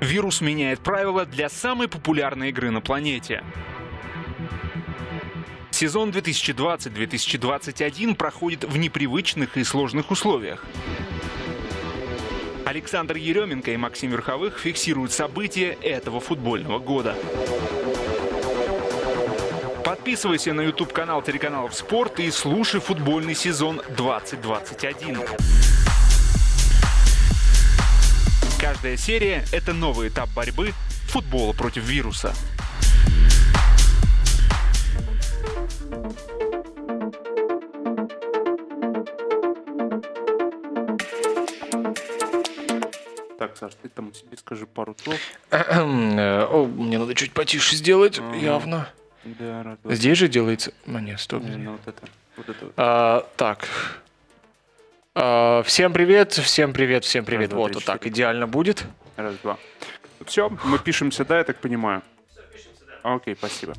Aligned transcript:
Вирус 0.00 0.40
меняет 0.40 0.80
правила 0.80 1.24
для 1.24 1.48
самой 1.48 1.88
популярной 1.88 2.50
игры 2.50 2.70
на 2.70 2.80
планете. 2.80 3.42
Сезон 5.70 6.10
2020-2021 6.10 8.14
проходит 8.14 8.64
в 8.64 8.76
непривычных 8.76 9.56
и 9.56 9.64
сложных 9.64 10.10
условиях. 10.10 10.64
Александр 12.64 13.16
Еременко 13.16 13.70
и 13.70 13.76
Максим 13.76 14.10
Верховых 14.10 14.58
фиксируют 14.58 15.12
события 15.12 15.76
этого 15.82 16.20
футбольного 16.20 16.78
года. 16.78 17.16
Подписывайся 19.84 20.52
на 20.52 20.62
YouTube-канал 20.62 21.22
телеканалов 21.22 21.74
«Спорт» 21.74 22.20
и 22.20 22.30
слушай 22.30 22.80
футбольный 22.80 23.34
сезон 23.34 23.80
2021. 23.96 25.18
Каждая 28.66 28.96
серия— 28.96 29.44
это 29.52 29.72
новый 29.72 30.08
этап 30.08 30.28
борьбы 30.34 30.72
футбола 31.06 31.52
против 31.52 31.84
вируса. 31.84 32.34
Так, 43.38 43.56
Саш, 43.56 43.72
ты 43.80 43.88
там 43.88 44.12
себе 44.12 44.36
скажи 44.36 44.66
пару 44.66 44.96
слов. 45.00 45.16
Э, 45.52 46.42
О, 46.50 46.66
мне 46.66 46.98
надо 46.98 47.14
чуть 47.14 47.32
потише 47.32 47.76
сделать, 47.76 48.18
Ага. 48.18 48.36
явно. 48.36 48.88
Да. 49.24 49.76
Здесь 49.84 50.18
же 50.18 50.26
делается... 50.26 50.72
А, 50.88 51.00
нет, 51.00 51.20
стоп. 51.20 51.44
Наверное, 51.44 51.70
вот 51.70 51.86
это. 51.86 52.02
Вот 52.36 52.48
это 52.48 52.64
вот. 52.64 52.74
А, 52.76 53.28
так. 53.36 53.68
А, 55.18 55.62
всем 55.62 55.94
привет, 55.94 56.34
всем 56.34 56.74
привет, 56.74 57.02
всем 57.06 57.24
привет. 57.24 57.48
два, 57.48 57.60
вот, 57.60 57.68
три, 57.68 57.74
вот 57.76 57.84
так 57.86 58.06
идеально 58.06 58.46
будет. 58.46 58.84
Раз, 59.16 59.34
два. 59.42 59.56
Все, 60.26 60.50
мы 60.62 60.78
пишемся, 60.78 61.24
да, 61.24 61.38
я 61.38 61.44
так 61.44 61.56
понимаю? 61.56 62.02
Окей, 63.02 63.34
спасибо. 63.34 63.72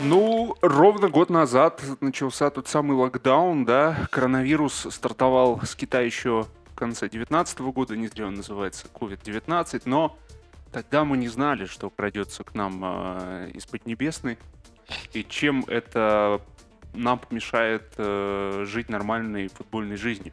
Ну, 0.00 0.56
ровно 0.62 1.10
год 1.10 1.28
назад 1.28 1.82
начался 2.00 2.48
тот 2.48 2.66
самый 2.66 2.96
локдаун, 2.96 3.66
да, 3.66 4.08
коронавирус 4.10 4.86
стартовал 4.90 5.60
с 5.62 5.74
Китая 5.74 6.06
еще 6.06 6.46
в 6.72 6.74
конце 6.74 7.10
2019 7.10 7.60
года, 7.60 7.94
не 7.94 8.08
зря 8.08 8.28
он 8.28 8.36
называется 8.36 8.86
COVID-19, 8.94 9.82
но 9.84 10.16
тогда 10.72 11.04
мы 11.04 11.18
не 11.18 11.28
знали, 11.28 11.66
что 11.66 11.90
крадется 11.90 12.42
к 12.42 12.54
нам 12.54 12.80
э, 12.82 13.50
из 13.52 13.66
Поднебесной, 13.66 14.38
и 15.12 15.22
чем 15.24 15.64
это 15.68 16.40
нам 16.94 17.18
помешает 17.18 17.84
э, 17.96 18.64
жить 18.66 18.88
нормальной 18.88 19.48
футбольной 19.48 19.96
жизнью. 19.96 20.32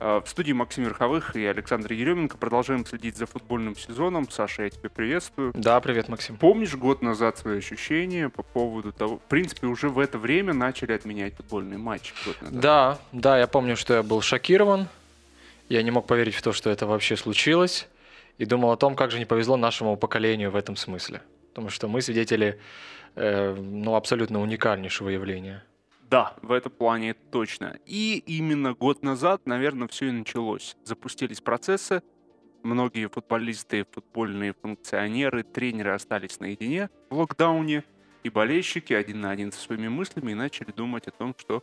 Э, 0.00 0.20
В 0.24 0.28
студии 0.28 0.52
Максим 0.52 0.84
Верховых 0.84 1.34
и 1.36 1.44
Александр 1.44 1.92
Еременко 1.92 2.36
продолжаем 2.36 2.86
следить 2.86 3.16
за 3.16 3.26
футбольным 3.26 3.76
сезоном. 3.76 4.30
Саша, 4.30 4.64
я 4.64 4.70
тебя 4.70 4.90
приветствую. 4.90 5.52
Да, 5.54 5.80
привет, 5.80 6.08
Максим. 6.08 6.36
Помнишь 6.36 6.74
год 6.74 7.02
назад 7.02 7.38
свои 7.38 7.58
ощущения 7.58 8.28
по 8.28 8.42
поводу 8.42 8.92
того... 8.92 9.18
В 9.18 9.22
принципе, 9.22 9.66
уже 9.66 9.88
в 9.88 9.98
это 9.98 10.18
время 10.18 10.52
начали 10.52 10.92
отменять 10.92 11.34
футбольные 11.34 11.78
матчи. 11.78 12.14
Год 12.24 12.40
назад. 12.42 12.60
Да, 12.60 12.98
да, 13.12 13.38
я 13.38 13.46
помню, 13.46 13.76
что 13.76 13.94
я 13.94 14.02
был 14.02 14.20
шокирован. 14.20 14.88
Я 15.68 15.82
не 15.82 15.90
мог 15.90 16.06
поверить 16.06 16.34
в 16.34 16.42
то, 16.42 16.52
что 16.52 16.70
это 16.70 16.86
вообще 16.86 17.16
случилось. 17.16 17.88
И 18.38 18.44
думал 18.44 18.70
о 18.70 18.76
том, 18.76 18.94
как 18.94 19.10
же 19.10 19.18
не 19.18 19.24
повезло 19.24 19.56
нашему 19.56 19.96
поколению 19.96 20.52
в 20.52 20.56
этом 20.56 20.76
смысле. 20.76 21.22
Потому 21.48 21.70
что 21.70 21.88
мы 21.88 22.02
свидетели 22.02 22.60
э, 23.16 23.54
ну, 23.54 23.96
абсолютно 23.96 24.40
уникальнейшего 24.40 25.08
явления. 25.08 25.64
Да, 26.10 26.34
в 26.40 26.52
этом 26.52 26.72
плане 26.72 27.10
это 27.10 27.20
точно. 27.30 27.78
И 27.84 28.22
именно 28.26 28.72
год 28.72 29.02
назад, 29.02 29.46
наверное, 29.46 29.88
все 29.88 30.08
и 30.08 30.10
началось. 30.10 30.74
Запустились 30.84 31.42
процессы, 31.42 32.02
многие 32.62 33.08
футболисты, 33.08 33.84
футбольные 33.90 34.54
функционеры, 34.54 35.42
тренеры 35.42 35.90
остались 35.90 36.40
наедине 36.40 36.88
в 37.10 37.18
локдауне, 37.18 37.84
и 38.22 38.30
болельщики 38.30 38.92
один 38.94 39.20
на 39.20 39.30
один 39.30 39.52
со 39.52 39.60
своими 39.60 39.88
мыслями 39.88 40.32
и 40.32 40.34
начали 40.34 40.72
думать 40.72 41.06
о 41.06 41.10
том, 41.10 41.34
что 41.38 41.62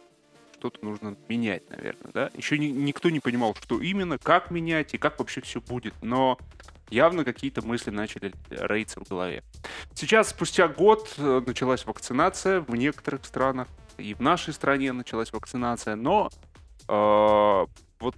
что-то 0.54 0.86
нужно 0.86 1.18
менять, 1.28 1.70
наверное, 1.70 2.12
да. 2.14 2.32
Еще 2.36 2.58
ни- 2.58 2.68
никто 2.68 3.10
не 3.10 3.20
понимал, 3.20 3.56
что 3.56 3.82
именно, 3.82 4.18
как 4.18 4.52
менять 4.52 4.94
и 4.94 4.98
как 4.98 5.20
вообще 5.20 5.42
все 5.42 5.60
будет, 5.60 5.94
но 6.02 6.38
явно 6.90 7.26
какие-то 7.26 7.66
мысли 7.66 7.90
начали 7.90 8.32
роиться 8.50 9.00
в 9.00 9.08
голове. 9.10 9.44
Сейчас, 9.94 10.30
спустя 10.30 10.68
год, 10.68 11.14
э, 11.18 11.42
началась 11.46 11.86
вакцинация 11.86 12.62
в 12.62 12.76
некоторых 12.76 13.26
странах, 13.26 13.68
и 13.98 14.14
в 14.14 14.20
нашей 14.20 14.54
стране 14.54 14.92
началась 14.94 15.32
вакцинация, 15.34 15.96
но 15.96 16.30
э, 16.88 17.66
вот 18.00 18.16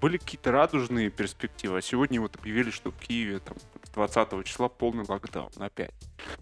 были 0.00 0.18
какие-то 0.18 0.52
радужные 0.52 1.10
перспективы. 1.10 1.78
А 1.78 1.82
сегодня 1.82 2.20
вот 2.20 2.36
объявили, 2.36 2.70
что 2.70 2.90
в 2.90 2.96
Киеве 2.96 3.38
там, 3.38 3.56
с 3.84 3.90
20 3.90 4.44
числа 4.44 4.68
полный 4.68 5.04
локдаун 5.08 5.50
опять. 5.58 5.94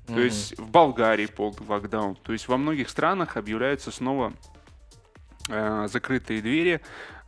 То 0.07 0.13
Мгм. 0.15 0.23
есть 0.23 0.59
в 0.59 0.69
Болгарии 0.69 1.27
полный 1.27 1.67
локдаун. 1.67 2.17
То 2.17 2.33
есть 2.33 2.49
во 2.49 2.57
многих 2.57 2.89
странах 2.91 3.37
объявляются 3.37 3.91
снова 3.91 4.33
э, 5.49 5.87
закрытые 5.89 6.41
двери. 6.43 6.81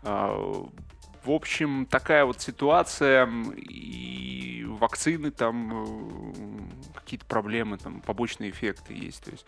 А, 0.03 0.35
в 1.25 1.31
общем, 1.31 1.87
такая 1.87 2.25
вот 2.25 2.41
ситуация, 2.41 3.29
и 3.57 4.65
вакцины 4.69 5.31
там, 5.31 5.85
э, 6.93 6.95
какие-то 6.95 7.27
проблемы, 7.27 7.79
там, 7.79 8.01
побочные 8.01 8.51
эффекты 8.51 8.93
есть. 8.95 9.25
То 9.25 9.31
есть, 9.31 9.47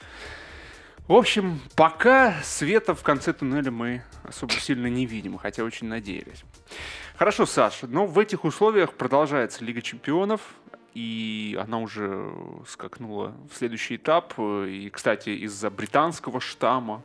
в 1.09 1.13
общем, 1.13 1.61
пока 1.75 2.35
света 2.43 2.95
в 2.95 3.03
конце 3.03 3.33
туннеля 3.33 3.71
мы 3.71 4.03
особо 4.25 4.53
сильно 4.55 4.87
не 4.89 5.07
видим, 5.07 5.39
хотя 5.39 5.65
очень 5.65 5.87
надеялись. 5.89 6.45
Хорошо, 7.17 7.47
Саша, 7.47 7.87
но 7.87 8.07
в 8.07 8.19
этих 8.19 8.45
условиях 8.45 8.93
продолжается 8.93 9.65
Лига 9.65 9.81
Чемпионов, 9.81 10.41
и 10.95 11.59
она 11.63 11.79
уже 11.79 12.33
скакнула 12.67 13.35
в 13.53 13.57
следующий 13.57 13.97
этап. 13.97 14.35
И, 14.39 14.91
кстати, 14.93 15.31
из-за 15.31 15.71
британского 15.71 16.41
штамма 16.41 17.03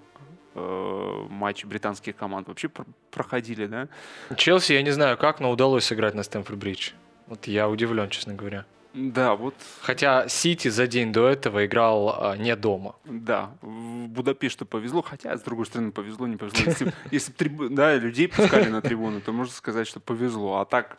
э, 0.56 1.26
матчи 1.30 1.66
британских 1.66 2.16
команд 2.16 2.48
вообще 2.48 2.70
пр- 2.70 2.86
проходили, 3.12 3.66
да? 3.68 3.90
Челси, 4.36 4.74
я 4.74 4.82
не 4.82 4.92
знаю 4.92 5.18
как, 5.18 5.40
но 5.40 5.52
удалось 5.52 5.84
сыграть 5.84 6.14
на 6.14 6.22
Стэнфорд-Бридж. 6.22 6.94
Вот 7.28 7.48
я 7.48 7.70
удивлен, 7.70 8.10
честно 8.10 8.34
говоря. 8.34 8.66
Да, 8.94 9.36
вот, 9.36 9.56
Хотя 9.82 10.28
Сити 10.28 10.68
за 10.68 10.86
день 10.86 11.14
до 11.14 11.28
этого 11.28 11.66
играл 11.66 12.16
а, 12.18 12.36
не 12.36 12.56
дома. 12.56 12.96
да, 13.06 13.52
в 13.62 14.08
Будапешту 14.08 14.66
повезло, 14.66 15.02
хотя, 15.02 15.38
с 15.38 15.42
другой 15.42 15.66
стороны, 15.66 15.92
повезло, 15.92 16.28
не 16.28 16.36
повезло. 16.36 16.90
Если, 17.12 17.32
трибу- 17.32 17.70
да, 17.70 17.96
людей 17.96 18.28
пускали 18.28 18.70
на 18.70 18.82
трибуну, 18.82 19.22
то 19.22 19.32
можно 19.32 19.54
сказать, 19.54 19.88
что 19.88 20.02
повезло. 20.02 20.60
А 20.60 20.66
так, 20.66 20.98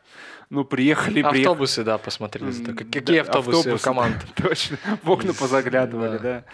ну, 0.48 0.64
приехали, 0.64 1.14
приехали. 1.14 1.42
Автобусы, 1.42 1.84
да, 1.84 1.98
посмотрели. 1.98 2.52
Да, 2.52 2.72
Какие 2.72 3.18
автобусы, 3.18 3.58
автобусы, 3.58 3.84
команд? 3.84 4.16
Точно, 4.36 4.78
в 5.02 5.10
окна 5.10 5.34
позаглядывали, 5.34 6.18
да. 6.18 6.44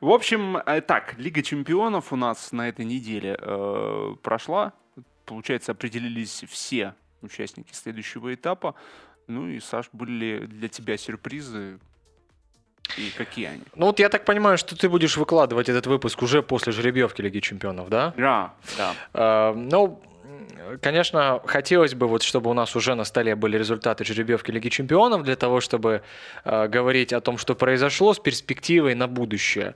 В 0.00 0.10
общем, 0.10 0.56
э, 0.56 0.80
так, 0.80 1.18
Лига 1.18 1.42
чемпионов 1.42 2.12
у 2.12 2.16
нас 2.16 2.52
на 2.52 2.68
этой 2.68 2.86
неделе 2.86 3.38
э, 3.38 4.14
прошла. 4.22 4.72
Получается, 5.26 5.72
определились 5.72 6.44
все 6.48 6.94
участники 7.20 7.72
следующего 7.74 8.32
этапа. 8.32 8.74
Ну 9.28 9.46
и, 9.48 9.60
Саш, 9.60 9.88
были 9.92 10.10
ли 10.40 10.46
для 10.46 10.68
тебя 10.68 10.96
сюрпризы? 10.96 11.78
И 12.96 13.10
какие 13.16 13.46
они? 13.46 13.62
Ну 13.76 13.86
вот 13.86 13.98
я 14.00 14.08
так 14.08 14.24
понимаю, 14.24 14.56
что 14.56 14.74
ты 14.74 14.88
будешь 14.88 15.18
выкладывать 15.18 15.68
этот 15.68 15.86
выпуск 15.86 16.22
уже 16.22 16.42
после 16.42 16.72
жеребьевки 16.72 17.20
Лиги 17.20 17.40
Чемпионов, 17.40 17.90
да? 17.90 18.14
Да, 18.16 18.54
да. 18.78 18.94
Э, 19.12 19.52
Ну, 19.54 20.00
конечно, 20.80 21.40
хотелось 21.46 21.94
бы, 21.94 22.06
вот, 22.06 22.22
чтобы 22.22 22.50
у 22.50 22.54
нас 22.54 22.76
уже 22.76 22.94
на 22.94 23.04
столе 23.04 23.34
были 23.34 23.58
результаты 23.58 24.04
жеребьевки 24.04 24.50
Лиги 24.50 24.68
Чемпионов 24.68 25.22
для 25.22 25.36
того, 25.36 25.60
чтобы 25.60 26.02
э, 26.44 26.68
говорить 26.68 27.12
о 27.12 27.20
том, 27.20 27.38
что 27.38 27.54
произошло 27.54 28.12
с 28.14 28.18
перспективой 28.18 28.94
на 28.94 29.06
будущее. 29.06 29.74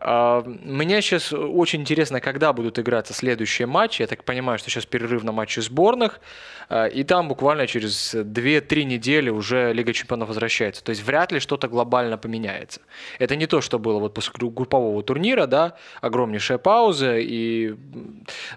Э, 0.00 0.42
мне 0.44 1.02
сейчас 1.02 1.32
очень 1.32 1.80
интересно, 1.80 2.20
когда 2.20 2.52
будут 2.52 2.78
играться 2.78 3.12
следующие 3.12 3.66
матчи. 3.66 4.02
Я 4.02 4.06
так 4.06 4.24
понимаю, 4.24 4.58
что 4.58 4.70
сейчас 4.70 4.86
перерыв 4.86 5.24
на 5.24 5.32
матчи 5.32 5.60
сборных, 5.60 6.20
э, 6.68 6.90
и 6.90 7.04
там 7.04 7.28
буквально 7.28 7.66
через 7.66 8.14
2-3 8.14 8.84
недели 8.84 9.30
уже 9.30 9.72
Лига 9.72 9.92
Чемпионов 9.92 10.28
возвращается. 10.28 10.82
То 10.82 10.90
есть 10.90 11.02
вряд 11.02 11.32
ли 11.32 11.40
что-то 11.40 11.68
глобально 11.68 12.18
поменяется. 12.18 12.80
Это 13.18 13.36
не 13.36 13.46
то, 13.46 13.60
что 13.60 13.78
было 13.78 13.98
вот 13.98 14.14
после 14.14 14.32
гру- 14.32 14.50
группового 14.50 15.02
турнира, 15.02 15.46
да, 15.46 15.76
огромнейшая 16.00 16.58
пауза, 16.58 17.18
и 17.18 17.74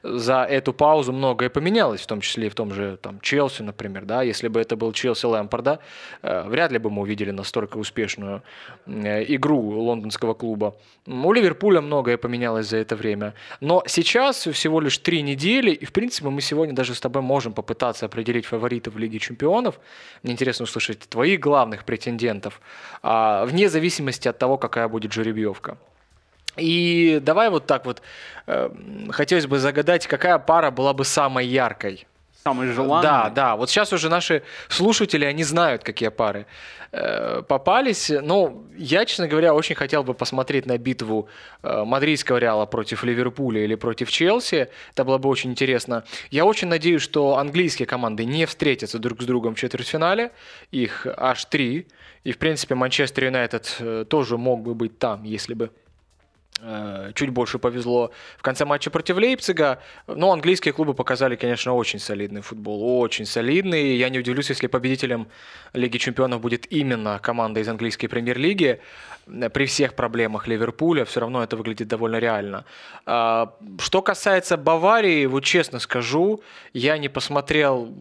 за 0.03 0.43
эту 0.43 0.73
паузу 0.73 1.11
многое 1.33 1.49
поменялось, 1.49 2.01
в 2.01 2.05
том 2.05 2.21
числе 2.21 2.45
и 2.45 2.49
в 2.49 2.53
том 2.53 2.73
же 2.73 2.97
там, 3.01 3.19
Челси, 3.19 3.63
например, 3.63 4.05
да, 4.05 4.21
если 4.21 4.49
бы 4.49 4.61
это 4.61 4.75
был 4.75 4.93
Челси 4.93 5.25
Лэмпорда, 5.25 5.79
э, 6.21 6.43
вряд 6.47 6.71
ли 6.71 6.77
бы 6.77 6.89
мы 6.89 7.01
увидели 7.01 7.31
настолько 7.31 7.79
успешную 7.79 8.41
э, 8.85 9.23
игру 9.35 9.59
лондонского 9.59 10.35
клуба. 10.35 10.75
У 11.07 11.33
Ливерпуля 11.33 11.81
многое 11.81 12.17
поменялось 12.17 12.67
за 12.67 12.77
это 12.77 12.95
время, 12.95 13.33
но 13.61 13.83
сейчас 13.87 14.47
всего 14.47 14.81
лишь 14.81 14.99
три 14.99 15.23
недели, 15.23 15.71
и 15.71 15.85
в 15.85 15.91
принципе 15.91 16.29
мы 16.29 16.41
сегодня 16.41 16.75
даже 16.75 16.93
с 16.93 16.99
тобой 16.99 17.23
можем 17.23 17.53
попытаться 17.53 18.05
определить 18.05 18.45
фаворитов 18.45 18.93
в 18.93 18.99
Лиге 18.99 19.17
Чемпионов. 19.19 19.79
Мне 20.23 20.33
интересно 20.33 20.63
услышать 20.63 20.99
твоих 21.09 21.39
главных 21.39 21.83
претендентов, 21.83 22.61
а, 23.01 23.45
вне 23.45 23.69
зависимости 23.69 24.29
от 24.29 24.37
того, 24.37 24.57
какая 24.57 24.87
будет 24.87 25.13
жеребьевка. 25.13 25.77
И 26.57 27.19
давай 27.21 27.49
вот 27.49 27.65
так 27.65 27.85
вот, 27.85 28.01
э, 28.47 28.69
хотелось 29.09 29.47
бы 29.47 29.59
загадать, 29.59 30.07
какая 30.07 30.37
пара 30.37 30.71
была 30.71 30.93
бы 30.93 31.05
самой 31.05 31.47
яркой 31.47 32.05
Самые 32.43 32.73
желанные. 32.73 33.03
Да, 33.03 33.29
да. 33.29 33.55
Вот 33.55 33.69
сейчас 33.69 33.93
уже 33.93 34.09
наши 34.09 34.43
слушатели, 34.67 35.23
они 35.23 35.45
знают, 35.45 35.81
какие 35.83 36.09
пары 36.09 36.45
э, 36.91 37.41
попались. 37.47 38.09
Ну, 38.09 38.65
я, 38.75 39.05
честно 39.05 39.29
говоря, 39.29 39.53
очень 39.53 39.75
хотел 39.75 40.03
бы 40.03 40.13
посмотреть 40.13 40.65
на 40.65 40.77
битву 40.77 41.29
э, 41.61 41.83
мадридского 41.85 42.39
Реала 42.39 42.65
против 42.65 43.05
Ливерпуля 43.05 43.63
или 43.63 43.75
против 43.75 44.11
Челси. 44.11 44.67
Это 44.91 45.05
было 45.05 45.19
бы 45.19 45.29
очень 45.29 45.51
интересно. 45.51 46.03
Я 46.31 46.43
очень 46.43 46.67
надеюсь, 46.67 47.01
что 47.01 47.37
английские 47.37 47.85
команды 47.85 48.25
не 48.25 48.45
встретятся 48.45 48.99
друг 48.99 49.21
с 49.21 49.25
другом 49.25 49.55
в 49.55 49.57
четвертьфинале. 49.57 50.31
Их 50.71 51.07
аж 51.15 51.45
три. 51.45 51.87
И, 52.25 52.33
в 52.33 52.37
принципе, 52.37 52.75
Манчестер 52.75 53.23
Юнайтед 53.23 53.77
э, 53.79 54.05
тоже 54.09 54.37
мог 54.37 54.63
бы 54.63 54.75
быть 54.75 54.99
там, 54.99 55.23
если 55.23 55.53
бы 55.53 55.69
Э, 55.69 55.82
чуть 57.15 57.29
больше 57.29 57.59
повезло 57.59 58.11
в 58.37 58.41
конце 58.41 58.65
матча 58.65 58.89
против 58.89 59.17
Лейпцига. 59.17 59.79
Но 60.07 60.31
английские 60.31 60.73
клубы 60.73 60.93
показали, 60.93 61.35
конечно, 61.35 61.73
очень 61.73 61.99
солидный 61.99 62.41
футбол. 62.41 62.99
Очень 62.99 63.25
солидный. 63.25 63.95
Я 63.97 64.09
не 64.09 64.19
удивлюсь, 64.19 64.49
если 64.49 64.67
победителем 64.67 65.27
Лиги 65.73 65.97
Чемпионов 65.97 66.41
будет 66.41 66.71
именно 66.71 67.19
команда 67.19 67.59
из 67.59 67.67
английской 67.67 68.07
премьер-лиги. 68.07 68.79
При 69.53 69.65
всех 69.65 69.95
проблемах 69.95 70.47
Ливерпуля 70.47 71.05
все 71.05 71.21
равно 71.21 71.43
это 71.43 71.55
выглядит 71.55 71.87
довольно 71.87 72.17
реально. 72.17 72.65
А, 73.05 73.55
что 73.79 74.01
касается 74.01 74.57
Баварии, 74.57 75.25
вот 75.25 75.43
честно 75.43 75.79
скажу, 75.79 76.41
я 76.73 76.97
не 76.97 77.09
посмотрел 77.09 77.93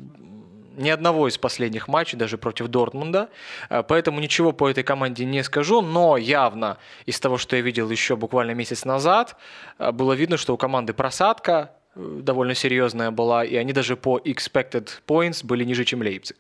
ни 0.77 0.91
одного 0.91 1.29
из 1.29 1.39
последних 1.39 1.89
матчей, 1.89 2.19
даже 2.19 2.39
против 2.39 2.69
Дортмунда. 2.69 3.29
Э, 3.71 3.83
поэтому 3.83 4.21
ничего 4.21 4.53
по 4.53 4.69
этой 4.69 4.85
команде 4.85 5.25
не 5.25 5.43
скажу, 5.43 5.81
но 5.83 6.17
явно 6.17 6.79
из 7.07 7.21
того, 7.21 7.39
что 7.39 7.57
я 7.57 7.63
видел 7.63 7.91
еще 7.91 8.17
буквально 8.17 8.53
месяц 8.53 8.85
назад, 8.85 9.37
э, 9.79 9.93
было 9.93 10.13
видно, 10.13 10.37
что 10.37 10.55
у 10.55 10.57
команды 10.57 10.93
просадка 10.93 11.73
э, 11.95 12.21
довольно 12.23 12.55
серьезная 12.55 13.11
была, 13.11 13.45
и 13.45 13.57
они 13.57 13.73
даже 13.73 13.97
по 13.97 14.19
expected 14.19 14.89
points 15.07 15.45
были 15.45 15.65
ниже, 15.65 15.85
чем 15.85 16.03
Лейпциг. 16.03 16.37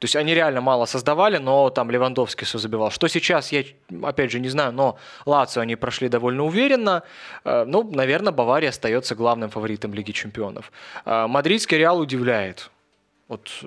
То 0.00 0.06
есть 0.06 0.16
они 0.16 0.34
реально 0.34 0.60
мало 0.60 0.86
создавали, 0.86 1.36
но 1.38 1.70
там 1.70 1.88
Левандовский 1.88 2.44
все 2.44 2.58
забивал. 2.58 2.90
Что 2.90 3.06
сейчас, 3.06 3.52
я 3.52 3.62
опять 4.02 4.32
же 4.32 4.40
не 4.40 4.48
знаю, 4.48 4.72
но 4.72 4.98
Лацио 5.24 5.62
они 5.62 5.76
прошли 5.76 6.08
довольно 6.08 6.44
уверенно. 6.44 7.04
Ну, 7.44 7.88
наверное, 7.92 8.32
Бавария 8.32 8.70
остается 8.70 9.14
главным 9.14 9.50
фаворитом 9.50 9.94
Лиги 9.94 10.10
Чемпионов. 10.10 10.72
Мадридский 11.04 11.78
Реал 11.78 12.00
удивляет. 12.00 12.72
Вот 13.28 13.64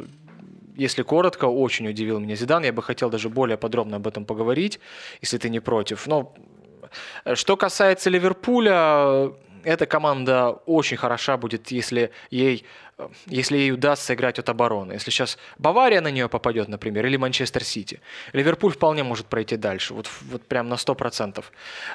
если 0.78 1.02
коротко, 1.02 1.46
очень 1.46 1.88
удивил 1.88 2.20
меня 2.20 2.36
Зидан. 2.36 2.64
Я 2.64 2.72
бы 2.72 2.84
хотел 2.84 3.10
даже 3.10 3.30
более 3.30 3.58
подробно 3.58 3.98
об 3.98 4.08
этом 4.08 4.26
поговорить, 4.26 4.80
если 5.22 5.38
ты 5.38 5.50
не 5.50 5.60
против. 5.60 6.08
Но 6.08 6.34
э, 7.26 7.36
что 7.36 7.58
касается 7.58 8.10
Ливерпуля, 8.10 9.32
эта 9.64 9.86
команда 9.86 10.52
очень 10.66 10.98
хороша 10.98 11.38
будет, 11.38 11.72
если 11.72 12.12
ей 12.30 12.64
если 13.28 13.58
ей 13.58 13.72
удастся 13.72 14.14
играть 14.14 14.40
от 14.40 14.50
обороны. 14.50 14.94
Если 14.94 15.12
сейчас 15.12 15.38
Бавария 15.58 16.02
на 16.02 16.12
нее 16.12 16.28
попадет, 16.28 16.68
например, 16.68 17.06
или 17.06 17.18
Манчестер 17.18 17.64
Сити, 17.64 18.02
Ливерпуль 18.34 18.72
вполне 18.72 19.04
может 19.04 19.28
пройти 19.28 19.56
дальше, 19.56 19.94
вот, 19.94 20.10
вот 20.32 20.42
прям 20.42 20.68
на 20.68 20.76
100%. 20.76 21.44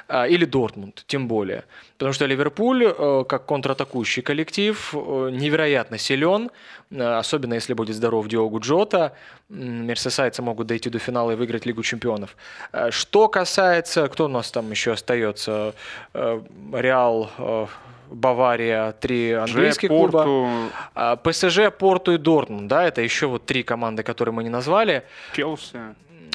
А, 0.07 0.27
или 0.27 0.45
Дортмунд, 0.45 1.03
тем 1.07 1.27
более. 1.27 1.65
Потому 1.97 2.13
что 2.13 2.25
Ливерпуль, 2.25 2.85
э, 2.85 3.25
как 3.27 3.45
контратакующий 3.45 4.21
коллектив, 4.21 4.93
э, 4.93 5.29
невероятно 5.31 5.97
силен, 5.97 6.51
э, 6.91 7.17
особенно 7.19 7.55
если 7.55 7.73
будет 7.73 7.95
здоров 7.95 8.27
Диогу 8.27 8.59
Джота. 8.59 9.13
Мерсесайцы 9.49 10.41
могут 10.41 10.67
дойти 10.67 10.89
до 10.89 10.99
финала 10.99 11.31
и 11.31 11.35
выиграть 11.35 11.65
Лигу 11.65 11.83
чемпионов. 11.83 12.35
Что 12.89 13.27
касается, 13.27 14.07
кто 14.07 14.25
у 14.25 14.27
нас 14.29 14.51
там 14.51 14.71
еще 14.71 14.93
остается? 14.93 15.75
Реал, 16.13 17.69
Бавария, 18.09 18.91
три 18.93 19.31
английских 19.31 19.89
Ж, 19.89 19.91
клуба. 19.91 20.11
Порту. 20.11 20.47
А, 20.95 21.15
ПСЖ, 21.15 21.71
Порту 21.77 22.13
и 22.13 22.17
Дортмунд, 22.17 22.67
да, 22.67 22.83
это 22.85 23.01
еще 23.01 23.27
вот 23.27 23.45
три 23.45 23.63
команды, 23.63 24.03
которые 24.03 24.33
мы 24.33 24.43
не 24.43 24.49
назвали. 24.49 25.03
Челси. 25.33 25.79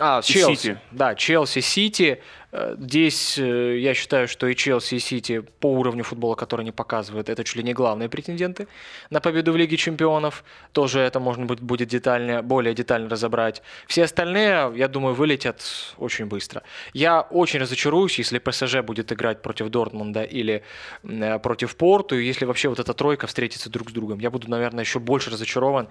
А, 0.00 0.23
Челси. 0.23 0.55
Сити. 0.55 0.79
Да, 0.91 1.15
Челси, 1.15 1.61
Сити. 1.61 2.23
Э, 2.50 2.76
здесь 2.78 3.38
э, 3.38 3.78
я 3.78 3.94
считаю, 3.94 4.26
что 4.26 4.46
и 4.46 4.54
Челси, 4.54 4.94
и 4.94 4.98
Сити 4.98 5.40
по 5.60 5.72
уровню 5.72 6.02
футбола, 6.02 6.34
который 6.34 6.62
они 6.62 6.72
показывают, 6.72 7.28
это 7.28 7.44
чуть 7.44 7.56
ли 7.56 7.62
не 7.62 7.74
главные 7.74 8.08
претенденты 8.08 8.68
на 9.10 9.20
победу 9.20 9.52
в 9.52 9.56
Лиге 9.56 9.76
Чемпионов. 9.76 10.44
Тоже 10.72 11.00
это 11.00 11.20
можно 11.20 11.44
будет 11.44 11.88
детально, 11.88 12.42
более 12.42 12.74
детально 12.74 13.10
разобрать. 13.10 13.62
Все 13.86 14.04
остальные, 14.04 14.72
я 14.76 14.88
думаю, 14.88 15.14
вылетят 15.14 15.62
очень 15.98 16.26
быстро. 16.26 16.62
Я 16.94 17.20
очень 17.20 17.60
разочаруюсь, 17.60 18.18
если 18.18 18.38
ПСЖ 18.38 18.80
будет 18.80 19.12
играть 19.12 19.42
против 19.42 19.68
Дортмунда 19.68 20.22
или 20.22 20.62
э, 21.02 21.38
против 21.40 21.76
Порту, 21.76 22.16
и 22.18 22.24
если 22.24 22.46
вообще 22.46 22.68
вот 22.68 22.78
эта 22.78 22.94
тройка 22.94 23.26
встретится 23.26 23.70
друг 23.70 23.90
с 23.90 23.92
другом. 23.92 24.20
Я 24.20 24.30
буду, 24.30 24.48
наверное, 24.50 24.84
еще 24.84 24.98
больше 24.98 25.30
разочарован, 25.30 25.88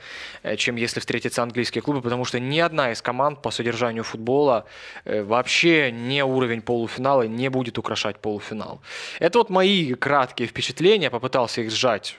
чем 0.57 0.75
если 0.75 1.00
встретятся 1.00 1.44
английские 1.44 1.81
клубы, 1.81 2.01
потому 2.01 2.25
что 2.25 2.39
ни 2.39 2.59
одна 2.59 2.92
из 2.92 3.01
команд 3.01 3.42
по 3.42 3.51
содержанию 3.51 4.04
футбола 4.04 4.65
вообще 5.06 5.92
не 5.92 6.24
уровень 6.24 6.47
уровень 6.48 6.62
полуфинала 6.62 7.28
не 7.28 7.50
будет 7.50 7.78
украшать 7.78 8.20
полуфинал. 8.20 8.82
Это 9.20 9.40
вот 9.40 9.50
мои 9.50 9.94
краткие 9.94 10.48
впечатления, 10.48 11.10
попытался 11.10 11.62
их 11.62 11.72
сжать. 11.72 12.18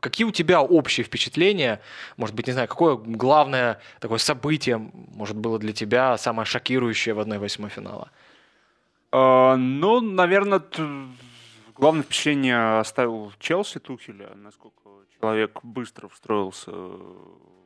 Какие 0.00 0.26
у 0.26 0.32
тебя 0.32 0.60
общие 0.60 1.04
впечатления? 1.04 1.80
Может 2.16 2.34
быть, 2.34 2.48
не 2.48 2.52
знаю, 2.52 2.68
какое 2.68 2.96
главное 2.96 3.78
такое 4.00 4.18
событие, 4.18 4.78
может, 5.14 5.36
было 5.36 5.58
для 5.58 5.72
тебя 5.72 6.18
самое 6.18 6.44
шокирующее 6.44 7.14
в 7.14 7.20
1-8 7.20 7.68
финала? 7.68 8.10
Uh, 9.12 9.56
ну, 9.56 10.00
наверное, 10.00 10.62
главное 11.76 12.02
впечатление 12.02 12.78
оставил 12.80 13.32
Челси 13.38 13.78
Тухеля, 13.78 14.30
насколько 14.34 14.88
человек 15.20 15.60
быстро 15.62 16.08
встроился 16.08 16.72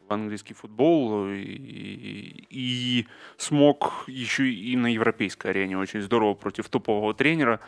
в 0.08 0.12
английский 0.12 0.54
футбол 0.54 1.28
и, 1.28 1.40
и, 1.40 2.46
и 2.50 3.06
смог 3.36 4.04
еще 4.06 4.48
и 4.48 4.76
на 4.76 4.92
европейской 4.92 5.48
арене 5.48 5.78
очень 5.78 6.00
здорово 6.00 6.34
против 6.34 6.68
топового 6.68 7.14
тренера 7.14 7.60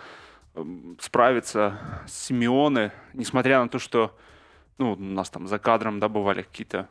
эм, 0.54 0.96
справиться 1.00 1.78
с 2.06 2.26
Симеоне, 2.26 2.92
несмотря 3.14 3.60
на 3.60 3.68
то, 3.68 3.78
что 3.78 4.16
ну, 4.78 4.92
у 4.92 4.96
нас 4.96 5.30
там 5.30 5.46
за 5.48 5.58
кадром 5.58 5.98
да, 6.00 6.08
бывали 6.08 6.42
какие-то 6.42 6.88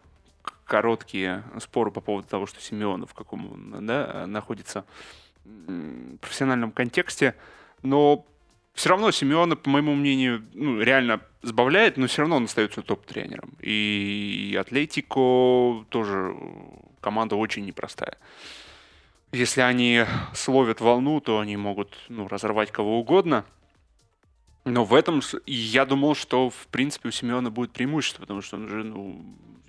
короткие 0.65 1.44
споры 1.59 1.91
по 1.91 2.01
поводу 2.01 2.27
того, 2.27 2.45
что 2.45 2.61
Симеона 2.61 3.05
в 3.05 3.13
каком 3.13 3.85
да, 3.85 4.27
находится 4.27 4.85
профессиональном 6.19 6.71
контексте, 6.71 7.35
но 7.83 8.25
все 8.77 8.89
равно 8.89 9.09
Симеона, 9.09 9.56
по 9.56 9.71
моему 9.71 9.95
мнению, 9.95 10.45
ну, 10.53 10.79
реально 10.79 11.19
сбавляет, 11.41 11.97
но 11.97 12.06
все 12.06 12.21
равно 12.21 12.35
он 12.35 12.44
остается 12.44 12.83
топ-тренером. 12.83 13.57
И 13.59 14.56
Атлетико 14.61 15.83
тоже 15.90 16.35
команда 17.02 17.37
очень 17.37 17.66
непростая. 17.66 18.19
Если 19.31 19.61
они 19.61 20.06
словят 20.35 20.80
волну, 20.80 21.19
то 21.21 21.40
они 21.40 21.57
могут 21.57 21.97
ну, 22.07 22.28
разорвать 22.28 22.71
кого 22.71 22.99
угодно. 22.99 23.45
Но 24.63 24.85
в 24.85 24.94
этом 24.94 25.23
я 25.47 25.87
думал, 25.87 26.13
что 26.13 26.52
в 26.52 26.68
принципе 26.68 27.09
у 27.09 27.11
Симеона 27.11 27.49
будет 27.49 27.71
преимущество, 27.71 28.21
потому 28.21 28.44
что 28.44 28.57
он 28.57 28.66
уже 28.66 28.83
ну, 28.83 29.25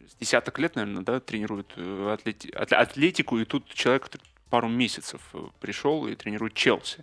с 0.06 0.16
десяток 0.16 0.58
лет, 0.58 0.74
наверное, 0.74 1.02
да, 1.02 1.18
тренирует 1.18 1.72
э, 1.76 2.10
атлети... 2.12 2.50
атлетику, 2.50 3.38
и 3.38 3.46
тут 3.46 3.72
человек 3.72 4.10
пару 4.50 4.68
месяцев 4.68 5.22
э, 5.32 5.46
пришел 5.60 6.06
и 6.06 6.14
тренирует 6.14 6.52
Челси. 6.52 7.02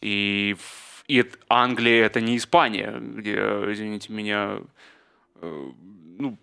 И 0.00 0.56
и 1.12 1.30
Англия 1.48 2.06
это 2.06 2.22
не 2.22 2.38
Испания, 2.38 2.98
где, 2.98 3.34
извините 3.34 4.12
меня, 4.12 4.60
э, 5.42 5.70
ну, 6.18 6.38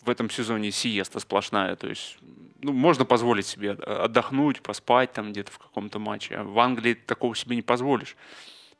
в 0.00 0.08
этом 0.08 0.30
сезоне 0.30 0.70
сиеста 0.70 1.20
сплошная. 1.20 1.76
То 1.76 1.88
есть 1.88 2.16
ну, 2.62 2.72
можно 2.72 3.04
позволить 3.04 3.46
себе 3.46 3.72
отдохнуть, 3.72 4.62
поспать 4.62 5.12
там 5.12 5.32
где-то 5.32 5.52
в 5.52 5.58
каком-то 5.58 5.98
матче. 5.98 6.36
А 6.36 6.44
в 6.44 6.58
Англии 6.58 6.94
такого 6.94 7.36
себе 7.36 7.56
не 7.56 7.62
позволишь. 7.62 8.16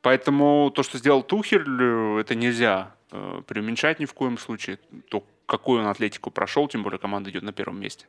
Поэтому 0.01 0.73
то, 0.75 0.83
что 0.83 0.97
сделал 0.97 1.23
Тухель, 1.23 1.67
э, 1.67 2.21
это 2.21 2.35
нельзя 2.35 2.95
э, 3.11 3.43
преуменьшать 3.47 4.01
ни 4.01 4.07
в 4.07 4.15
коем 4.15 4.39
случае. 4.39 4.79
То, 5.11 5.23
какую 5.45 5.83
он 5.83 5.89
атлетику 5.89 6.31
прошел, 6.31 6.67
тем 6.67 6.83
более 6.83 6.99
команда 6.99 7.29
идет 7.29 7.43
на 7.43 7.53
первом 7.53 7.79
месте. 7.79 8.07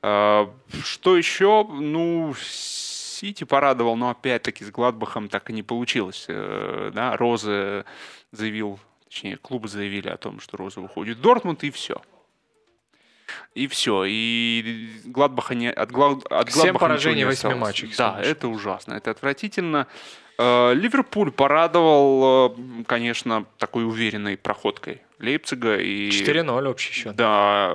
Э, 0.00 0.46
что 0.82 1.16
еще? 1.18 1.66
Ну, 1.68 2.34
Сити 3.14 3.44
порадовал, 3.44 3.96
но 3.96 4.10
опять-таки 4.10 4.64
с 4.64 4.70
Гладбахом 4.70 5.28
так 5.28 5.48
и 5.50 5.52
не 5.52 5.62
получилось. 5.62 6.26
Э, 6.28 6.90
да, 6.92 7.16
Роза 7.16 7.84
заявил, 8.32 8.78
точнее, 9.08 9.36
клубы 9.36 9.68
заявили 9.68 10.08
о 10.08 10.16
том, 10.16 10.40
что 10.40 10.56
Роза 10.56 10.80
уходит 10.80 11.18
в 11.18 11.20
Дортмунд, 11.20 11.62
и 11.64 11.70
все. 11.70 12.02
И 13.54 13.66
все. 13.68 14.04
И 14.06 15.00
Гладбаха 15.04 15.54
не, 15.54 15.70
от, 15.70 15.90
Глад, 15.90 16.18
от 16.24 16.28
Гладбаха 16.28 16.60
Семь 16.60 16.74
поражений 16.74 17.24
в 17.24 17.28
восьми 17.28 17.54
матчах. 17.54 17.96
Да, 17.96 18.20
это 18.20 18.48
ужасно, 18.48 18.94
это 18.94 19.10
отвратительно. 19.10 19.86
Э, 20.38 20.74
Ливерпуль 20.74 21.30
порадовал, 21.30 22.52
э, 22.52 22.84
конечно, 22.86 23.46
такой 23.58 23.86
уверенной 23.86 24.36
проходкой 24.36 25.02
Лейпцига. 25.18 25.78
И, 25.78 26.10
4-0 26.10 26.68
общий 26.68 26.92
счет. 26.92 27.14
Да, 27.14 27.72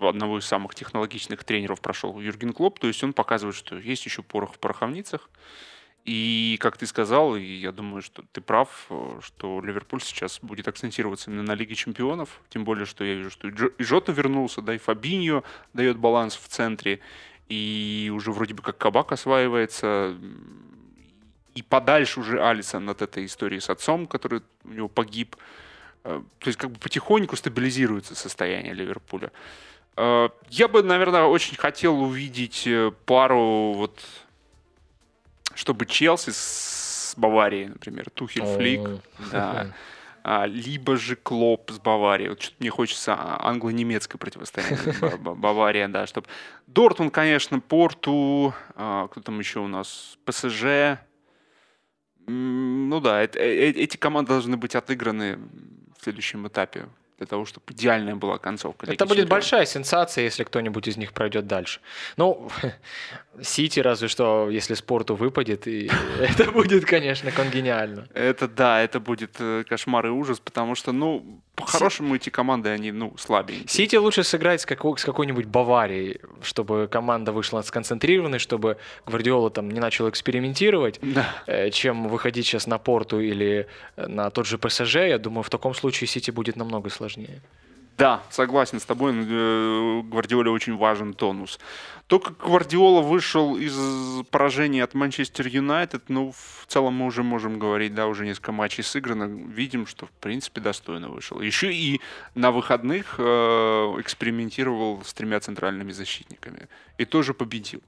одного 0.00 0.38
из 0.38 0.46
самых 0.46 0.74
технологичных 0.74 1.44
тренеров 1.44 1.80
прошел 1.80 2.18
Юрген 2.18 2.52
Клоп. 2.52 2.78
То 2.78 2.86
есть 2.86 3.02
он 3.04 3.12
показывает, 3.12 3.56
что 3.56 3.76
есть 3.76 4.04
еще 4.06 4.22
порох 4.22 4.54
в 4.54 4.58
пороховницах. 4.58 5.28
И 6.06 6.56
как 6.60 6.78
ты 6.78 6.86
сказал, 6.86 7.36
и 7.36 7.42
я 7.42 7.72
думаю, 7.72 8.00
что 8.00 8.24
ты 8.32 8.40
прав, 8.40 8.86
э, 8.88 9.20
что 9.22 9.60
Ливерпуль 9.60 10.00
сейчас 10.00 10.38
будет 10.40 10.66
акцентироваться 10.68 11.30
именно 11.30 11.42
на 11.42 11.54
Лиге 11.54 11.74
Чемпионов. 11.74 12.40
Тем 12.48 12.64
более, 12.64 12.86
что 12.86 13.04
я 13.04 13.14
вижу, 13.14 13.30
что 13.30 13.48
и 13.48 13.82
Жота 13.82 14.12
вернулся, 14.12 14.62
да, 14.62 14.74
и 14.74 14.78
Фабиньо 14.78 15.44
дает 15.74 15.98
баланс 15.98 16.36
в 16.36 16.48
центре. 16.48 17.00
И 17.48 18.10
уже 18.14 18.32
вроде 18.32 18.54
бы 18.54 18.62
как 18.62 18.78
Кабак 18.78 19.12
осваивается. 19.12 20.16
И 21.54 21.62
подальше 21.62 22.20
уже 22.20 22.42
Алисон 22.42 22.88
от 22.88 23.02
этой 23.02 23.24
истории 23.24 23.58
с 23.58 23.70
отцом, 23.70 24.06
который 24.06 24.42
у 24.64 24.72
него 24.72 24.88
погиб. 24.88 25.36
Э, 26.04 26.22
то 26.38 26.48
есть 26.48 26.58
как 26.58 26.70
бы 26.70 26.78
потихоньку 26.78 27.36
стабилизируется 27.36 28.14
состояние 28.14 28.74
Ливерпуля. 28.74 29.32
Э, 29.96 30.28
я 30.48 30.68
бы, 30.68 30.82
наверное, 30.82 31.24
очень 31.24 31.56
хотел 31.56 32.00
увидеть 32.00 32.68
пару 33.06 33.72
вот 33.72 34.00
чтобы 35.54 35.84
Челси 35.84 36.30
с 36.32 37.14
Баварией, 37.16 37.68
например, 37.68 38.08
Тухель 38.10 38.44
Флик, 38.44 38.80
да, 39.32 39.74
а, 40.22 40.46
либо 40.46 40.96
же 40.96 41.16
Клоп 41.16 41.70
с 41.70 41.78
Баварией. 41.78 42.30
Вот 42.30 42.42
что-то 42.42 42.56
мне 42.60 42.70
хочется 42.70 43.16
англо-немецкое 43.18 44.18
противостояние 44.18 45.16
Бавария, 45.18 45.88
да, 45.88 46.06
чтобы 46.06 46.28
Дортмунд, 46.66 47.12
конечно, 47.12 47.60
Порту, 47.60 48.54
а, 48.74 49.08
кто 49.08 49.20
там 49.20 49.38
еще 49.38 49.60
у 49.60 49.68
нас, 49.68 50.18
ПСЖ. 50.24 50.98
Ну 52.30 53.00
да, 53.00 53.22
э, 53.22 53.28
э, 53.34 53.70
эти 53.70 53.96
команды 53.96 54.32
должны 54.32 54.56
быть 54.56 54.74
отыграны 54.74 55.38
в 55.98 56.02
следующем 56.02 56.46
этапе 56.46 56.86
для 57.18 57.26
того, 57.26 57.44
чтобы 57.44 57.64
идеальная 57.72 58.14
была 58.14 58.38
концовка. 58.38 58.90
Это 58.90 59.04
будет 59.04 59.28
большая 59.28 59.66
сенсация, 59.66 60.24
если 60.24 60.42
кто-нибудь 60.44 60.88
из 60.88 60.96
них 60.96 61.12
пройдет 61.12 61.46
дальше. 61.46 61.80
Ну, 62.16 62.48
Сити 63.42 63.80
разве 63.80 64.08
что, 64.08 64.48
если 64.50 64.74
спорту 64.74 65.16
выпадет, 65.16 65.66
и 65.66 65.90
это 66.20 66.50
будет, 66.50 66.86
конечно, 66.86 67.30
конгениально. 67.30 68.06
Это 68.14 68.48
да, 68.48 68.80
это 68.80 69.00
будет 69.00 69.36
э, 69.38 69.64
кошмар 69.68 70.06
и 70.06 70.10
ужас, 70.10 70.40
потому 70.40 70.74
что, 70.74 70.92
ну, 70.92 71.42
по-хорошему 71.60 72.14
эти 72.16 72.30
команды, 72.30 72.68
они, 72.70 72.92
ну, 72.92 73.14
слабенькие. 73.18 73.68
Сити 73.68 73.96
лучше 73.96 74.24
сыграть 74.24 74.60
с, 74.60 74.66
какой- 74.66 74.98
с 74.98 75.04
какой-нибудь 75.04 75.46
Баварией, 75.46 76.20
чтобы 76.42 76.88
команда 76.90 77.32
вышла 77.32 77.62
сконцентрированной, 77.62 78.38
чтобы 78.38 78.76
Гвардиола 79.06 79.50
там 79.50 79.70
не 79.70 79.80
начал 79.80 80.08
экспериментировать, 80.08 80.98
да. 81.02 81.26
Э, 81.46 81.70
чем 81.70 82.08
выходить 82.08 82.46
сейчас 82.46 82.66
на 82.66 82.78
Порту 82.78 83.20
или 83.20 83.66
на 83.96 84.30
тот 84.30 84.46
же 84.46 84.58
ПСЖ. 84.58 84.96
Я 84.96 85.18
думаю, 85.18 85.42
в 85.42 85.50
таком 85.50 85.74
случае 85.74 86.08
Сити 86.08 86.30
будет 86.30 86.56
намного 86.56 86.90
сложнее. 86.90 87.40
Да, 88.00 88.22
согласен 88.30 88.80
с 88.80 88.86
тобой, 88.86 89.12
э, 89.14 90.00
Гвардиоле 90.04 90.50
очень 90.50 90.74
важен 90.74 91.12
тонус. 91.12 91.60
Только 92.06 92.32
Гвардиола 92.32 93.02
вышел 93.02 93.58
из 93.58 93.76
поражения 94.30 94.82
от 94.84 94.94
Манчестер 94.94 95.46
Юнайтед, 95.46 96.04
ну, 96.08 96.32
в 96.32 96.64
целом 96.66 96.94
мы 96.94 97.04
уже 97.04 97.22
можем 97.22 97.58
говорить, 97.58 97.94
да, 97.94 98.06
уже 98.06 98.24
несколько 98.24 98.52
матчей 98.52 98.82
сыграно, 98.82 99.24
видим, 99.24 99.86
что, 99.86 100.06
в 100.06 100.12
принципе, 100.12 100.62
достойно 100.62 101.10
вышел. 101.10 101.42
Еще 101.42 101.74
и 101.74 102.00
на 102.34 102.52
выходных 102.52 103.16
э, 103.18 103.22
экспериментировал 103.98 105.02
с 105.04 105.12
тремя 105.12 105.38
центральными 105.38 105.92
защитниками 105.92 106.68
и 106.96 107.04
тоже 107.04 107.34
победил. 107.34 107.82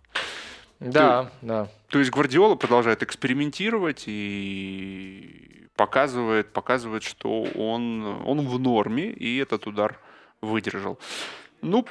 Да, 0.91 1.25
то, 1.25 1.31
да. 1.43 1.69
То 1.89 1.99
есть 1.99 2.11
Гвардиола 2.11 2.55
продолжает 2.55 3.03
экспериментировать 3.03 4.05
и 4.07 5.69
показывает, 5.77 6.53
показывает, 6.53 7.03
что 7.03 7.43
он, 7.43 8.23
он 8.25 8.47
в 8.47 8.59
норме, 8.59 9.11
и 9.11 9.39
этот 9.39 9.67
удар 9.67 9.99
выдержал. 10.41 10.99
Ну, 11.61 11.87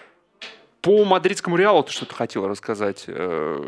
по 0.82 1.06
мадридскому 1.06 1.56
Реалу 1.56 1.84
ты 1.84 1.92
что-то 1.92 2.16
хотел 2.16 2.48
рассказать. 2.48 3.06
Э, 3.08 3.62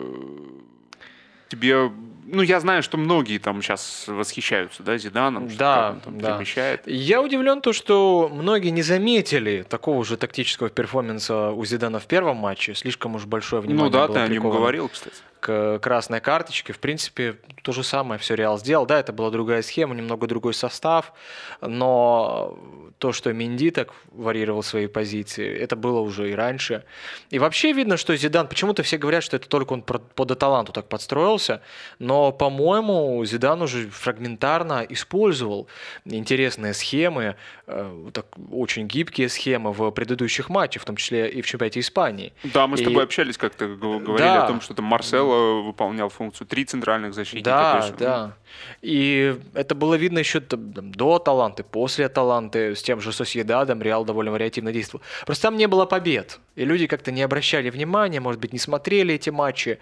тебе, 1.49 1.91
ну, 2.25 2.41
я 2.41 2.59
знаю, 2.59 2.83
что 2.83 2.97
многие 2.97 3.37
там 3.37 3.61
сейчас 3.61 4.05
восхищаются, 4.07 4.83
да, 4.83 4.97
Зиданом, 4.97 5.47
да, 5.55 5.91
он 5.91 5.99
там 5.99 6.19
да. 6.19 6.31
перемещает. 6.33 6.87
Я 6.87 7.21
удивлен 7.21 7.61
то, 7.61 7.73
что 7.73 8.29
многие 8.31 8.69
не 8.69 8.81
заметили 8.81 9.65
такого 9.67 10.03
же 10.05 10.17
тактического 10.17 10.69
перформанса 10.69 11.51
у 11.51 11.63
Зидана 11.65 11.99
в 11.99 12.05
первом 12.05 12.37
матче. 12.37 12.73
Слишком 12.75 13.15
уж 13.15 13.25
большое 13.25 13.61
внимание 13.61 13.85
Ну 13.85 13.91
да, 13.91 14.07
было 14.07 14.15
ты 14.15 14.19
о 14.21 14.27
нем 14.27 14.49
говорил, 14.49 14.89
кстати 14.89 15.15
к 15.43 15.79
красной 15.79 16.21
карточке. 16.21 16.71
В 16.71 16.79
принципе, 16.79 17.35
то 17.63 17.73
же 17.73 17.83
самое 17.83 18.17
все 18.17 18.33
Реал 18.33 18.57
сделал. 18.57 18.85
Да, 18.85 18.97
это 18.97 19.11
была 19.11 19.29
другая 19.29 19.61
схема, 19.61 19.93
немного 19.93 20.25
другой 20.25 20.53
состав, 20.53 21.11
но 21.59 22.57
то, 23.03 23.11
что 23.11 23.33
Минди 23.33 23.69
так 23.69 23.89
варьировал 24.13 24.63
свои 24.63 24.87
позиции, 24.87 25.53
это 25.53 25.75
было 25.75 25.99
уже 25.99 26.31
и 26.31 26.33
раньше. 26.33 26.85
И 27.31 27.37
вообще 27.37 27.73
видно, 27.73 27.97
что 27.97 28.15
Зидан, 28.15 28.47
почему-то 28.47 28.81
все 28.81 28.97
говорят, 28.97 29.25
что 29.25 29.35
это 29.35 29.49
только 29.49 29.73
он 29.73 29.81
под 29.81 30.31
Аталанту 30.31 30.71
так 30.71 30.87
подстроился, 30.87 31.61
но, 31.99 32.31
по-моему, 32.31 33.25
Зидан 33.25 33.61
уже 33.61 33.89
фрагментарно 33.89 34.85
использовал 34.87 35.67
интересные 36.05 36.73
схемы, 36.73 37.35
э, 37.67 38.09
так, 38.13 38.25
очень 38.53 38.87
гибкие 38.87 39.27
схемы 39.27 39.73
в 39.73 39.91
предыдущих 39.91 40.47
матчах, 40.47 40.83
в 40.83 40.85
том 40.85 40.95
числе 40.95 41.29
и 41.29 41.41
в 41.41 41.45
чемпионате 41.45 41.81
Испании. 41.81 42.31
Да, 42.45 42.67
мы 42.67 42.77
с 42.77 42.81
тобой 42.81 43.01
и... 43.01 43.05
общались, 43.05 43.37
как-то 43.37 43.67
говорили 43.67 44.17
да. 44.17 44.45
о 44.45 44.47
том, 44.47 44.61
что 44.61 44.73
там 44.73 44.85
Марсело 44.85 45.61
выполнял 45.61 46.07
функцию 46.07 46.47
три 46.47 46.63
центральных 46.63 47.13
защитника. 47.13 47.49
Да, 47.49 47.77
есть, 47.81 47.97
да. 47.97 48.37
И 48.81 49.35
это 49.53 49.75
было 49.75 49.95
видно 49.95 50.19
еще 50.19 50.39
до 50.39 51.15
Аталанты, 51.15 51.63
после 51.63 52.05
Аталанты, 52.05 52.75
с 52.77 52.81
тем 52.81 52.92
же 53.01 53.11
Сосьедадом 53.11 53.81
Реал 53.81 54.05
довольно 54.05 54.31
вариативно 54.31 54.71
действовал. 54.71 55.03
Просто 55.25 55.43
там 55.43 55.57
не 55.57 55.67
было 55.67 55.85
побед, 55.85 56.39
и 56.55 56.65
люди 56.65 56.87
как-то 56.87 57.11
не 57.11 57.21
обращали 57.21 57.69
внимания, 57.69 58.19
может 58.19 58.39
быть, 58.41 58.53
не 58.53 58.59
смотрели 58.59 59.15
эти 59.15 59.29
матчи, 59.29 59.79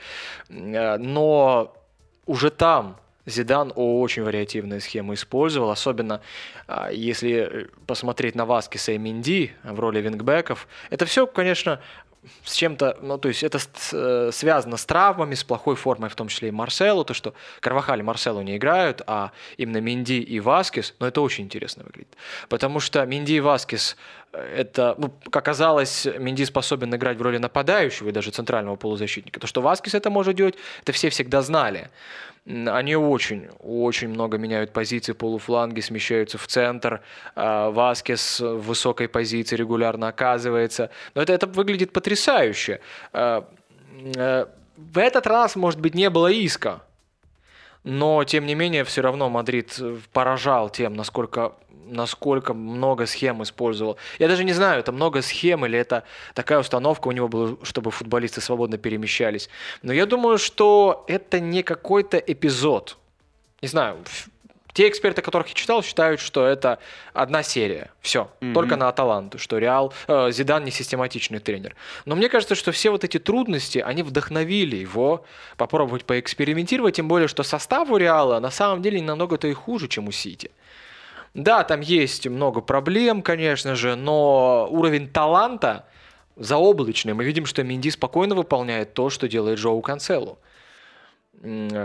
э, 0.49 0.97
но 0.97 1.73
уже 2.25 2.49
там 2.49 2.97
Зидан 3.25 3.71
очень 3.75 4.23
вариативные 4.23 4.79
схемы 4.79 5.13
использовал, 5.13 5.69
особенно 5.69 6.21
а, 6.67 6.89
если 6.91 7.69
посмотреть 7.85 8.35
на 8.35 8.45
Васкиса 8.45 8.93
и 8.93 8.97
Минди 8.97 9.53
в 9.63 9.79
роли 9.79 10.01
вингбеков. 10.01 10.67
Это 10.89 11.05
все, 11.05 11.27
конечно, 11.27 11.79
с 12.43 12.53
чем-то, 12.53 12.97
ну, 13.01 13.17
то 13.17 13.29
есть 13.29 13.43
это 13.43 13.59
э, 13.93 14.29
связано 14.31 14.77
с 14.77 14.85
травмами, 14.85 15.33
с 15.33 15.43
плохой 15.43 15.75
формой, 15.75 16.09
в 16.09 16.15
том 16.15 16.27
числе 16.27 16.49
и 16.49 16.51
Марселу, 16.51 17.03
то, 17.03 17.13
что 17.13 17.33
Карвахаль 17.59 17.99
и 17.99 18.03
Марселу 18.03 18.41
не 18.41 18.57
играют, 18.57 19.01
а 19.07 19.31
именно 19.57 19.77
Минди 19.77 20.19
и 20.19 20.39
Васкис, 20.39 20.93
но 20.99 21.07
это 21.07 21.21
очень 21.21 21.45
интересно 21.45 21.83
выглядит. 21.83 22.15
Потому 22.47 22.79
что 22.79 23.03
Минди 23.05 23.33
и 23.33 23.39
Васкис, 23.39 23.97
э, 24.33 24.55
это, 24.57 24.95
ну, 24.99 25.09
как 25.25 25.37
оказалось, 25.37 26.07
Минди 26.19 26.45
способен 26.45 26.93
играть 26.93 27.17
в 27.17 27.21
роли 27.21 27.37
нападающего 27.37 28.09
и 28.09 28.11
даже 28.11 28.29
центрального 28.31 28.75
полузащитника. 28.75 29.39
То, 29.39 29.47
что 29.47 29.61
Васкис 29.61 29.95
это 29.95 30.09
может 30.09 30.35
делать, 30.35 30.55
это 30.81 30.91
все 30.91 31.09
всегда 31.09 31.41
знали 31.41 31.89
они 32.45 32.95
очень, 32.95 33.49
очень 33.59 34.09
много 34.09 34.37
меняют 34.37 34.73
позиции, 34.73 35.13
полуфланги 35.13 35.79
смещаются 35.79 36.37
в 36.37 36.47
центр, 36.47 37.01
а, 37.35 37.69
Васкес 37.69 38.39
в 38.39 38.59
высокой 38.61 39.07
позиции 39.07 39.55
регулярно 39.55 40.07
оказывается. 40.07 40.89
Но 41.13 41.21
это, 41.21 41.33
это 41.33 41.47
выглядит 41.47 41.93
потрясающе. 41.93 42.79
А, 43.13 43.47
э, 44.15 44.45
в 44.77 44.97
этот 44.97 45.27
раз, 45.27 45.55
может 45.55 45.79
быть, 45.79 45.93
не 45.93 46.09
было 46.09 46.31
иска, 46.31 46.81
но, 47.83 48.23
тем 48.23 48.45
не 48.45 48.55
менее, 48.55 48.83
все 48.83 49.01
равно 49.01 49.29
Мадрид 49.29 49.79
поражал 50.13 50.69
тем, 50.69 50.93
насколько 50.93 51.53
насколько 51.91 52.53
много 52.53 53.05
схем 53.05 53.43
использовал. 53.43 53.97
Я 54.17 54.27
даже 54.27 54.43
не 54.43 54.53
знаю, 54.53 54.79
это 54.79 54.91
много 54.91 55.21
схем 55.21 55.65
или 55.65 55.77
это 55.77 56.03
такая 56.33 56.59
установка 56.59 57.07
у 57.09 57.11
него 57.11 57.27
была, 57.27 57.57
чтобы 57.63 57.91
футболисты 57.91 58.39
свободно 58.39 58.77
перемещались. 58.77 59.49
Но 59.81 59.91
я 59.91 60.05
думаю, 60.05 60.37
что 60.37 61.03
это 61.07 61.39
не 61.39 61.63
какой-то 61.63 62.17
эпизод. 62.17 62.97
Не 63.61 63.67
знаю, 63.67 63.97
те 64.73 64.87
эксперты, 64.87 65.21
которых 65.21 65.47
я 65.49 65.53
читал, 65.53 65.83
считают, 65.83 66.19
что 66.19 66.45
это 66.45 66.79
одна 67.13 67.43
серия. 67.43 67.91
Все. 68.01 68.29
Mm-hmm. 68.39 68.53
Только 68.53 68.75
на 68.75 68.89
Аталанту, 68.89 69.37
что 69.37 69.57
Реал, 69.57 69.93
э, 70.07 70.31
Зидан 70.31 70.63
не 70.63 70.71
систематичный 70.71 71.39
тренер. 71.39 71.75
Но 72.05 72.15
мне 72.15 72.29
кажется, 72.29 72.55
что 72.55 72.71
все 72.71 72.89
вот 72.89 73.03
эти 73.03 73.19
трудности, 73.19 73.79
они 73.79 74.03
вдохновили 74.03 74.77
его 74.77 75.25
попробовать 75.57 76.05
поэкспериментировать, 76.05 76.95
тем 76.95 77.07
более, 77.07 77.27
что 77.27 77.43
состав 77.43 77.89
у 77.89 77.97
Реала 77.97 78.39
на 78.39 78.51
самом 78.51 78.81
деле 78.81 79.01
намного-то 79.01 79.47
и 79.47 79.53
хуже, 79.53 79.87
чем 79.87 80.07
у 80.07 80.11
Сити. 80.11 80.51
Да, 81.33 81.63
там 81.63 81.79
есть 81.79 82.27
много 82.27 82.61
проблем, 82.61 83.21
конечно 83.21 83.75
же, 83.75 83.95
но 83.95 84.67
уровень 84.69 85.07
таланта 85.07 85.85
заоблачный. 86.35 87.13
Мы 87.13 87.23
видим, 87.23 87.45
что 87.45 87.63
Минди 87.63 87.89
спокойно 87.89 88.35
выполняет 88.35 88.93
то, 88.93 89.09
что 89.09 89.27
делает 89.27 89.59
Джоу 89.59 89.81
Канцелу. 89.81 90.39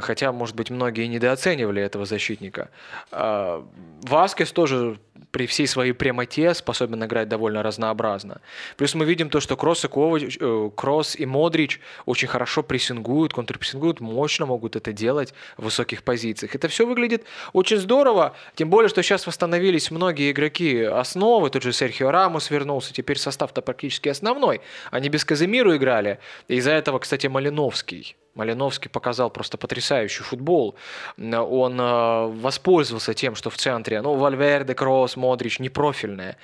Хотя, 0.01 0.33
может 0.33 0.55
быть, 0.55 0.71
многие 0.71 1.07
недооценивали 1.07 1.81
этого 1.81 2.05
защитника. 2.05 2.69
А, 3.11 3.67
Васкес 4.03 4.53
тоже 4.53 4.99
при 5.31 5.47
всей 5.47 5.67
своей 5.67 5.93
прямоте 5.93 6.55
способен 6.55 7.05
играть 7.05 7.29
довольно 7.29 7.63
разнообразно. 7.63 8.41
Плюс 8.77 8.95
мы 8.95 9.05
видим 9.05 9.31
то, 9.31 9.41
что 9.41 9.57
Кросс 9.57 9.85
и, 9.85 9.89
Ковач, 9.89 10.37
э, 10.41 10.71
Кросс 10.75 11.17
и 11.17 11.27
Модрич 11.27 11.81
очень 12.05 12.29
хорошо 12.29 12.63
прессингуют, 12.63 13.33
контрпрессингуют, 13.33 14.01
мощно 14.01 14.47
могут 14.47 14.77
это 14.77 14.93
делать 14.93 15.33
в 15.57 15.65
высоких 15.65 16.03
позициях. 16.03 16.55
Это 16.55 16.69
все 16.69 16.87
выглядит 16.87 17.25
очень 17.53 17.79
здорово, 17.79 18.35
тем 18.55 18.71
более, 18.71 18.89
что 18.89 19.03
сейчас 19.03 19.27
восстановились 19.27 19.91
многие 19.91 20.31
игроки 20.33 20.83
основы, 20.83 21.51
тот 21.51 21.63
же 21.63 21.73
Серхио 21.73 22.11
Рамос 22.11 22.51
вернулся, 22.51 22.93
теперь 22.93 23.19
состав-то 23.19 23.63
практически 23.63 24.09
основной. 24.09 24.61
Они 24.91 25.09
без 25.09 25.25
Казимиру 25.25 25.75
играли. 25.77 26.19
Из-за 26.49 26.73
этого, 26.73 26.99
кстати, 26.99 27.27
Малиновский 27.27 28.17
Малиновский 28.37 28.91
показал 28.91 29.31
просто 29.31 29.57
потрясающий 29.57 30.23
футбол. 30.23 30.77
Он 31.19 31.81
э, 31.81 32.27
воспользовался 32.43 33.15
тем, 33.15 33.35
что 33.35 33.49
в 33.49 33.57
центре, 33.57 34.03
ну, 34.03 34.15
Вальверде, 34.15 34.75
Кросс, 34.75 35.17
Модрич 35.17 35.59
не 35.59 35.71
профильные. 35.71 36.37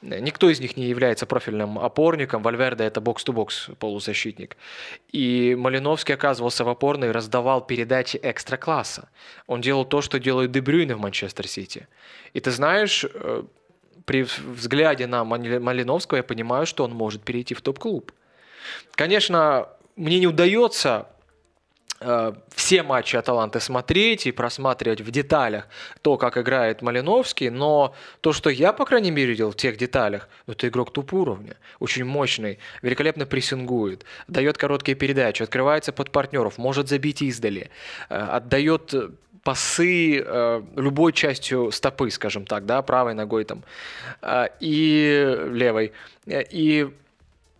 Никто 0.00 0.48
из 0.48 0.60
них 0.60 0.76
не 0.76 0.84
является 0.84 1.26
профильным 1.26 1.78
опорником. 1.78 2.42
Вальверде 2.42 2.84
это 2.84 3.00
box-to-box 3.00 3.70
полузащитник. 3.80 4.56
И 5.10 5.56
Малиновский 5.58 6.14
оказывался 6.14 6.64
в 6.64 6.68
опорной 6.68 7.08
и 7.08 7.10
раздавал 7.10 7.66
передачи 7.66 8.18
экстра-класса. 8.22 9.08
Он 9.48 9.60
делал 9.60 9.84
то, 9.84 10.02
что 10.02 10.20
делают 10.20 10.52
Дебрюйны 10.52 10.94
в 10.94 11.00
Манчестер 11.00 11.48
Сити. 11.48 11.88
И 12.32 12.38
ты 12.38 12.52
знаешь, 12.52 13.04
э, 13.12 13.42
при 14.04 14.22
взгляде 14.22 15.08
на 15.08 15.24
Малиновского 15.24 16.18
я 16.18 16.22
понимаю, 16.22 16.64
что 16.66 16.84
он 16.84 16.92
может 16.92 17.22
перейти 17.22 17.54
в 17.54 17.60
топ-клуб. 17.60 18.12
Конечно, 18.92 19.68
мне 19.96 20.20
не 20.20 20.28
удается 20.28 21.08
все 22.54 22.82
матчи 22.82 23.16
Аталанты 23.16 23.60
смотреть 23.60 24.26
и 24.26 24.32
просматривать 24.32 25.02
в 25.02 25.10
деталях 25.10 25.68
то, 26.00 26.16
как 26.16 26.38
играет 26.38 26.80
Малиновский, 26.80 27.50
но 27.50 27.94
то, 28.22 28.32
что 28.32 28.48
я, 28.50 28.72
по 28.72 28.86
крайней 28.86 29.10
мере, 29.10 29.30
видел 29.30 29.50
в 29.50 29.56
тех 29.56 29.76
деталях, 29.76 30.28
это 30.46 30.68
игрок 30.68 30.92
туп 30.92 31.12
уровня, 31.12 31.56
очень 31.78 32.04
мощный, 32.04 32.58
великолепно 32.82 33.26
прессингует, 33.26 34.04
дает 34.28 34.58
короткие 34.58 34.94
передачи, 34.94 35.42
открывается 35.42 35.92
под 35.92 36.10
партнеров, 36.10 36.58
может 36.58 36.88
забить 36.88 37.22
издали, 37.22 37.70
э, 38.08 38.14
отдает 38.16 38.94
пасы 39.42 40.22
э, 40.24 40.62
любой 40.76 41.12
частью 41.12 41.70
стопы, 41.72 42.10
скажем 42.10 42.44
так, 42.44 42.66
да, 42.66 42.82
правой 42.82 43.14
ногой 43.14 43.44
там 43.44 43.62
э, 44.22 44.48
и 44.60 45.36
левой. 45.52 45.92
И 46.26 46.90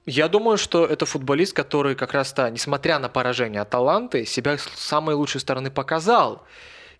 я 0.06 0.28
думаю, 0.28 0.56
что 0.58 0.86
это 0.86 1.06
футболист, 1.06 1.52
который 1.52 1.94
как 1.94 2.12
раз-то, 2.12 2.50
несмотря 2.50 2.98
на 2.98 3.08
поражение 3.08 3.60
Аталанты, 3.60 4.24
себя 4.26 4.56
с 4.58 4.68
самой 4.76 5.14
лучшей 5.14 5.40
стороны 5.40 5.70
показал. 5.70 6.42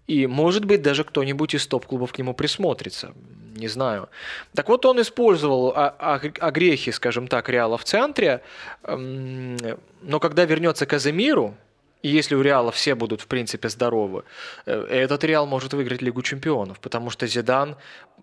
И, 0.07 0.27
может 0.27 0.65
быть, 0.65 0.83
даже 0.83 1.05
кто-нибудь 1.05 1.55
из 1.55 1.67
топ-клубов 1.67 2.13
к 2.13 2.19
нему 2.19 2.35
присмотрится. 2.35 3.13
Не 3.57 3.69
знаю. 3.69 4.09
Так 4.55 4.69
вот, 4.69 4.85
он 4.87 5.01
использовал 5.01 5.73
огрехи, 5.77 6.93
скажем 6.93 7.29
так, 7.29 7.49
Реала 7.49 7.77
в 7.77 7.85
центре. 7.85 8.43
Но 8.87 10.21
когда 10.21 10.45
вернется 10.45 10.87
Каземиру, 10.87 11.55
если 12.03 12.35
у 12.35 12.43
Реала 12.43 12.71
все 12.73 12.95
будут, 12.95 13.21
в 13.21 13.27
принципе, 13.27 13.69
здоровы, 13.69 14.25
э, 14.67 14.87
этот 14.91 15.25
Реал 15.25 15.47
может 15.47 15.75
выиграть 15.75 16.03
Лигу 16.03 16.23
чемпионов, 16.23 16.81
потому 16.81 17.11
что 17.11 17.27
Зидан 17.27 17.77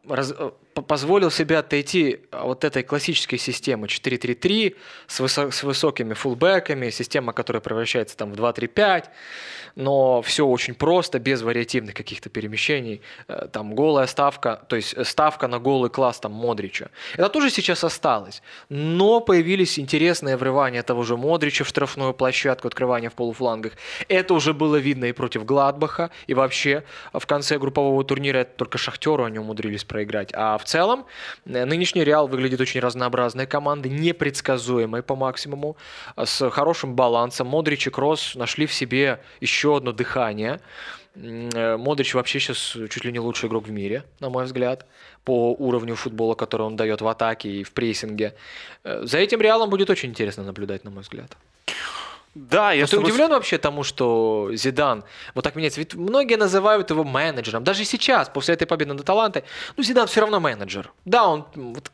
раз, 0.10 0.34
э, 0.38 0.52
позволил 0.88 1.32
себе 1.32 1.58
отойти 1.58 2.20
от 2.32 2.64
этой 2.64 2.84
классической 2.84 3.38
системы 3.38 3.88
4-3-3 3.88 4.76
с, 5.08 5.20
высо, 5.20 5.52
с 5.52 5.64
высокими 5.64 6.14
фулбеками, 6.14 6.90
система, 6.90 7.34
которая 7.34 7.62
превращается 7.62 8.16
там 8.18 8.32
в 8.32 8.36
2-3-5, 8.36 9.06
но 9.76 10.22
все 10.22 10.46
очень 10.46 10.76
просто, 10.76 11.20
без 11.20 11.42
вариативных 11.42 11.94
каких-то 11.94 12.30
перемещений. 12.30 13.02
Э, 13.28 13.48
там 13.52 13.76
голая 13.76 14.08
ставка, 14.08 14.62
то 14.68 14.76
есть 14.76 14.96
ставка 15.06 15.48
на 15.48 15.60
голый 15.60 15.90
класс 15.90 16.20
там 16.20 16.32
Модрича. 16.32 16.90
Это 17.14 17.30
тоже 17.30 17.50
сейчас 17.50 17.84
осталось, 17.84 18.42
но 18.70 19.20
появились 19.20 19.80
интересные 19.80 20.38
врывания 20.38 20.84
того 20.84 21.04
же 21.04 21.18
Модрича 21.18 21.64
в 21.64 21.68
штрафную 21.68 22.14
площадку, 22.14 22.68
открывание 22.68 23.10
в 23.10 23.16
полуфлангах. 23.68 23.74
Это 24.08 24.34
уже 24.34 24.54
было 24.54 24.76
видно 24.78 25.06
и 25.06 25.12
против 25.12 25.46
Гладбаха, 25.46 26.10
и 26.28 26.34
вообще 26.34 26.84
в 27.14 27.26
конце 27.26 27.58
группового 27.58 28.04
турнира 28.04 28.44
только 28.44 28.78
Шахтеру 28.78 29.24
они 29.24 29.40
умудрились 29.40 29.84
проиграть. 29.84 30.32
А 30.34 30.58
в 30.58 30.64
целом 30.64 31.06
э, 31.46 31.66
нынешний 31.66 32.04
Реал 32.04 32.28
выглядит 32.28 32.62
очень 32.62 32.80
разнообразной 32.82 33.48
командой, 33.48 33.90
непредсказуемой 33.90 35.02
по 35.02 35.16
максимуму, 35.16 35.78
с 36.18 36.50
хорошим 36.50 36.96
балансом. 36.96 37.48
Модрич 37.48 37.88
и 37.88 37.90
Кросс 37.90 38.36
нашли 38.36 38.66
в 38.66 38.74
себе 38.74 39.20
еще 39.42 39.78
одно 39.78 39.92
дыхание. 39.92 40.60
Э, 41.16 41.78
Модрич 41.78 42.14
вообще 42.14 42.40
сейчас 42.40 42.78
чуть 42.90 43.06
ли 43.06 43.12
не 43.12 43.20
лучший 43.20 43.48
игрок 43.48 43.68
в 43.68 43.72
мире, 43.72 44.04
на 44.20 44.30
мой 44.30 44.46
взгляд, 44.46 44.86
по 45.24 45.54
уровню 45.54 45.96
футбола, 45.96 46.36
который 46.36 46.62
он 46.62 46.76
дает 46.76 47.02
в 47.02 47.08
атаке 47.08 47.50
и 47.50 47.64
в 47.64 47.72
прессинге. 47.72 48.34
Э, 48.84 49.02
за 49.04 49.18
этим 49.18 49.42
Реалом 49.42 49.70
будет 49.70 49.90
очень 49.90 50.10
интересно 50.10 50.44
наблюдать, 50.44 50.84
на 50.84 50.92
мой 50.92 51.02
взгляд. 51.02 51.36
Да, 52.38 52.72
я 52.72 52.82
Но 52.82 52.88
ты 52.88 53.00
удивлен 53.00 53.30
вообще 53.30 53.58
тому, 53.58 53.84
что 53.84 54.50
Зидан 54.54 55.04
вот 55.34 55.44
так 55.44 55.56
меняется? 55.56 55.80
Ведь 55.80 55.96
многие 55.96 56.36
называют 56.36 56.90
его 56.92 57.04
менеджером. 57.04 57.64
Даже 57.64 57.84
сейчас, 57.84 58.30
после 58.30 58.54
этой 58.54 58.68
победы 58.68 58.94
над 58.94 59.02
Аталантой, 59.02 59.44
ну, 59.76 59.84
Зидан 59.84 60.08
все 60.08 60.22
равно 60.22 60.40
менеджер. 60.40 60.92
Да, 61.06 61.28
он 61.28 61.46
вот, 61.56 61.90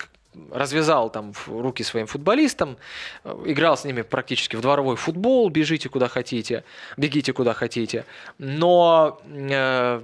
развязал 0.52 1.10
там 1.10 1.34
руки 1.48 1.84
своим 1.84 2.08
футболистам, 2.08 2.78
э, 3.24 3.44
играл 3.46 3.78
с 3.78 3.86
ними 3.86 4.02
практически 4.02 4.58
в 4.58 4.62
дворовой 4.62 4.98
футбол, 4.98 5.50
бежите 5.50 5.88
куда 5.88 6.10
хотите, 6.10 6.64
бегите 6.98 7.32
куда 7.32 7.54
хотите. 7.54 8.06
Но 8.38 9.22
э, 9.26 10.02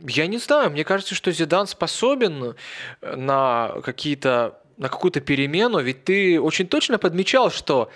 я 0.00 0.26
не 0.26 0.38
знаю, 0.38 0.70
мне 0.70 0.84
кажется, 0.84 1.14
что 1.14 1.30
Зидан 1.30 1.68
способен 1.68 2.56
на 3.00 3.74
какие-то 3.84 4.58
на 4.76 4.88
какую-то 4.88 5.20
перемену, 5.20 5.80
ведь 5.80 6.04
ты 6.04 6.40
очень 6.40 6.68
точно 6.68 6.98
подмечал, 6.98 7.50
что 7.50 7.90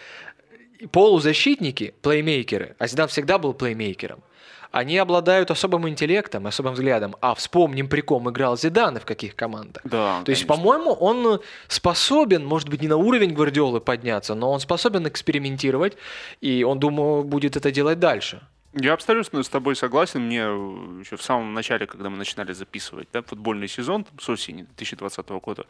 полузащитники, 0.90 1.94
плеймейкеры, 2.02 2.76
а 2.78 2.86
Зидан 2.86 3.08
всегда 3.08 3.38
был 3.38 3.54
плеймейкером, 3.54 4.22
они 4.72 4.96
обладают 4.96 5.50
особым 5.50 5.86
интеллектом, 5.88 6.46
особым 6.46 6.72
взглядом. 6.72 7.14
А 7.20 7.34
вспомним, 7.34 7.88
при 7.88 8.00
ком 8.00 8.28
играл 8.30 8.56
Зидан 8.56 8.96
и 8.96 9.00
в 9.00 9.04
каких 9.04 9.36
командах. 9.36 9.82
Да, 9.84 10.22
То 10.24 10.30
есть, 10.30 10.46
по-моему, 10.46 10.92
он 10.92 11.40
способен, 11.68 12.44
может 12.44 12.70
быть, 12.70 12.80
не 12.80 12.88
на 12.88 12.96
уровень 12.96 13.34
Гвардиолы 13.34 13.80
подняться, 13.80 14.34
но 14.34 14.50
он 14.50 14.60
способен 14.60 15.06
экспериментировать, 15.06 15.96
и 16.40 16.64
он, 16.64 16.78
думаю, 16.78 17.22
будет 17.22 17.56
это 17.56 17.70
делать 17.70 17.98
дальше. 17.98 18.40
Я 18.74 18.94
абсолютно 18.94 19.42
с 19.42 19.48
тобой 19.48 19.76
согласен. 19.76 20.22
Мне 20.22 20.38
еще 20.38 21.16
в 21.16 21.22
самом 21.22 21.52
начале, 21.52 21.86
когда 21.86 22.08
мы 22.08 22.16
начинали 22.16 22.52
записывать 22.52 23.08
да, 23.12 23.22
футбольный 23.22 23.68
сезон 23.68 24.04
там, 24.04 24.18
с 24.18 24.28
осени 24.28 24.62
2020 24.62 25.28
года, 25.28 25.66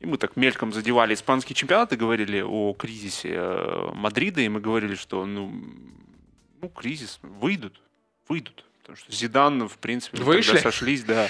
и 0.00 0.06
мы 0.06 0.18
так 0.18 0.36
мельком 0.36 0.72
задевали 0.72 1.14
испанский 1.14 1.54
чемпионат 1.54 1.92
и 1.92 1.96
говорили 1.96 2.40
о 2.40 2.74
кризисе 2.74 3.34
э, 3.34 3.90
Мадрида, 3.94 4.40
и 4.40 4.48
мы 4.48 4.60
говорили, 4.60 4.96
что 4.96 5.24
ну, 5.24 5.52
ну 6.60 6.68
кризис, 6.68 7.20
выйдут, 7.22 7.80
выйдут. 8.28 8.64
Потому 8.80 8.96
что 8.96 9.12
Зидан, 9.12 9.68
в 9.68 9.78
принципе, 9.78 10.20
Вышли. 10.22 10.58
сошлись, 10.58 11.04
да, 11.04 11.28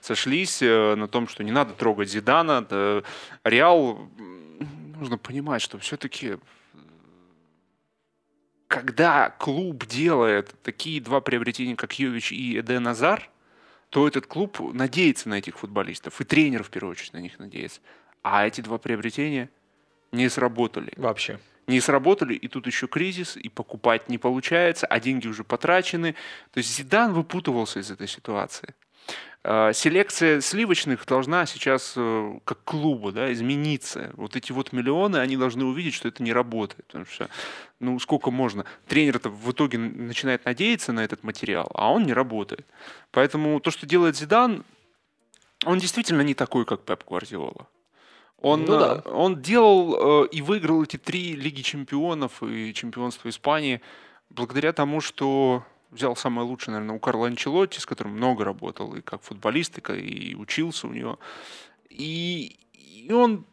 сошлись 0.00 0.62
э, 0.62 0.94
на 0.94 1.06
том, 1.08 1.28
что 1.28 1.44
не 1.44 1.52
надо 1.52 1.74
трогать 1.74 2.08
Зидана. 2.08 2.62
Да, 2.62 3.02
Реал, 3.44 4.08
нужно 4.96 5.18
понимать, 5.18 5.60
что 5.60 5.78
все-таки 5.78 6.38
когда 8.74 9.30
клуб 9.30 9.86
делает 9.86 10.52
такие 10.64 11.00
два 11.00 11.20
приобретения, 11.20 11.76
как 11.76 11.96
Йович 11.96 12.32
и 12.32 12.58
Эден 12.58 12.88
Азар, 12.88 13.30
то 13.88 14.08
этот 14.08 14.26
клуб 14.26 14.58
надеется 14.72 15.28
на 15.28 15.34
этих 15.34 15.58
футболистов, 15.58 16.20
и 16.20 16.24
тренер 16.24 16.64
в 16.64 16.70
первую 16.70 16.90
очередь 16.90 17.12
на 17.12 17.18
них 17.18 17.38
надеется. 17.38 17.80
А 18.22 18.44
эти 18.44 18.62
два 18.62 18.78
приобретения 18.78 19.48
не 20.10 20.28
сработали. 20.28 20.92
Вообще. 20.96 21.38
Не 21.68 21.80
сработали, 21.80 22.34
и 22.34 22.48
тут 22.48 22.66
еще 22.66 22.88
кризис, 22.88 23.36
и 23.36 23.48
покупать 23.48 24.08
не 24.08 24.18
получается, 24.18 24.88
а 24.88 24.98
деньги 24.98 25.28
уже 25.28 25.44
потрачены. 25.44 26.16
То 26.50 26.58
есть 26.58 26.74
Зидан 26.76 27.12
выпутывался 27.12 27.78
из 27.78 27.92
этой 27.92 28.08
ситуации. 28.08 28.74
А, 29.46 29.74
селекция 29.74 30.40
сливочных 30.40 31.04
должна 31.04 31.44
сейчас, 31.44 31.92
э, 31.96 32.38
как 32.44 32.64
клуба, 32.64 33.12
да, 33.12 33.30
измениться. 33.30 34.10
Вот 34.14 34.36
эти 34.36 34.52
вот 34.52 34.72
миллионы, 34.72 35.18
они 35.18 35.36
должны 35.36 35.66
увидеть, 35.66 35.92
что 35.92 36.08
это 36.08 36.22
не 36.22 36.32
работает. 36.32 36.86
Потому 36.86 37.04
что, 37.04 37.28
ну, 37.78 37.98
сколько 38.00 38.30
можно? 38.30 38.64
Тренер-то 38.88 39.28
в 39.28 39.52
итоге 39.52 39.76
начинает 39.76 40.46
надеяться 40.46 40.92
на 40.92 41.04
этот 41.04 41.24
материал, 41.24 41.70
а 41.74 41.92
он 41.92 42.04
не 42.04 42.14
работает. 42.14 42.66
Поэтому 43.10 43.60
то, 43.60 43.70
что 43.70 43.84
делает 43.84 44.16
Зидан, 44.16 44.64
он 45.66 45.78
действительно 45.78 46.22
не 46.22 46.32
такой, 46.32 46.64
как 46.64 46.80
Пеп 46.80 47.04
Гвардиола. 47.06 47.66
Он, 48.38 48.60
ну, 48.62 48.78
да. 48.78 49.02
Э, 49.04 49.10
он 49.10 49.42
делал 49.42 50.24
э, 50.24 50.28
и 50.28 50.40
выиграл 50.40 50.82
эти 50.84 50.96
три 50.96 51.36
Лиги 51.36 51.60
Чемпионов 51.60 52.42
и 52.42 52.72
чемпионство 52.72 53.28
Испании 53.28 53.82
благодаря 54.30 54.72
тому, 54.72 55.02
что 55.02 55.64
взял 55.94 56.16
самое 56.16 56.46
лучшее, 56.46 56.74
наверное, 56.74 56.96
у 56.96 56.98
Карла 56.98 57.28
Анчелотти, 57.28 57.78
с 57.78 57.86
которым 57.86 58.14
много 58.14 58.44
работал, 58.44 58.94
и 58.94 59.00
как 59.00 59.22
футболист, 59.22 59.78
и, 59.90 60.36
учился 60.38 60.86
у 60.86 60.92
него. 60.92 61.18
И, 61.88 62.58
и 62.72 63.12
он, 63.12 63.46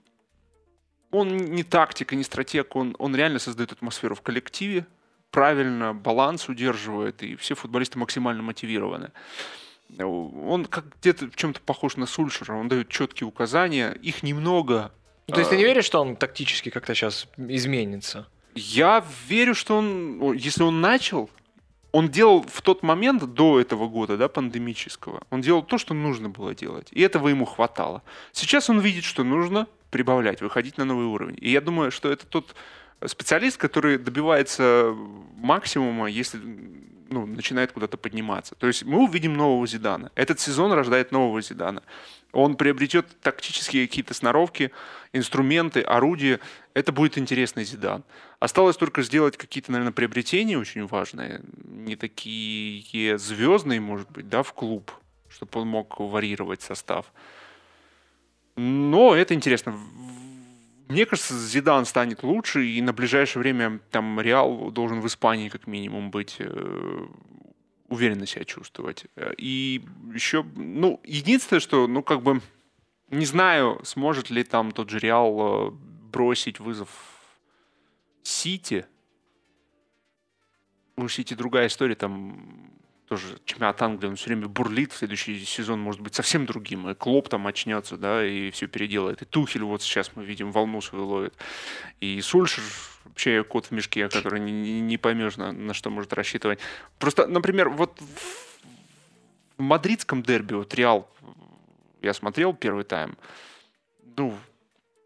он 1.11 1.37
не 1.37 1.63
тактик, 1.63 2.13
и 2.13 2.15
не 2.15 2.23
стратег, 2.23 2.75
он, 2.75 2.95
он 2.99 3.15
реально 3.15 3.39
создает 3.39 3.71
атмосферу 3.71 4.15
в 4.15 4.21
коллективе, 4.21 4.85
правильно 5.29 5.93
баланс 5.93 6.49
удерживает, 6.49 7.23
и 7.23 7.35
все 7.35 7.55
футболисты 7.55 7.97
максимально 7.97 8.43
мотивированы. 8.43 9.11
Он 9.97 10.65
как 10.65 10.85
где-то 11.01 11.27
в 11.27 11.35
чем-то 11.35 11.61
похож 11.61 11.97
на 11.97 12.05
Сульшера, 12.05 12.55
он 12.55 12.67
дает 12.67 12.89
четкие 12.89 13.27
указания, 13.27 13.91
их 13.91 14.23
немного. 14.23 14.91
Ну, 15.27 15.33
то 15.33 15.39
есть 15.39 15.49
ты 15.49 15.57
не 15.57 15.63
а, 15.63 15.67
веришь, 15.67 15.85
что 15.85 16.01
он 16.01 16.15
тактически 16.15 16.69
как-то 16.69 16.95
сейчас 16.95 17.27
изменится? 17.37 18.27
Я 18.55 19.05
верю, 19.27 19.53
что 19.53 19.77
он, 19.77 20.33
если 20.33 20.63
он 20.63 20.81
начал, 20.81 21.29
он 21.91 22.09
делал 22.09 22.43
в 22.43 22.61
тот 22.61 22.83
момент 22.83 23.23
до 23.33 23.59
этого 23.59 23.87
года, 23.87 24.17
да, 24.17 24.27
пандемического, 24.27 25.23
он 25.29 25.41
делал 25.41 25.63
то, 25.63 25.77
что 25.77 25.93
нужно 25.93 26.29
было 26.29 26.55
делать. 26.55 26.87
И 26.91 27.01
этого 27.01 27.27
ему 27.27 27.45
хватало. 27.45 28.01
Сейчас 28.31 28.69
он 28.69 28.79
видит, 28.79 29.03
что 29.03 29.23
нужно 29.23 29.67
прибавлять, 29.89 30.41
выходить 30.41 30.77
на 30.77 30.85
новый 30.85 31.05
уровень. 31.05 31.37
И 31.41 31.51
я 31.51 31.61
думаю, 31.61 31.91
что 31.91 32.09
это 32.09 32.25
тот 32.25 32.55
специалист, 33.05 33.57
который 33.57 33.97
добивается 33.97 34.95
максимума, 35.37 36.07
если 36.07 36.39
ну, 37.09 37.25
начинает 37.25 37.71
куда-то 37.71 37.97
подниматься. 37.97 38.55
То 38.55 38.67
есть 38.67 38.85
мы 38.85 39.03
увидим 39.03 39.33
нового 39.33 39.67
Зидана. 39.67 40.11
Этот 40.15 40.39
сезон 40.39 40.71
рождает 40.71 41.11
нового 41.11 41.41
Зидана. 41.41 41.83
Он 42.33 42.55
приобретет 42.55 43.07
тактические 43.21 43.87
какие-то 43.87 44.13
сноровки, 44.13 44.71
инструменты, 45.13 45.81
орудия. 45.81 46.39
Это 46.73 46.91
будет 46.91 47.17
интересный 47.17 47.65
Зидан. 47.65 48.03
Осталось 48.39 48.77
только 48.77 49.01
сделать 49.01 49.37
какие-то, 49.37 49.71
наверное, 49.71 49.91
приобретения 49.93 50.57
очень 50.57 50.87
важные. 50.87 51.41
Не 51.63 51.95
такие 51.95 53.17
звездные, 53.17 53.79
может 53.79 54.09
быть, 54.11 54.29
да, 54.29 54.43
в 54.43 54.53
клуб, 54.53 54.91
чтобы 55.29 55.61
он 55.61 55.67
мог 55.67 55.99
варьировать 55.99 56.61
состав. 56.61 57.11
Но 58.55 59.15
это 59.15 59.33
интересно. 59.33 59.77
Мне 60.87 61.05
кажется, 61.05 61.37
Зидан 61.37 61.85
станет 61.85 62.21
лучше, 62.21 62.65
и 62.65 62.81
на 62.81 62.91
ближайшее 62.91 63.41
время 63.41 63.79
там 63.91 64.19
Реал 64.19 64.71
должен 64.71 64.99
в 64.99 65.07
Испании 65.07 65.47
как 65.47 65.65
минимум 65.65 66.11
быть 66.11 66.35
э, 66.39 67.05
уверенно 67.91 68.25
себя 68.25 68.45
чувствовать. 68.45 69.05
И 69.37 69.83
еще, 70.13 70.43
ну, 70.55 71.01
единственное, 71.03 71.59
что, 71.59 71.87
ну, 71.87 72.01
как 72.01 72.23
бы, 72.23 72.41
не 73.09 73.25
знаю, 73.25 73.81
сможет 73.83 74.29
ли 74.29 74.45
там 74.45 74.71
тот 74.71 74.89
же 74.89 74.97
Реал 74.97 75.67
э, 75.67 75.71
бросить 75.71 76.61
вызов 76.61 76.89
Сити. 78.23 78.85
У 80.95 81.07
Сити 81.09 81.33
другая 81.33 81.67
история, 81.67 81.95
там 81.95 82.71
тоже 83.11 83.39
чемпионат 83.43 83.81
Англии, 83.81 84.07
он 84.07 84.15
все 84.15 84.27
время 84.27 84.47
бурлит, 84.47 84.93
следующий 84.93 85.43
сезон 85.43 85.81
может 85.81 85.99
быть 85.99 86.15
совсем 86.15 86.45
другим, 86.45 86.87
и 86.87 86.93
Клоп 86.93 87.27
там 87.27 87.45
очнется, 87.45 87.97
да, 87.97 88.25
и 88.25 88.51
все 88.51 88.67
переделает. 88.67 89.21
И 89.21 89.25
Тухель 89.25 89.63
вот 89.63 89.81
сейчас 89.81 90.11
мы 90.15 90.23
видим 90.23 90.53
волну 90.53 90.79
свою 90.79 91.05
ловит. 91.05 91.33
И 91.99 92.21
Сульшер 92.21 92.63
вообще 93.03 93.43
кот 93.43 93.65
в 93.65 93.71
мешке, 93.71 94.07
который 94.07 94.39
не, 94.39 94.79
не 94.79 94.97
поймешь, 94.97 95.35
на, 95.35 95.51
на 95.51 95.73
что 95.73 95.89
может 95.89 96.13
рассчитывать. 96.13 96.59
Просто, 96.99 97.27
например, 97.27 97.67
вот 97.67 97.99
в 99.57 99.61
мадридском 99.61 100.23
дерби, 100.23 100.53
вот 100.53 100.73
Реал, 100.73 101.05
я 102.01 102.13
смотрел 102.13 102.53
первый 102.53 102.85
тайм, 102.85 103.17
ну, 104.15 104.37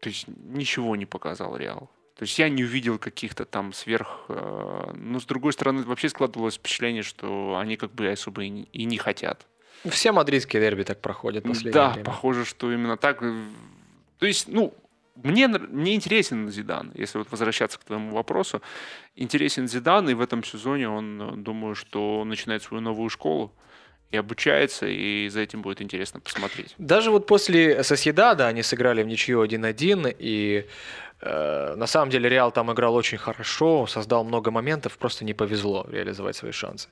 то 0.00 0.08
есть 0.08 0.28
ничего 0.28 0.94
не 0.94 1.06
показал 1.06 1.56
Реал. 1.56 1.90
То 2.16 2.22
есть 2.22 2.38
я 2.38 2.48
не 2.48 2.64
увидел 2.64 2.98
каких-то 2.98 3.44
там 3.44 3.74
сверх... 3.74 4.24
Э, 4.28 4.92
но 4.94 5.20
с 5.20 5.26
другой 5.26 5.52
стороны, 5.52 5.82
вообще 5.82 6.08
складывалось 6.08 6.54
впечатление, 6.54 7.02
что 7.02 7.58
они 7.58 7.76
как 7.76 7.92
бы 7.92 8.08
особо 8.08 8.42
и 8.42 8.84
не, 8.84 8.96
хотят. 8.96 9.46
Все 9.84 10.12
мадридские 10.12 10.62
дерби 10.62 10.82
так 10.82 11.02
проходят 11.02 11.44
последнее 11.44 11.72
да, 11.74 11.90
время. 11.90 12.04
похоже, 12.04 12.46
что 12.46 12.72
именно 12.72 12.96
так. 12.96 13.20
То 14.18 14.26
есть, 14.26 14.48
ну, 14.48 14.72
мне, 15.22 15.46
мне 15.46 15.94
интересен 15.94 16.50
Зидан, 16.50 16.90
если 16.94 17.18
вот 17.18 17.30
возвращаться 17.30 17.78
к 17.78 17.84
твоему 17.84 18.14
вопросу. 18.14 18.62
Интересен 19.14 19.68
Зидан, 19.68 20.08
и 20.08 20.14
в 20.14 20.22
этом 20.22 20.42
сезоне 20.42 20.88
он, 20.88 21.42
думаю, 21.42 21.74
что 21.74 22.24
начинает 22.24 22.62
свою 22.62 22.80
новую 22.80 23.10
школу 23.10 23.52
и 24.10 24.16
обучается, 24.16 24.86
и 24.86 25.28
за 25.28 25.40
этим 25.40 25.62
будет 25.62 25.82
интересно 25.82 26.20
посмотреть. 26.20 26.74
Даже 26.78 27.10
вот 27.10 27.26
после 27.26 27.82
Соседада 27.82 28.46
они 28.46 28.62
сыграли 28.62 29.02
в 29.02 29.06
ничью 29.06 29.42
1-1, 29.44 30.14
и 30.18 30.66
на 31.22 31.86
самом 31.86 32.10
деле 32.10 32.28
Реал 32.28 32.52
там 32.52 32.70
играл 32.72 32.94
очень 32.94 33.18
хорошо, 33.18 33.86
создал 33.86 34.24
много 34.24 34.50
моментов, 34.50 34.98
просто 34.98 35.24
не 35.24 35.34
повезло 35.34 35.86
реализовать 35.90 36.36
свои 36.36 36.52
шансы. 36.52 36.88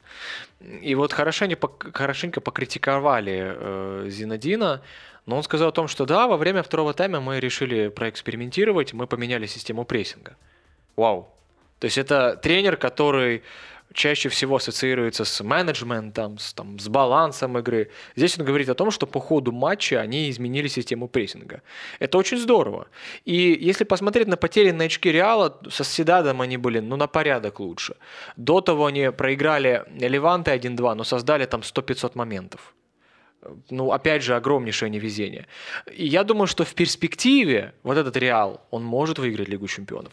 И 0.60 0.94
вот 0.94 1.12
хорошенько, 1.12 1.68
хорошенько 1.92 2.40
покритиковали 2.40 3.54
э, 3.54 4.06
Зинадина, 4.08 4.80
но 5.26 5.37
он 5.37 5.42
сказал 5.42 5.68
о 5.68 5.72
том, 5.72 5.88
что 5.88 6.06
да, 6.06 6.26
во 6.26 6.37
время 6.37 6.62
второго 6.62 6.94
тайма 6.94 7.20
мы 7.20 7.38
решили 7.38 7.88
проэкспериментировать, 7.88 8.94
мы 8.94 9.06
поменяли 9.06 9.46
систему 9.46 9.84
прессинга. 9.84 10.37
Вау. 10.96 11.28
То 11.78 11.87
есть 11.87 11.98
это 11.98 12.37
тренер, 12.37 12.76
который 12.76 13.42
чаще 13.94 14.28
всего 14.28 14.57
ассоциируется 14.57 15.24
с 15.24 15.42
менеджментом, 15.42 16.38
с, 16.38 16.52
там, 16.52 16.78
с 16.78 16.88
балансом 16.88 17.57
игры. 17.59 17.90
Здесь 18.16 18.38
он 18.38 18.44
говорит 18.44 18.68
о 18.68 18.74
том, 18.74 18.90
что 18.90 19.07
по 19.07 19.20
ходу 19.20 19.52
матча 19.52 20.00
они 20.00 20.28
изменили 20.30 20.68
систему 20.68 21.09
прессинга. 21.09 21.62
Это 22.00 22.18
очень 22.18 22.38
здорово. 22.38 22.88
И 23.24 23.59
если 23.61 23.85
посмотреть 23.85 24.28
на 24.28 24.37
потерянные 24.37 24.87
очки 24.87 25.12
Реала, 25.12 25.59
со 25.70 25.85
Седадом 25.85 26.40
они 26.40 26.57
были 26.57 26.80
ну, 26.80 26.96
на 26.96 27.07
порядок 27.07 27.61
лучше. 27.61 27.94
До 28.37 28.61
того 28.61 28.87
они 28.87 29.11
проиграли 29.11 29.85
Леванте 29.98 30.50
1-2, 30.50 30.94
но 30.94 31.04
создали 31.04 31.46
там 31.46 31.61
100-500 31.61 32.12
моментов 32.14 32.74
ну, 33.70 33.92
опять 33.92 34.22
же, 34.22 34.37
огромнейшее 34.37 34.90
невезение. 34.90 35.46
И 35.92 36.07
я 36.07 36.24
думаю, 36.24 36.46
что 36.46 36.64
в 36.64 36.74
перспективе 36.74 37.72
вот 37.83 37.96
этот 37.96 38.16
Реал, 38.16 38.61
он 38.70 38.85
может 38.85 39.18
выиграть 39.18 39.48
Лигу 39.48 39.66
Чемпионов. 39.66 40.12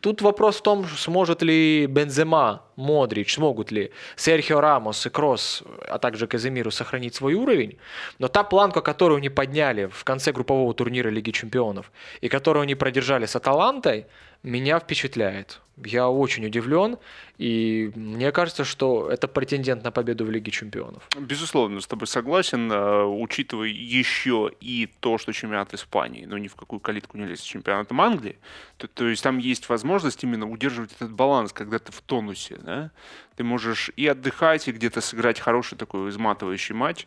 Тут 0.00 0.22
вопрос 0.22 0.58
в 0.58 0.62
том, 0.62 0.86
сможет 0.86 1.42
ли 1.42 1.86
Бензема, 1.86 2.62
Модрич, 2.76 3.34
смогут 3.34 3.72
ли 3.72 3.90
Серхио 4.16 4.60
Рамос 4.60 5.06
и 5.06 5.10
Кросс, 5.10 5.62
а 5.88 5.98
также 5.98 6.26
Казимиру 6.26 6.70
сохранить 6.70 7.14
свой 7.14 7.34
уровень. 7.34 7.78
Но 8.18 8.28
та 8.28 8.44
планка, 8.44 8.80
которую 8.80 9.18
они 9.18 9.28
подняли 9.28 9.86
в 9.86 10.04
конце 10.04 10.32
группового 10.32 10.74
турнира 10.74 11.08
Лиги 11.08 11.30
Чемпионов 11.30 11.90
и 12.20 12.28
которую 12.28 12.62
они 12.62 12.74
продержали 12.74 13.26
с 13.26 13.36
Аталантой, 13.36 14.06
меня 14.42 14.78
впечатляет. 14.78 15.61
Я 15.76 16.08
очень 16.08 16.44
удивлен, 16.44 16.98
и 17.38 17.90
мне 17.94 18.30
кажется, 18.30 18.64
что 18.64 19.10
это 19.10 19.26
претендент 19.26 19.84
на 19.84 19.90
победу 19.90 20.24
в 20.24 20.30
Лиге 20.30 20.50
Чемпионов. 20.50 21.08
Безусловно, 21.18 21.80
с 21.80 21.86
тобой 21.86 22.06
согласен, 22.06 22.70
э, 22.70 23.04
учитывая 23.04 23.68
еще 23.68 24.50
и 24.60 24.88
то, 25.00 25.18
что 25.18 25.32
чемпионат 25.32 25.72
Испании, 25.72 26.26
ну 26.26 26.36
ни 26.36 26.48
в 26.48 26.56
какую 26.56 26.80
калитку 26.80 27.16
не 27.16 27.24
лезет 27.24 27.44
с 27.44 27.48
чемпионатом 27.48 28.00
Англии, 28.00 28.38
то, 28.76 28.86
то 28.86 29.08
есть 29.08 29.22
там 29.22 29.38
есть 29.38 29.68
возможность 29.68 30.22
именно 30.24 30.48
удерживать 30.48 30.92
этот 30.92 31.12
баланс, 31.12 31.52
когда 31.52 31.78
ты 31.78 31.90
в 31.90 32.00
тонусе, 32.02 32.58
да? 32.60 32.90
ты 33.36 33.44
можешь 33.44 33.90
и 33.96 34.06
отдыхать, 34.06 34.68
и 34.68 34.72
где-то 34.72 35.00
сыграть 35.00 35.40
хороший 35.40 35.78
такой 35.78 36.10
изматывающий 36.10 36.74
матч. 36.74 37.06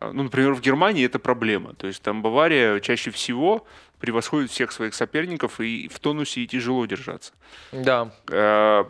Э, 0.00 0.10
ну, 0.12 0.24
например, 0.24 0.52
в 0.52 0.60
Германии 0.60 1.04
это 1.04 1.18
проблема, 1.18 1.74
то 1.74 1.86
есть 1.86 2.02
там 2.02 2.22
Бавария 2.22 2.80
чаще 2.80 3.10
всего 3.10 3.66
превосходит 4.02 4.50
всех 4.50 4.72
своих 4.72 4.94
соперников, 4.94 5.60
и 5.60 5.88
в 5.88 6.00
тонусе 6.00 6.40
и 6.40 6.46
тяжело 6.48 6.84
держаться. 6.86 7.32
Да. 7.70 8.10
Э, 8.28 8.84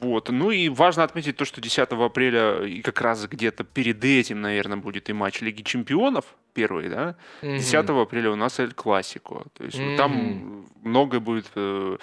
вот. 0.00 0.28
Ну 0.28 0.50
и 0.50 0.68
важно 0.68 1.04
отметить 1.04 1.36
то, 1.36 1.44
что 1.44 1.60
10 1.60 1.78
апреля 1.92 2.64
и 2.64 2.82
как 2.82 3.00
раз 3.00 3.26
где-то 3.26 3.62
перед 3.62 4.04
этим, 4.04 4.40
наверное, 4.40 4.76
будет 4.76 5.08
и 5.08 5.12
матч 5.12 5.40
Лиги 5.40 5.62
Чемпионов 5.62 6.24
первый, 6.52 6.88
да? 6.88 7.14
Mm-hmm. 7.42 7.58
10 7.58 7.74
апреля 7.90 8.30
у 8.30 8.36
нас 8.36 8.58
Эль 8.58 8.72
Классико. 8.72 9.44
То 9.52 9.64
есть 9.64 9.78
mm-hmm. 9.78 9.96
там 9.96 10.66
многое 10.82 11.20
будет 11.20 11.46
э, 11.54 11.98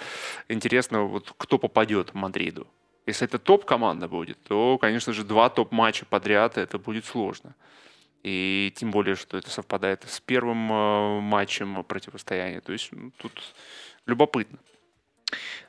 интересно, 0.48 1.02
вот 1.02 1.34
кто 1.36 1.58
попадет 1.58 2.10
в 2.10 2.14
Мадриду. 2.14 2.66
Если 3.04 3.26
это 3.26 3.38
топ-команда 3.38 4.08
будет, 4.08 4.38
то, 4.48 4.78
конечно 4.78 5.12
же, 5.12 5.22
два 5.24 5.50
топ-матча 5.50 6.06
подряд 6.06 6.56
это 6.56 6.78
будет 6.78 7.04
сложно. 7.04 7.54
И 8.22 8.72
тем 8.76 8.90
более, 8.90 9.16
что 9.16 9.36
это 9.36 9.50
совпадает 9.50 10.04
с 10.08 10.20
первым 10.20 10.72
э, 10.72 11.20
матчем 11.20 11.82
противостояния. 11.84 12.60
То 12.60 12.72
есть 12.72 12.90
ну, 12.92 13.10
тут 13.18 13.32
любопытно. 14.06 14.58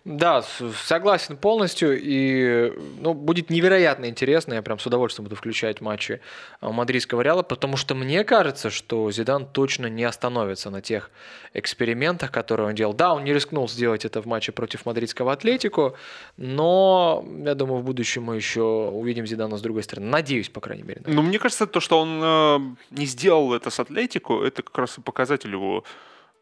Да, 0.05 0.43
согласен 0.85 1.37
полностью. 1.37 1.97
И 2.01 2.73
ну, 2.99 3.13
будет 3.13 3.49
невероятно 3.49 4.05
интересно. 4.05 4.53
Я 4.53 4.61
прям 4.61 4.77
с 4.77 4.85
удовольствием 4.85 5.23
буду 5.23 5.37
включать 5.37 5.79
матчи 5.79 6.19
а, 6.59 6.71
мадридского 6.71 7.21
Реала, 7.21 7.41
потому 7.41 7.77
что 7.77 7.95
мне 7.95 8.25
кажется, 8.25 8.69
что 8.69 9.09
Зидан 9.11 9.45
точно 9.45 9.87
не 9.87 10.03
остановится 10.03 10.69
на 10.69 10.81
тех 10.81 11.09
экспериментах, 11.53 12.31
которые 12.31 12.67
он 12.67 12.75
делал. 12.75 12.93
Да, 12.93 13.13
он 13.13 13.23
не 13.23 13.33
рискнул 13.33 13.69
сделать 13.69 14.03
это 14.03 14.21
в 14.21 14.25
матче 14.25 14.51
против 14.51 14.85
мадридского 14.85 15.31
Атлетику, 15.31 15.95
но 16.35 17.25
я 17.45 17.55
думаю, 17.55 17.79
в 17.79 17.85
будущем 17.85 18.23
мы 18.23 18.35
еще 18.35 18.61
увидим 18.61 19.25
Зидана 19.25 19.57
с 19.57 19.61
другой 19.61 19.83
стороны. 19.83 20.07
Надеюсь, 20.07 20.49
по 20.49 20.59
крайней 20.59 20.83
мере. 20.83 21.01
Ну, 21.05 21.21
мне 21.21 21.39
кажется, 21.39 21.65
то, 21.65 21.79
что 21.79 21.99
он 21.99 22.19
э, 22.21 22.59
не 22.91 23.05
сделал 23.05 23.53
это 23.53 23.69
с 23.69 23.79
Атлетику, 23.79 24.41
это 24.41 24.63
как 24.63 24.77
раз 24.77 24.97
и 24.97 25.01
показатель 25.01 25.51
его 25.51 25.85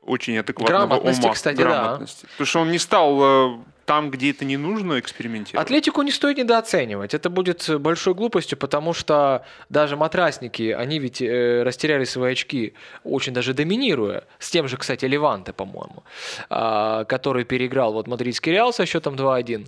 очень 0.03 0.37
адекватного 0.37 0.87
грамотности, 0.87 1.25
ума. 1.25 1.33
кстати, 1.33 1.57
грамотности. 1.57 2.23
да. 2.23 2.27
Потому 2.31 2.47
что 2.47 2.59
он 2.59 2.71
не 2.71 2.79
стал 2.79 3.19
э, 3.21 3.57
там, 3.85 4.09
где 4.09 4.31
это 4.31 4.45
не 4.45 4.57
нужно, 4.57 4.99
экспериментировать. 4.99 5.65
Атлетику 5.65 6.01
не 6.01 6.11
стоит 6.11 6.37
недооценивать. 6.37 7.13
Это 7.13 7.29
будет 7.29 7.69
большой 7.81 8.13
глупостью, 8.13 8.57
потому 8.57 8.93
что 8.93 9.45
даже 9.69 9.97
матрасники, 9.97 10.71
они 10.71 10.99
ведь 10.99 11.21
э, 11.21 11.63
растеряли 11.63 12.05
свои 12.05 12.33
очки, 12.33 12.73
очень 13.03 13.33
даже 13.33 13.53
доминируя. 13.53 14.23
С 14.39 14.49
тем 14.49 14.67
же, 14.67 14.77
кстати, 14.77 15.05
Леванте, 15.05 15.53
по-моему, 15.53 16.03
э, 16.49 17.05
который 17.07 17.43
переиграл 17.43 17.93
вот 17.93 18.07
мадридский 18.07 18.51
Реал 18.51 18.73
со 18.73 18.85
счетом 18.85 19.15
2-1. 19.15 19.67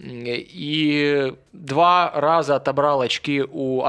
И 0.00 1.34
два 1.52 2.12
раза 2.14 2.56
отобрал 2.56 3.00
очки 3.00 3.42
у 3.42 3.84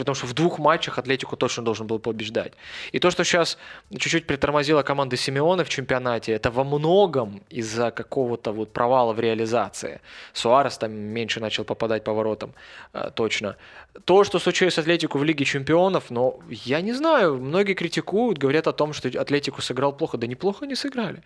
Атлетико 0.00 0.10
потому 0.10 0.14
что 0.14 0.26
в 0.26 0.34
двух 0.34 0.58
матчах 0.58 0.98
Атлетику 0.98 1.36
точно 1.36 1.64
должен 1.64 1.86
был 1.86 1.98
побеждать. 1.98 2.52
И 2.92 2.98
то, 2.98 3.10
что 3.10 3.24
сейчас 3.24 3.58
чуть-чуть 3.90 4.26
притормозила 4.26 4.82
команда 4.82 5.16
Симеона 5.16 5.64
в 5.64 5.68
чемпионате, 5.68 6.32
это 6.32 6.50
во 6.50 6.64
многом 6.64 7.42
из-за 7.50 7.90
какого-то 7.90 8.52
вот 8.52 8.72
провала 8.72 9.12
в 9.12 9.20
реализации. 9.20 10.00
Суарес 10.32 10.78
там 10.78 10.92
меньше 10.92 11.40
начал 11.40 11.64
попадать 11.64 12.04
по 12.04 12.12
воротам, 12.12 12.52
э, 12.92 13.10
точно. 13.14 13.56
То, 14.04 14.24
что 14.24 14.38
случилось 14.38 14.74
с 14.74 14.78
Атлетику 14.78 15.18
в 15.18 15.24
Лиге 15.24 15.44
чемпионов, 15.44 16.10
но 16.10 16.38
я 16.48 16.80
не 16.80 16.94
знаю, 16.94 17.36
многие 17.36 17.74
критикуют, 17.74 18.38
говорят 18.38 18.66
о 18.66 18.72
том, 18.72 18.92
что 18.92 19.08
Атлетику 19.08 19.62
сыграл 19.62 19.92
плохо. 19.92 20.16
Да 20.16 20.26
неплохо 20.26 20.66
не 20.66 20.76
сыграли. 20.76 21.22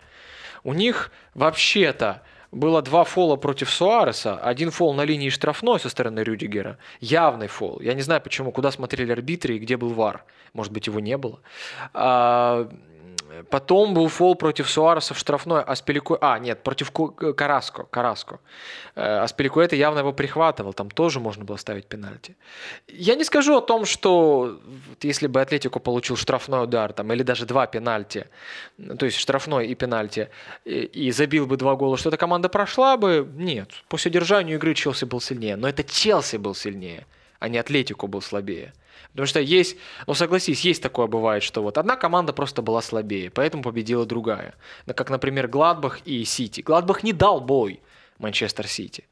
У 0.63 0.73
них 0.73 1.11
вообще-то 1.33 2.21
было 2.55 2.81
два 2.81 3.03
фола 3.03 3.35
против 3.35 3.69
Суареса, 3.69 4.37
один 4.37 4.71
фол 4.71 4.93
на 4.93 5.03
линии 5.03 5.29
штрафной 5.29 5.79
со 5.79 5.89
стороны 5.89 6.21
Рюдигера, 6.21 6.77
явный 7.01 7.47
фол. 7.47 7.79
Я 7.81 7.93
не 7.93 8.01
знаю, 8.01 8.21
почему, 8.21 8.51
куда 8.51 8.71
смотрели 8.71 9.11
арбитры 9.11 9.55
и 9.55 9.59
где 9.59 9.75
был 9.75 9.89
ВАР. 9.89 10.23
Может 10.53 10.71
быть, 10.71 10.87
его 10.87 11.01
не 11.01 11.17
было. 11.17 11.39
Потом 13.43 13.93
был 13.93 14.07
фол 14.07 14.35
против 14.35 14.69
Суареса 14.69 15.13
в 15.13 15.17
штрафной, 15.17 15.61
а 15.61 15.75
Спилику... 15.75 16.17
А, 16.21 16.39
нет, 16.39 16.63
против 16.63 16.91
Караско. 16.91 17.83
Караско. 17.83 18.39
Э, 18.95 19.23
а 19.23 19.27
Спиликуэта 19.27 19.75
явно 19.75 19.99
его 19.99 20.13
прихватывал, 20.13 20.73
там 20.73 20.89
тоже 20.89 21.19
можно 21.19 21.43
было 21.43 21.57
ставить 21.57 21.87
пенальти. 21.87 22.35
Я 22.87 23.15
не 23.15 23.23
скажу 23.23 23.57
о 23.57 23.61
том, 23.61 23.85
что 23.85 24.59
если 25.01 25.27
бы 25.27 25.41
Атлетико 25.41 25.79
получил 25.79 26.15
штрафной 26.15 26.63
удар, 26.63 26.93
там, 26.93 27.11
или 27.11 27.23
даже 27.23 27.45
два 27.45 27.67
пенальти, 27.67 28.27
то 28.99 29.05
есть 29.05 29.17
штрафной 29.17 29.67
и 29.67 29.75
пенальти, 29.75 30.29
и, 30.65 31.07
и 31.07 31.11
забил 31.11 31.45
бы 31.45 31.57
два 31.57 31.75
гола, 31.75 31.97
что 31.97 32.09
эта 32.09 32.17
команда 32.17 32.49
прошла 32.49 32.97
бы, 32.97 33.27
нет. 33.35 33.69
По 33.89 33.97
содержанию 33.97 34.57
игры 34.57 34.73
Челси 34.73 35.05
был 35.05 35.21
сильнее. 35.21 35.55
Но 35.55 35.67
это 35.67 35.83
Челси 35.83 36.37
был 36.37 36.55
сильнее, 36.55 37.05
а 37.39 37.49
не 37.49 37.57
Атлетико 37.57 38.07
был 38.07 38.21
слабее. 38.21 38.73
Потому 39.11 39.27
что 39.27 39.39
есть, 39.39 39.77
ну 40.07 40.13
согласись, 40.13 40.61
есть 40.61 40.83
такое 40.83 41.07
бывает, 41.07 41.43
что 41.43 41.61
вот 41.61 41.77
одна 41.77 41.95
команда 41.95 42.33
просто 42.33 42.61
была 42.61 42.81
слабее, 42.81 43.29
поэтому 43.29 43.63
победила 43.63 44.05
другая. 44.05 44.55
Как, 44.85 45.09
например, 45.09 45.47
Гладбах 45.47 45.99
и 46.05 46.23
Сити. 46.25 46.61
Гладбах 46.61 47.03
не 47.03 47.13
дал 47.13 47.39
бой 47.41 47.79
Манчестер 48.19 48.67
Сити. 48.67 49.05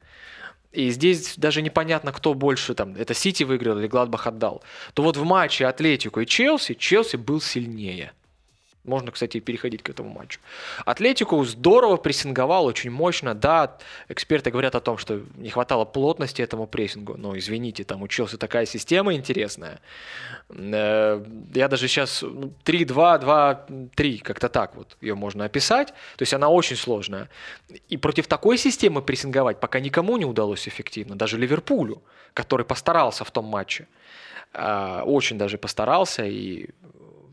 И 0.72 0.90
здесь 0.90 1.36
даже 1.36 1.62
непонятно, 1.62 2.12
кто 2.12 2.34
больше 2.34 2.74
там, 2.74 2.96
это 2.96 3.14
Сити 3.14 3.44
выиграл 3.44 3.78
или 3.78 3.86
Гладбах 3.86 4.26
отдал. 4.26 4.62
То 4.94 5.02
вот 5.02 5.16
в 5.16 5.24
матче 5.24 5.66
Атлетику 5.66 6.20
и 6.20 6.26
Челси, 6.26 6.74
Челси 6.74 7.16
был 7.16 7.40
сильнее. 7.40 8.12
Можно, 8.84 9.12
кстати, 9.12 9.40
переходить 9.40 9.82
к 9.82 9.88
этому 9.88 10.10
матчу. 10.10 10.40
Атлетику 10.84 11.42
здорово 11.44 11.96
прессинговал, 11.96 12.66
очень 12.66 12.90
мощно. 12.90 13.34
Да, 13.34 13.78
эксперты 14.08 14.50
говорят 14.50 14.74
о 14.74 14.80
том, 14.80 14.98
что 14.98 15.22
не 15.36 15.48
хватало 15.48 15.86
плотности 15.86 16.42
этому 16.42 16.66
прессингу. 16.66 17.16
Но, 17.16 17.36
извините, 17.38 17.84
там 17.84 18.02
учился 18.02 18.36
такая 18.36 18.66
система 18.66 19.14
интересная. 19.14 19.80
Э, 20.50 21.24
я 21.54 21.68
даже 21.68 21.88
сейчас 21.88 22.22
3-2, 22.22 23.96
2-3, 23.96 24.18
как-то 24.18 24.50
так 24.50 24.74
вот 24.76 24.98
ее 25.00 25.14
можно 25.14 25.46
описать. 25.46 25.88
То 26.16 26.22
есть 26.22 26.34
она 26.34 26.50
очень 26.50 26.76
сложная. 26.76 27.30
И 27.88 27.96
против 27.96 28.26
такой 28.26 28.58
системы 28.58 29.00
прессинговать 29.00 29.60
пока 29.60 29.80
никому 29.80 30.18
не 30.18 30.26
удалось 30.26 30.68
эффективно. 30.68 31.16
Даже 31.16 31.38
Ливерпулю, 31.38 32.02
который 32.34 32.66
постарался 32.66 33.24
в 33.24 33.30
том 33.30 33.46
матче. 33.46 33.88
Э, 34.52 35.00
очень 35.06 35.38
даже 35.38 35.56
постарался 35.56 36.26
и 36.26 36.68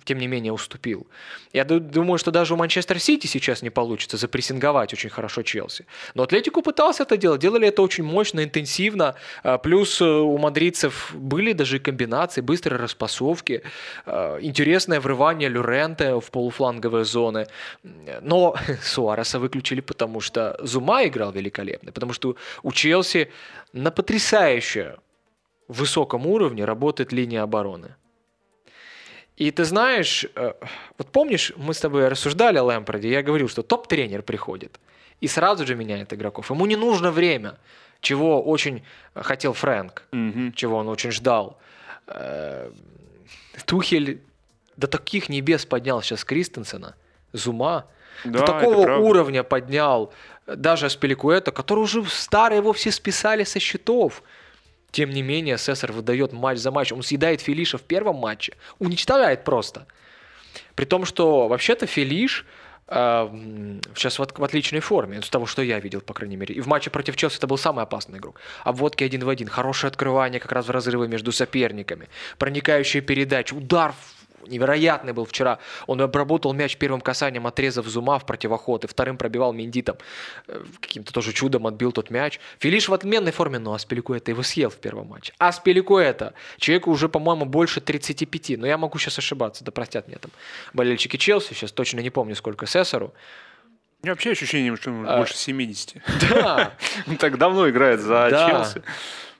тем 0.04 0.18
не 0.18 0.28
менее 0.28 0.54
уступил. 0.54 1.08
Я 1.54 1.66
думаю, 1.66 2.18
что 2.18 2.32
даже 2.32 2.54
у 2.54 2.58
Манчестер 2.58 3.00
Сити 3.00 3.28
сейчас 3.28 3.62
не 3.62 3.70
получится 3.70 4.18
запрессинговать 4.18 4.94
очень 4.94 5.10
хорошо 5.10 5.44
Челси. 5.44 5.86
Но 6.14 6.24
Атлетику 6.24 6.62
пытался 6.62 7.04
это 7.04 7.18
делать, 7.18 7.42
делали 7.42 7.68
это 7.68 7.82
очень 7.82 8.04
мощно, 8.04 8.44
интенсивно. 8.44 9.16
А, 9.44 9.58
плюс 9.58 10.02
э, 10.02 10.06
у 10.06 10.38
мадридцев 10.38 11.12
были 11.14 11.54
даже 11.54 11.80
комбинации, 11.80 12.42
быстрые 12.42 12.80
распасовки, 12.80 13.64
а, 14.06 14.38
интересное 14.42 15.00
врывание 15.00 15.50
Люренте 15.50 16.20
в 16.20 16.32
полуфланговые 16.32 17.06
зоны. 17.06 17.48
Но 18.22 18.56
Суареса 18.84 19.40
выключили, 19.40 19.82
потому 19.82 20.22
что 20.22 20.58
Зума 20.62 21.06
играл 21.06 21.32
великолепно, 21.32 21.92
потому 21.92 22.14
что 22.14 22.36
у 22.64 22.72
Челси 22.72 23.30
на 23.74 23.92
потрясающе 23.92 24.98
высоком 25.68 26.28
уровне 26.28 26.66
работает 26.66 27.14
линия 27.14 27.44
обороны. 27.44 27.96
И 29.42 29.50
ты 29.50 29.64
знаешь, 29.64 30.28
э, 30.36 30.54
вот 31.00 31.08
помнишь, 31.12 31.54
мы 31.58 31.74
с 31.74 31.80
тобой 31.80 32.10
рассуждали 32.10 32.60
о 32.60 32.64
Лэмпорде, 32.64 33.10
я 33.10 33.24
говорил, 33.24 33.50
что 33.50 33.64
топ-тренер 33.64 34.22
приходит 34.22 34.80
и 35.24 35.28
сразу 35.28 35.66
же 35.66 35.76
меняет 35.76 36.14
игроков. 36.14 36.52
Ему 36.52 36.68
не 36.68 36.76
нужно 36.76 37.12
время, 37.12 37.56
чего 38.02 38.44
очень 38.44 38.84
хотел 39.16 39.54
Фрэнк, 39.54 40.04
mm-hmm. 40.12 40.52
чего 40.54 40.78
он 40.78 40.90
очень 40.90 41.12
ждал. 41.12 41.58
Э, 42.06 42.72
Тухель 43.66 44.22
до 44.78 44.88
таких 44.88 45.28
небес 45.28 45.66
поднял 45.66 46.04
сейчас 46.04 46.24
Кристенсена, 46.24 46.94
Зума, 47.34 47.86
да, 48.24 48.40
до 48.40 48.46
такого 48.46 48.98
уровня 48.98 49.44
поднял 49.44 50.14
даже 50.46 50.86
Аспеликуэта, 50.86 51.52
который 51.52 51.80
уже 51.80 52.06
старый 52.06 52.58
его 52.58 52.74
все 52.74 52.92
списали 52.92 53.44
со 53.44 53.60
счетов. 53.60 54.22
Тем 54.92 55.12
не 55.12 55.22
менее, 55.22 55.58
Сесар 55.58 55.92
выдает 55.92 56.34
матч 56.34 56.58
за 56.60 56.72
матчем. 56.72 56.98
Он 56.98 57.04
съедает 57.04 57.42
Филиша 57.42 57.78
в 57.78 57.82
первом 57.82 58.18
матче. 58.18 58.54
Уничтожает 58.80 59.44
просто. 59.44 59.88
При 60.76 60.86
том, 60.86 61.06
что 61.06 61.48
вообще-то 61.48 61.86
Филиш 61.86 62.46
э, 62.88 63.80
сейчас 63.96 64.20
в, 64.20 64.28
в 64.38 64.44
отличной 64.44 64.82
форме, 64.82 65.22
с 65.22 65.30
того, 65.30 65.46
что 65.46 65.62
я 65.62 65.80
видел, 65.80 66.02
по 66.02 66.14
крайней 66.14 66.36
мере. 66.36 66.56
И 66.56 66.62
в 66.62 66.68
матче 66.68 66.90
против 66.90 67.16
Челси 67.16 67.38
это 67.38 67.48
был 67.48 67.58
самый 67.58 67.84
опасный 67.84 68.20
игрок. 68.20 68.40
Обводки 68.64 69.04
один 69.04 69.24
в 69.24 69.30
один, 69.30 69.48
хорошее 69.48 69.90
открывание 69.90 70.40
как 70.42 70.52
раз 70.52 70.68
в 70.68 70.72
разрывы 70.72 71.08
между 71.08 71.32
соперниками, 71.32 72.10
проникающие 72.38 73.02
передачи, 73.02 73.54
удар 73.54 73.96
невероятный 74.48 75.14
был 75.14 75.26
вчера. 75.26 75.60
Он 75.88 76.02
обработал 76.02 76.54
мяч 76.54 76.78
первым 76.78 77.02
касанием, 77.02 77.48
отрезав 77.48 77.86
Зума 77.86 78.20
в 78.20 78.26
противоход, 78.26 78.86
и 78.86 78.88
вторым 78.88 79.18
пробивал 79.18 79.54
Минди 79.54 79.82
там 79.82 79.98
э, 80.48 80.64
каким-то 80.80 81.14
тоже 81.14 81.34
чудом 81.34 81.68
отбил 81.68 81.92
тот 81.92 82.10
мяч. 82.10 82.40
Филиш 82.60 82.90
в 82.90 82.94
отменной 82.94 83.32
форме, 83.32 83.60
но 83.60 83.74
Аспеликуэта 83.74 84.32
его 84.32 84.44
съел 84.44 84.70
в 84.70 84.78
первом 84.78 85.08
матче. 85.08 85.34
Аспеликуэта, 85.38 86.34
человеку 86.58 86.92
уже, 86.92 87.10
по-моему, 87.10 87.46
больше 87.46 87.82
35, 87.82 88.58
но 88.58 88.68
я 88.68 88.78
могу 88.78 88.98
сейчас 88.98 89.18
ошибаться, 89.18 89.64
да 89.64 89.72
простят 89.72 90.08
мне 90.08 90.18
там 90.18 90.32
болельщики 90.74 91.18
Челси, 91.18 91.54
сейчас 91.54 91.72
точно 91.72 92.00
не 92.00 92.10
помню, 92.10 92.36
сколько 92.36 92.66
Сесару. 92.66 93.14
У 94.02 94.08
меня 94.08 94.14
вообще 94.14 94.32
ощущение, 94.32 94.76
что 94.76 94.90
он 94.90 95.08
а, 95.08 95.18
больше 95.18 95.36
70. 95.36 95.98
Да. 96.32 96.74
Он 97.08 97.18
так 97.18 97.38
давно 97.38 97.70
играет 97.70 98.00
за 98.00 98.30
да. 98.32 98.50
Челси. 98.50 98.82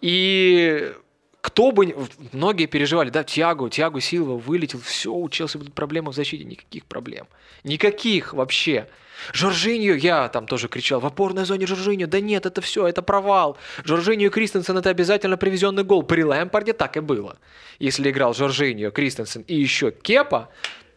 И 0.02 0.94
кто 1.42 1.72
бы... 1.72 1.96
Многие 2.32 2.68
переживали, 2.68 3.10
да, 3.10 3.24
Тиаго, 3.24 3.70
Тиаго 3.70 4.00
Силва 4.00 4.38
вылетел, 4.38 4.80
все, 4.80 5.12
у 5.12 5.28
Челси 5.28 5.58
будут 5.58 5.74
проблемы 5.74 6.12
в 6.12 6.16
защите. 6.16 6.44
Никаких 6.44 6.86
проблем. 6.86 7.28
Никаких 7.64 8.34
вообще. 8.34 8.88
Жоржиньо, 9.34 9.94
я 9.94 10.30
там 10.30 10.48
тоже 10.48 10.68
кричал, 10.68 11.00
в 11.00 11.06
опорной 11.06 11.46
зоне 11.46 11.68
Жоржиньо, 11.68 12.08
да 12.08 12.20
нет, 12.20 12.46
это 12.46 12.62
все, 12.62 12.88
это 12.88 13.02
провал. 13.02 13.58
Жоржиньо 13.84 14.28
и 14.28 14.30
Кристенсен 14.30 14.78
это 14.78 14.90
обязательно 14.90 15.38
привезенный 15.38 15.84
гол. 15.84 16.04
При 16.04 16.24
Лэмпарде 16.24 16.74
так 16.74 16.98
и 16.98 17.02
было. 17.02 17.38
Если 17.80 18.10
играл 18.10 18.34
Жоржиньо, 18.34 18.92
Кристенсен 18.92 19.42
и 19.48 19.56
еще 19.56 19.92
Кепа, 19.92 20.50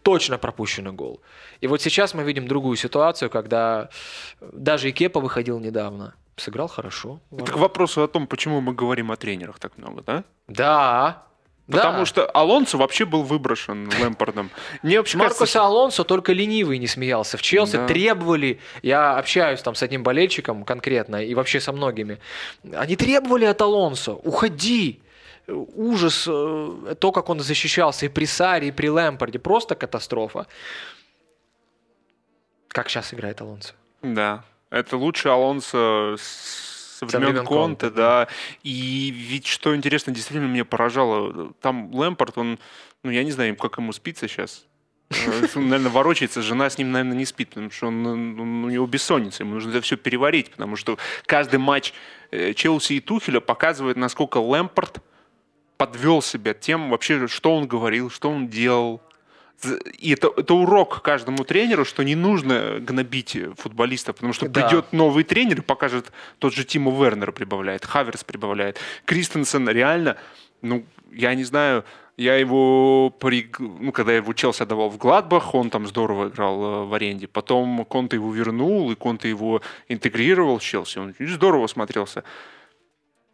точно 0.02 0.38
пропущенный 0.38 0.92
гол. 0.92 1.20
И 1.60 1.66
вот 1.66 1.82
сейчас 1.82 2.14
мы 2.14 2.22
видим 2.24 2.48
другую 2.48 2.76
ситуацию, 2.76 3.30
когда 3.30 3.88
даже 4.40 4.88
и 4.88 4.92
Кепа 4.92 5.20
выходил 5.20 5.58
недавно 5.58 6.14
сыграл 6.36 6.68
хорошо. 6.68 7.20
Это 7.30 7.52
к 7.52 7.56
вопросу 7.56 8.02
о 8.02 8.08
том, 8.08 8.26
почему 8.26 8.60
мы 8.60 8.72
говорим 8.72 9.10
о 9.10 9.16
тренерах 9.16 9.58
так 9.58 9.76
много, 9.78 10.02
да? 10.02 10.24
Да. 10.48 11.24
Потому 11.66 12.00
да. 12.00 12.06
что 12.06 12.26
Алонсо 12.26 12.76
вообще 12.76 13.06
был 13.06 13.22
выброшен 13.22 13.90
Лэмпардом. 13.98 14.50
Мне 14.82 14.98
вообще 14.98 15.16
Маркус 15.16 15.38
кажется... 15.38 15.62
Алонсо 15.62 16.04
только 16.04 16.32
ленивый 16.32 16.78
не 16.78 16.86
смеялся. 16.86 17.38
В 17.38 17.42
Челси 17.42 17.76
да. 17.76 17.86
требовали, 17.86 18.60
я 18.82 19.16
общаюсь 19.16 19.62
там 19.62 19.74
с 19.74 19.82
одним 19.82 20.02
болельщиком 20.02 20.64
конкретно 20.64 21.24
и 21.24 21.34
вообще 21.34 21.60
со 21.60 21.72
многими, 21.72 22.18
они 22.74 22.96
требовали 22.96 23.46
от 23.46 23.62
Алонсо, 23.62 24.12
уходи, 24.12 25.00
ужас, 25.46 26.26
э, 26.28 26.94
то, 26.98 27.12
как 27.12 27.30
он 27.30 27.40
защищался 27.40 28.06
и 28.06 28.08
при 28.10 28.26
Саре, 28.26 28.68
и 28.68 28.70
при 28.70 28.88
Лэмпарде, 28.88 29.38
просто 29.38 29.74
катастрофа. 29.74 30.46
Как 32.68 32.90
сейчас 32.90 33.14
играет 33.14 33.40
Алонсо? 33.40 33.72
Да, 34.02 34.44
это 34.74 34.96
лучший 34.96 35.32
Алонсо 35.32 36.16
с 36.18 37.00
времен 37.00 37.44
Конте, 37.44 37.90
да. 37.90 38.28
И 38.62 39.10
ведь 39.10 39.46
что 39.46 39.74
интересно, 39.74 40.12
действительно 40.12 40.48
меня 40.48 40.64
поражало, 40.64 41.52
там 41.60 41.94
Лэмпорт, 41.94 42.38
он, 42.38 42.58
ну 43.02 43.10
я 43.10 43.24
не 43.24 43.30
знаю, 43.30 43.56
как 43.56 43.78
ему 43.78 43.92
спится 43.92 44.28
сейчас. 44.28 44.66
Э, 45.10 45.46
наверное, 45.54 45.90
ворочается, 45.90 46.42
жена 46.42 46.68
с 46.70 46.78
ним, 46.78 46.92
наверное, 46.92 47.16
не 47.16 47.24
спит, 47.24 47.50
потому 47.50 47.70
что 47.70 47.86
он, 47.88 48.06
он, 48.06 48.64
у 48.64 48.70
него 48.70 48.86
бессонница, 48.86 49.42
ему 49.42 49.54
нужно 49.54 49.70
это 49.70 49.80
все 49.80 49.96
переварить, 49.96 50.50
потому 50.50 50.76
что 50.76 50.98
каждый 51.26 51.58
матч 51.58 51.92
э, 52.30 52.52
Челси 52.54 52.94
и 52.94 53.00
Тухеля 53.00 53.40
показывает, 53.40 53.96
насколько 53.96 54.38
Лэмпорт 54.38 55.02
подвел 55.76 56.22
себя 56.22 56.54
тем 56.54 56.90
вообще, 56.90 57.26
что 57.28 57.54
он 57.56 57.66
говорил, 57.66 58.10
что 58.10 58.30
он 58.30 58.48
делал, 58.48 59.02
и 59.98 60.12
это, 60.12 60.30
это 60.36 60.54
урок 60.54 61.02
каждому 61.02 61.44
тренеру, 61.44 61.84
что 61.84 62.02
не 62.02 62.14
нужно 62.14 62.78
гнобить 62.80 63.36
футболистов, 63.56 64.16
потому 64.16 64.32
что 64.32 64.48
да. 64.48 64.66
придет 64.66 64.92
новый 64.92 65.24
тренер 65.24 65.58
и 65.58 65.62
покажет, 65.62 66.12
тот 66.38 66.54
же 66.54 66.64
Тиму 66.64 66.90
Вернер 66.90 67.32
прибавляет, 67.32 67.84
Хаверс 67.84 68.24
прибавляет. 68.24 68.78
Кристенсен 69.04 69.68
реально, 69.68 70.16
ну, 70.60 70.84
я 71.12 71.34
не 71.34 71.44
знаю, 71.44 71.84
я 72.16 72.36
его, 72.36 73.10
при, 73.10 73.50
ну, 73.58 73.90
когда 73.90 74.12
я 74.12 74.18
его 74.18 74.32
Челси 74.32 74.62
отдавал 74.62 74.88
в 74.88 74.98
Гладбах, 74.98 75.54
он 75.54 75.70
там 75.70 75.86
здорово 75.86 76.28
играл 76.28 76.62
э, 76.62 76.84
в 76.84 76.94
аренде. 76.94 77.26
Потом 77.26 77.84
Конте 77.84 78.16
его 78.16 78.32
вернул, 78.32 78.90
и 78.92 78.94
Конте 78.94 79.28
его 79.28 79.62
интегрировал 79.88 80.58
в 80.58 80.62
Челси. 80.62 80.98
Он 80.98 81.14
здорово 81.18 81.66
смотрелся. 81.66 82.22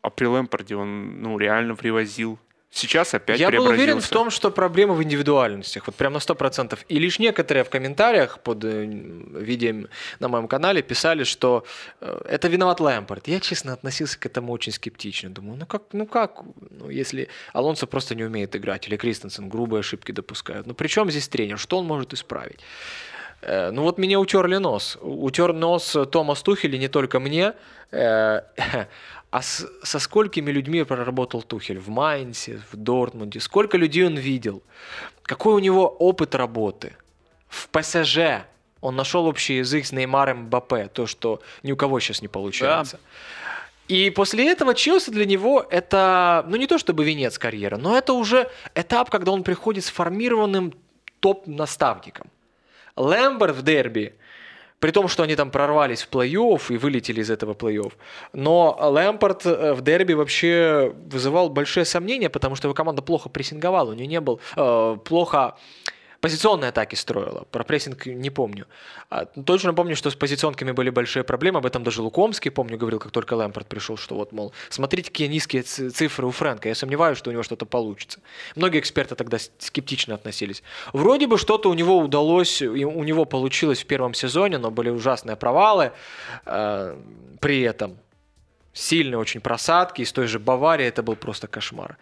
А 0.00 0.08
при 0.08 0.24
Лэмпорде 0.24 0.76
он, 0.76 1.20
ну, 1.20 1.36
реально 1.36 1.76
привозил 1.76 2.38
сейчас 2.70 3.14
опять 3.14 3.40
Я 3.40 3.50
был 3.50 3.66
уверен 3.66 4.00
в 4.00 4.08
том, 4.08 4.30
что 4.30 4.50
проблема 4.50 4.94
в 4.94 5.02
индивидуальностях, 5.02 5.86
вот 5.86 5.96
прям 5.96 6.12
на 6.12 6.18
100%. 6.18 6.78
И 6.88 6.98
лишь 6.98 7.18
некоторые 7.18 7.64
в 7.64 7.70
комментариях 7.70 8.38
под 8.40 8.64
э, 8.64 8.84
видео 8.84 9.88
на 10.20 10.28
моем 10.28 10.48
канале 10.48 10.82
писали, 10.82 11.24
что 11.24 11.64
э, 12.00 12.20
это 12.28 12.48
виноват 12.48 12.80
Лэмпорт. 12.80 13.28
Я, 13.28 13.40
честно, 13.40 13.72
относился 13.72 14.18
к 14.18 14.26
этому 14.26 14.52
очень 14.52 14.72
скептично. 14.72 15.30
Думаю, 15.30 15.58
ну 15.58 15.66
как, 15.66 15.82
ну 15.92 16.06
как, 16.06 16.42
ну 16.70 16.88
если 16.88 17.28
Алонсо 17.52 17.86
просто 17.86 18.14
не 18.14 18.24
умеет 18.24 18.54
играть, 18.56 18.88
или 18.88 18.96
Кристенсен 18.96 19.48
грубые 19.48 19.80
ошибки 19.80 20.12
допускают. 20.12 20.66
Ну 20.66 20.74
при 20.74 20.88
чем 20.88 21.10
здесь 21.10 21.28
тренер? 21.28 21.58
Что 21.58 21.78
он 21.78 21.86
может 21.86 22.12
исправить? 22.14 22.60
Э, 23.42 23.70
ну 23.70 23.82
вот 23.82 23.98
мне 23.98 24.16
утерли 24.16 24.56
нос. 24.56 24.98
Утер 25.00 25.52
нос 25.52 25.96
Томас 26.10 26.42
Тухель, 26.42 26.74
и 26.74 26.78
не 26.78 26.88
только 26.88 27.20
мне. 27.20 27.54
А 29.30 29.42
с, 29.42 29.66
со 29.82 29.98
сколькими 30.00 30.50
людьми 30.50 30.82
проработал 30.82 31.42
Тухель? 31.42 31.78
В 31.78 31.88
Майнсе, 31.88 32.60
в 32.72 32.76
Дортмунде? 32.76 33.40
Сколько 33.40 33.76
людей 33.76 34.06
он 34.06 34.16
видел? 34.16 34.62
Какой 35.22 35.54
у 35.54 35.58
него 35.60 35.88
опыт 35.88 36.34
работы? 36.34 36.96
В 37.48 37.68
ПСЖ 37.68 38.44
он 38.80 38.96
нашел 38.96 39.26
общий 39.26 39.58
язык 39.58 39.86
с 39.86 39.92
Неймаром 39.92 40.48
Бапе, 40.48 40.88
то, 40.88 41.06
что 41.06 41.42
ни 41.62 41.72
у 41.72 41.76
кого 41.76 42.00
сейчас 42.00 42.22
не 42.22 42.28
получается. 42.28 42.96
Да. 42.96 43.94
И 43.94 44.10
после 44.10 44.50
этого 44.50 44.74
Челси 44.74 45.10
для 45.10 45.26
него 45.26 45.66
это, 45.68 46.44
ну 46.48 46.56
не 46.56 46.66
то 46.66 46.78
чтобы 46.78 47.04
венец 47.04 47.38
карьеры, 47.38 47.76
но 47.76 47.98
это 47.98 48.12
уже 48.12 48.48
этап, 48.74 49.10
когда 49.10 49.32
он 49.32 49.42
приходит 49.42 49.84
сформированным 49.84 50.74
топ-наставником. 51.18 52.28
Лэмберт 52.96 53.56
в 53.56 53.62
дерби 53.62 54.14
при 54.80 54.90
том, 54.90 55.08
что 55.08 55.22
они 55.22 55.36
там 55.36 55.50
прорвались 55.50 56.02
в 56.02 56.08
плей-офф 56.10 56.62
и 56.70 56.76
вылетели 56.78 57.20
из 57.20 57.30
этого 57.30 57.54
плей-офф. 57.54 57.92
Но 58.32 58.76
Лэмпорт 58.80 59.46
э, 59.46 59.74
в 59.74 59.82
дерби 59.82 60.14
вообще 60.14 60.92
вызывал 61.06 61.50
большие 61.50 61.84
сомнения, 61.84 62.30
потому 62.30 62.56
что 62.56 62.66
его 62.66 62.74
команда 62.74 63.02
плохо 63.02 63.28
прессинговала. 63.28 63.90
У 63.90 63.94
нее 63.94 64.06
не 64.06 64.20
был 64.20 64.40
э, 64.56 64.96
плохо 65.04 65.56
позиционные 66.20 66.68
атаки 66.68 66.94
строила. 66.94 67.44
Про 67.50 67.64
прессинг 67.64 68.06
не 68.06 68.30
помню. 68.30 68.66
А, 69.08 69.24
точно 69.24 69.74
помню, 69.74 69.96
что 69.96 70.10
с 70.10 70.14
позиционками 70.14 70.72
были 70.72 70.90
большие 70.90 71.24
проблемы. 71.24 71.58
Об 71.58 71.66
этом 71.66 71.82
даже 71.82 72.02
Лукомский, 72.02 72.50
помню, 72.50 72.76
говорил, 72.76 72.98
как 72.98 73.12
только 73.12 73.34
Лэмпорт 73.34 73.66
пришел, 73.66 73.96
что 73.96 74.14
вот, 74.14 74.32
мол, 74.32 74.52
смотрите, 74.68 75.10
какие 75.10 75.28
низкие 75.28 75.62
цифры 75.62 76.26
у 76.26 76.30
Фрэнка. 76.30 76.68
Я 76.68 76.74
сомневаюсь, 76.74 77.18
что 77.18 77.30
у 77.30 77.32
него 77.32 77.42
что-то 77.42 77.66
получится. 77.66 78.20
Многие 78.56 78.80
эксперты 78.80 79.14
тогда 79.14 79.38
скептично 79.58 80.14
относились. 80.14 80.62
Вроде 80.92 81.26
бы 81.26 81.38
что-то 81.38 81.70
у 81.70 81.74
него 81.74 81.98
удалось, 81.98 82.62
у 82.62 83.02
него 83.02 83.24
получилось 83.24 83.82
в 83.82 83.86
первом 83.86 84.14
сезоне, 84.14 84.58
но 84.58 84.70
были 84.70 84.90
ужасные 84.90 85.36
провалы 85.36 85.92
э, 86.44 86.96
при 87.40 87.62
этом. 87.62 87.96
Сильные 88.72 89.18
очень 89.18 89.40
просадки. 89.40 90.02
Из 90.02 90.12
той 90.12 90.26
же 90.26 90.38
Баварии 90.38 90.86
это 90.86 91.02
был 91.02 91.16
просто 91.16 91.46
кошмар. 91.46 91.96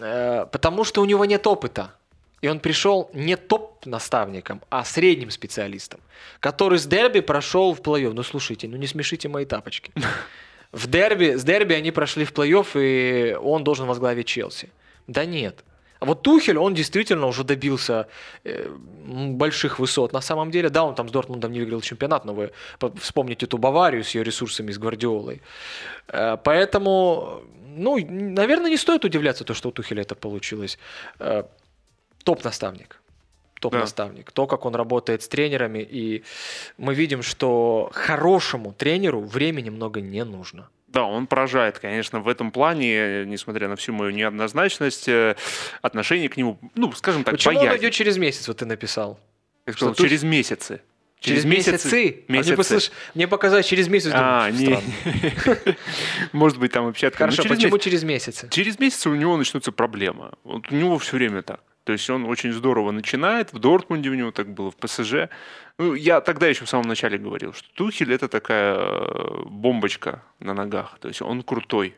Э, 0.00 0.46
потому 0.50 0.84
что 0.84 1.02
у 1.02 1.04
него 1.04 1.24
нет 1.24 1.46
опыта. 1.46 1.94
И 2.42 2.48
он 2.48 2.58
пришел 2.58 3.08
не 3.14 3.36
топ-наставником, 3.36 4.60
а 4.68 4.84
средним 4.84 5.30
специалистом, 5.30 6.00
который 6.40 6.78
с 6.78 6.86
дерби 6.86 7.20
прошел 7.20 7.72
в 7.72 7.80
плей-офф. 7.80 8.12
Ну 8.12 8.22
слушайте, 8.24 8.68
ну 8.68 8.76
не 8.76 8.86
смешите 8.86 9.28
мои 9.28 9.44
тапочки. 9.44 9.92
В 10.72 10.86
дерби, 10.86 11.36
с 11.36 11.44
дерби 11.44 11.74
они 11.74 11.90
прошли 11.90 12.24
в 12.24 12.32
плей-офф, 12.32 12.66
и 12.74 13.34
он 13.34 13.62
должен 13.62 13.86
возглавить 13.86 14.26
Челси. 14.26 14.70
Да 15.06 15.26
нет. 15.26 15.64
А 16.00 16.04
вот 16.04 16.22
Тухель, 16.22 16.56
он 16.56 16.74
действительно 16.74 17.26
уже 17.26 17.44
добился 17.44 18.08
э, 18.42 18.68
больших 18.68 19.78
высот. 19.78 20.12
На 20.12 20.22
самом 20.22 20.50
деле, 20.50 20.70
да, 20.70 20.82
он 20.82 20.94
там 20.94 21.08
с 21.08 21.12
Дортмундом 21.12 21.52
не 21.52 21.60
выиграл 21.60 21.82
чемпионат, 21.82 22.24
но 22.24 22.32
вы 22.32 22.50
вспомните 23.00 23.46
ту 23.46 23.58
Баварию 23.58 24.02
с 24.02 24.14
ее 24.14 24.24
ресурсами, 24.24 24.72
с 24.72 24.78
Гвардиолой. 24.78 25.42
Э, 26.08 26.38
поэтому, 26.42 27.42
ну, 27.76 27.98
наверное, 28.08 28.70
не 28.70 28.78
стоит 28.78 29.04
удивляться 29.04 29.44
то, 29.44 29.54
что 29.54 29.68
у 29.68 29.72
Тухеля 29.72 30.02
это 30.02 30.14
получилось. 30.14 30.78
Э, 31.20 31.44
топ-наставник. 32.22 33.00
Топ-наставник. 33.60 34.26
Да. 34.26 34.32
То, 34.32 34.46
как 34.46 34.66
он 34.66 34.74
работает 34.74 35.22
с 35.22 35.28
тренерами. 35.28 35.86
И 35.88 36.24
мы 36.78 36.94
видим, 36.94 37.22
что 37.22 37.90
хорошему 37.92 38.72
тренеру 38.72 39.20
времени 39.20 39.70
много 39.70 40.00
не 40.00 40.24
нужно. 40.24 40.68
Да, 40.88 41.04
он 41.04 41.26
поражает, 41.26 41.78
конечно, 41.78 42.20
в 42.20 42.28
этом 42.28 42.50
плане, 42.50 43.24
несмотря 43.24 43.68
на 43.68 43.76
всю 43.76 43.94
мою 43.94 44.10
неоднозначность, 44.10 45.08
э, 45.08 45.36
отношение 45.80 46.28
к 46.28 46.36
нему, 46.36 46.58
ну, 46.74 46.92
скажем 46.92 47.24
так, 47.24 47.34
Почему 47.34 47.54
боязнь. 47.54 47.74
он 47.74 47.80
идет 47.80 47.92
через 47.94 48.18
месяц, 48.18 48.46
вот 48.46 48.58
ты 48.58 48.66
написал? 48.66 49.18
Я 49.66 49.72
сказал, 49.72 49.94
что 49.94 50.02
через 50.02 50.22
месяцы. 50.22 50.82
Через, 51.18 51.42
через 51.42 51.44
месяцы? 51.44 52.24
месяцы. 52.26 52.26
А 52.28 52.32
мне, 52.32 52.56
послыш... 52.56 52.92
мне 53.14 53.28
показать 53.28 53.64
через 53.64 53.88
месяц. 53.88 54.10
А, 54.12 54.50
не. 54.50 54.76
Может 56.32 56.58
быть, 56.58 56.72
там 56.72 56.86
вообще 56.86 57.10
Хорошо, 57.10 57.44
почему 57.44 57.78
через 57.78 58.02
месяц? 58.02 58.44
Через 58.50 58.78
месяц 58.78 59.06
у 59.06 59.14
него 59.14 59.36
начнутся 59.36 59.72
проблемы. 59.72 60.32
Вот 60.42 60.70
у 60.70 60.74
него 60.74 60.98
все 60.98 61.16
время 61.16 61.42
так. 61.42 61.60
То 61.84 61.92
есть 61.92 62.08
он 62.10 62.26
очень 62.26 62.52
здорово 62.52 62.92
начинает, 62.92 63.52
в 63.52 63.58
Дортмунде 63.58 64.10
у 64.10 64.14
него 64.14 64.30
так 64.30 64.48
было, 64.48 64.70
в 64.70 64.76
ПСЖ. 64.76 65.28
Ну, 65.78 65.94
я 65.94 66.20
тогда 66.20 66.46
еще 66.46 66.64
в 66.64 66.68
самом 66.68 66.88
начале 66.88 67.18
говорил, 67.18 67.52
что 67.52 67.68
Тухель 67.74 68.12
это 68.12 68.28
такая 68.28 68.76
э, 68.76 69.42
бомбочка 69.46 70.22
на 70.38 70.54
ногах. 70.54 70.98
То 71.00 71.08
есть 71.08 71.22
он 71.22 71.42
крутой. 71.42 71.96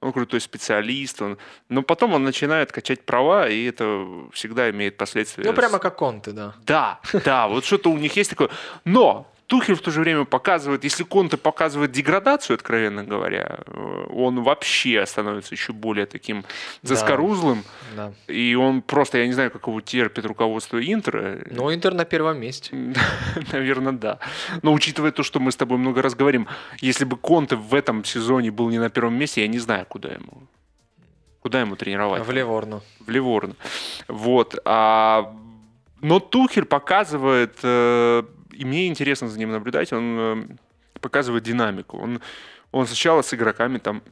Он 0.00 0.12
крутой 0.12 0.40
специалист, 0.40 1.22
он... 1.22 1.38
но 1.70 1.82
потом 1.82 2.12
он 2.12 2.24
начинает 2.24 2.70
качать 2.72 3.06
права, 3.06 3.48
и 3.48 3.64
это 3.64 4.06
всегда 4.32 4.68
имеет 4.68 4.98
последствия. 4.98 5.44
Ну, 5.44 5.54
прямо 5.54 5.78
как 5.78 6.02
он 6.02 6.20
ты, 6.20 6.32
да. 6.32 6.54
Да, 6.66 7.00
да, 7.24 7.48
вот 7.48 7.64
что-то 7.64 7.90
у 7.90 7.96
них 7.96 8.14
есть 8.14 8.30
такое. 8.30 8.50
Но 8.84 9.33
Тухель 9.46 9.74
в 9.74 9.82
то 9.82 9.90
же 9.90 10.00
время 10.00 10.24
показывает, 10.24 10.84
если 10.84 11.04
Конте 11.04 11.36
показывает 11.36 11.92
деградацию, 11.92 12.54
откровенно 12.54 13.04
говоря, 13.04 13.58
э, 13.66 14.06
он 14.10 14.42
вообще 14.42 15.04
становится 15.06 15.54
еще 15.54 15.72
более 15.72 16.06
таким 16.06 16.44
заскорузлым. 16.82 17.62
Да, 17.94 18.12
да. 18.26 18.32
И 18.32 18.54
он 18.54 18.80
просто, 18.80 19.18
я 19.18 19.26
не 19.26 19.32
знаю, 19.34 19.50
как 19.50 19.66
его 19.66 19.80
терпит 19.82 20.24
руководство 20.24 20.82
Интера. 20.82 21.40
Ну, 21.50 21.72
Интер 21.72 21.92
на 21.94 22.04
первом 22.04 22.40
месте. 22.40 22.74
Наверное, 23.52 23.92
да. 23.92 24.18
Но 24.62 24.72
учитывая 24.72 25.12
то, 25.12 25.22
что 25.22 25.40
мы 25.40 25.52
с 25.52 25.56
тобой 25.56 25.76
много 25.76 26.00
раз 26.00 26.14
говорим, 26.14 26.48
если 26.80 27.04
бы 27.04 27.16
Конте 27.16 27.56
в 27.56 27.74
этом 27.74 28.04
сезоне 28.04 28.50
был 28.50 28.70
не 28.70 28.78
на 28.78 28.88
первом 28.88 29.14
месте, 29.14 29.42
я 29.42 29.48
не 29.48 29.58
знаю, 29.58 29.84
куда 29.86 30.08
ему. 30.08 30.48
Куда 31.40 31.60
ему 31.60 31.76
тренировать? 31.76 32.26
В 32.26 32.30
Ливорну. 32.30 32.82
В 33.00 33.10
Ливорну. 33.10 33.54
Вот. 34.08 34.58
А... 34.64 35.34
Но 36.00 36.20
Тухель 36.20 36.64
показывает 36.64 37.58
э, 37.62 38.22
и 38.54 38.64
мне 38.64 38.88
интересно 38.88 39.28
за 39.28 39.38
ним 39.38 39.52
наблюдать, 39.52 39.92
он 39.92 40.18
э, 40.18 40.46
показывает 41.00 41.44
динамику. 41.44 41.98
Он, 41.98 42.20
он 42.72 42.86
сначала 42.86 43.22
с 43.22 43.34
игроками 43.34 43.78
там 43.78 44.02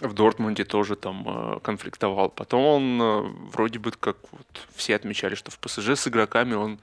в 0.00 0.14
Дортмунде 0.14 0.64
тоже 0.64 0.96
там 0.96 1.24
э, 1.26 1.60
конфликтовал. 1.60 2.30
Потом 2.30 2.64
он 2.64 3.02
э, 3.02 3.20
вроде 3.52 3.78
бы, 3.78 3.92
как 3.92 4.16
вот 4.32 4.46
все 4.74 4.96
отмечали, 4.96 5.34
что 5.34 5.50
в 5.50 5.58
ПСЖ 5.58 5.90
с 5.90 6.08
игроками 6.08 6.54
он 6.54 6.80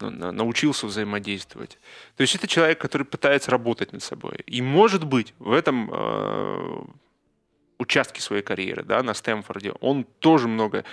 ну, 0.00 0.10
научился 0.10 0.86
взаимодействовать. 0.86 1.78
То 2.16 2.22
есть 2.22 2.34
это 2.34 2.46
человек, 2.46 2.80
который 2.80 3.04
пытается 3.04 3.50
работать 3.50 3.92
над 3.92 4.02
собой. 4.02 4.38
И 4.46 4.62
может 4.62 5.04
быть 5.04 5.34
в 5.38 5.52
этом 5.52 5.90
э, 5.92 6.84
участке 7.78 8.20
своей 8.20 8.42
карьеры, 8.42 8.82
да, 8.82 9.02
на 9.02 9.14
Стэнфорде, 9.14 9.72
он 9.80 10.04
тоже 10.04 10.48
много 10.48 10.84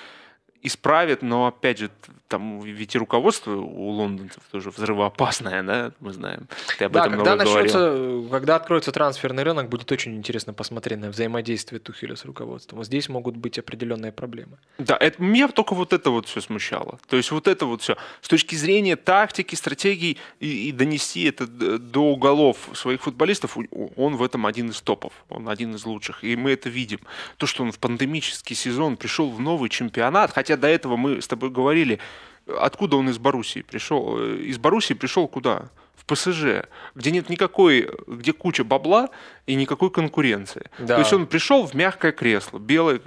исправит, 0.61 1.21
но 1.21 1.47
опять 1.47 1.79
же, 1.79 1.91
там 2.33 2.59
ведь 2.61 2.95
и 2.95 2.97
руководство 2.97 3.55
у 3.55 3.89
лондонцев 3.89 4.41
тоже 4.51 4.69
взрывоопасное, 4.69 5.63
да, 5.63 5.91
мы 5.99 6.13
знаем. 6.13 6.47
Ты 6.77 6.85
об 6.85 6.93
да, 6.93 7.01
этом 7.01 7.13
когда 7.17 7.35
начнется, 7.35 7.77
говорил. 7.77 8.29
когда 8.29 8.55
откроется 8.55 8.91
трансферный 8.91 9.43
рынок, 9.43 9.69
будет 9.69 9.91
очень 9.91 10.15
интересно 10.15 10.53
посмотреть 10.53 10.99
на 10.99 11.09
взаимодействие 11.09 11.79
Тухеля 11.79 12.15
с 12.15 12.25
руководством. 12.25 12.83
Здесь 12.83 13.09
могут 13.09 13.37
быть 13.37 13.59
определенные 13.59 14.11
проблемы. 14.11 14.57
Да, 14.77 14.97
это, 14.99 15.21
меня 15.21 15.47
только 15.47 15.75
вот 15.75 15.93
это 15.93 16.09
вот 16.09 16.27
все 16.27 16.41
смущало. 16.41 16.99
То 17.07 17.17
есть 17.17 17.31
вот 17.31 17.47
это 17.47 17.65
вот 17.65 17.81
все. 17.81 17.97
С 18.21 18.27
точки 18.27 18.55
зрения 18.55 18.95
тактики, 18.95 19.55
стратегии 19.55 20.17
и, 20.39 20.69
и 20.69 20.71
донести 20.71 21.25
это 21.25 21.45
до 21.47 21.99
уголов 22.01 22.57
своих 22.73 23.01
футболистов, 23.01 23.57
он 23.95 24.15
в 24.15 24.23
этом 24.23 24.45
один 24.47 24.69
из 24.69 24.81
топов. 24.81 25.13
Он 25.29 25.47
один 25.49 25.75
из 25.75 25.85
лучших. 25.85 26.23
И 26.23 26.35
мы 26.35 26.51
это 26.51 26.69
видим. 26.69 26.99
То, 27.37 27.45
что 27.45 27.63
он 27.63 27.71
в 27.71 27.77
пандемический 27.77 28.55
сезон 28.55 28.97
пришел 28.97 29.29
в 29.29 29.39
новый 29.39 29.69
чемпионат, 29.69 30.31
Хотя 30.33 30.57
до 30.57 30.67
этого 30.67 30.97
мы 30.97 31.21
с 31.21 31.27
тобой 31.27 31.49
говорили, 31.49 31.99
откуда 32.47 32.97
он 32.97 33.09
из 33.09 33.17
Боруссии 33.17 33.61
пришел. 33.61 34.19
Из 34.35 34.57
Боруссии 34.57 34.93
пришел 34.93 35.27
куда? 35.27 35.69
В 35.95 36.05
ПСЖ, 36.05 36.67
где 36.95 37.11
нет 37.11 37.29
никакой, 37.29 37.89
где 38.07 38.33
куча 38.33 38.63
бабла 38.63 39.09
и 39.45 39.55
никакой 39.55 39.89
конкуренции. 39.89 40.69
Да. 40.79 40.95
То 40.95 40.99
есть 40.99 41.13
он 41.13 41.27
пришел 41.27 41.65
в 41.65 41.73
мягкое 41.75 42.11
кресло, 42.11 42.59
белое, 42.59 42.99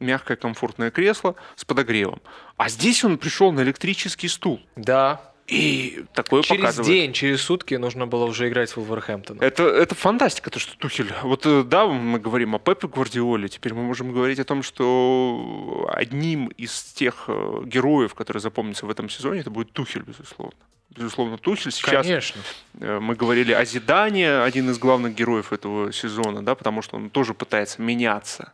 мягкое 0.00 0.36
комфортное 0.36 0.90
кресло 0.90 1.36
с 1.54 1.64
подогревом. 1.64 2.20
А 2.56 2.68
здесь 2.68 3.04
он 3.04 3.18
пришел 3.18 3.52
на 3.52 3.60
электрический 3.60 4.28
стул. 4.28 4.60
Да. 4.74 5.29
И 5.50 6.04
такое 6.12 6.42
через 6.42 6.60
показывает. 6.60 6.86
день, 6.86 7.12
через 7.12 7.42
сутки 7.42 7.74
нужно 7.74 8.06
было 8.06 8.24
уже 8.24 8.48
играть 8.48 8.70
с 8.70 8.76
Вулверхэмптоном. 8.76 9.42
Это, 9.42 9.64
это 9.64 9.96
фантастика, 9.96 10.48
то, 10.48 10.60
что 10.60 10.78
Тухель... 10.78 11.12
Вот 11.22 11.44
э, 11.44 11.64
да, 11.64 11.86
мы 11.86 12.20
говорим 12.20 12.54
о 12.54 12.60
Пепе 12.60 12.86
Гвардиоле, 12.86 13.48
теперь 13.48 13.74
мы 13.74 13.82
можем 13.82 14.12
говорить 14.12 14.38
о 14.38 14.44
том, 14.44 14.62
что 14.62 15.90
одним 15.92 16.46
из 16.48 16.80
тех 16.92 17.24
э, 17.26 17.62
героев, 17.64 18.14
которые 18.14 18.40
запомнятся 18.40 18.86
в 18.86 18.90
этом 18.90 19.10
сезоне, 19.10 19.40
это 19.40 19.50
будет 19.50 19.72
Тухель, 19.72 20.02
безусловно. 20.02 20.56
Безусловно, 20.90 21.36
Тухель 21.36 21.72
сейчас... 21.72 22.06
Конечно. 22.06 22.40
Э, 22.78 23.00
мы 23.00 23.16
говорили 23.16 23.52
о 23.52 23.64
Зидане, 23.64 24.42
один 24.42 24.70
из 24.70 24.78
главных 24.78 25.16
героев 25.16 25.52
этого 25.52 25.92
сезона, 25.92 26.44
да, 26.44 26.54
потому 26.54 26.80
что 26.80 26.96
он 26.96 27.10
тоже 27.10 27.34
пытается 27.34 27.82
меняться 27.82 28.52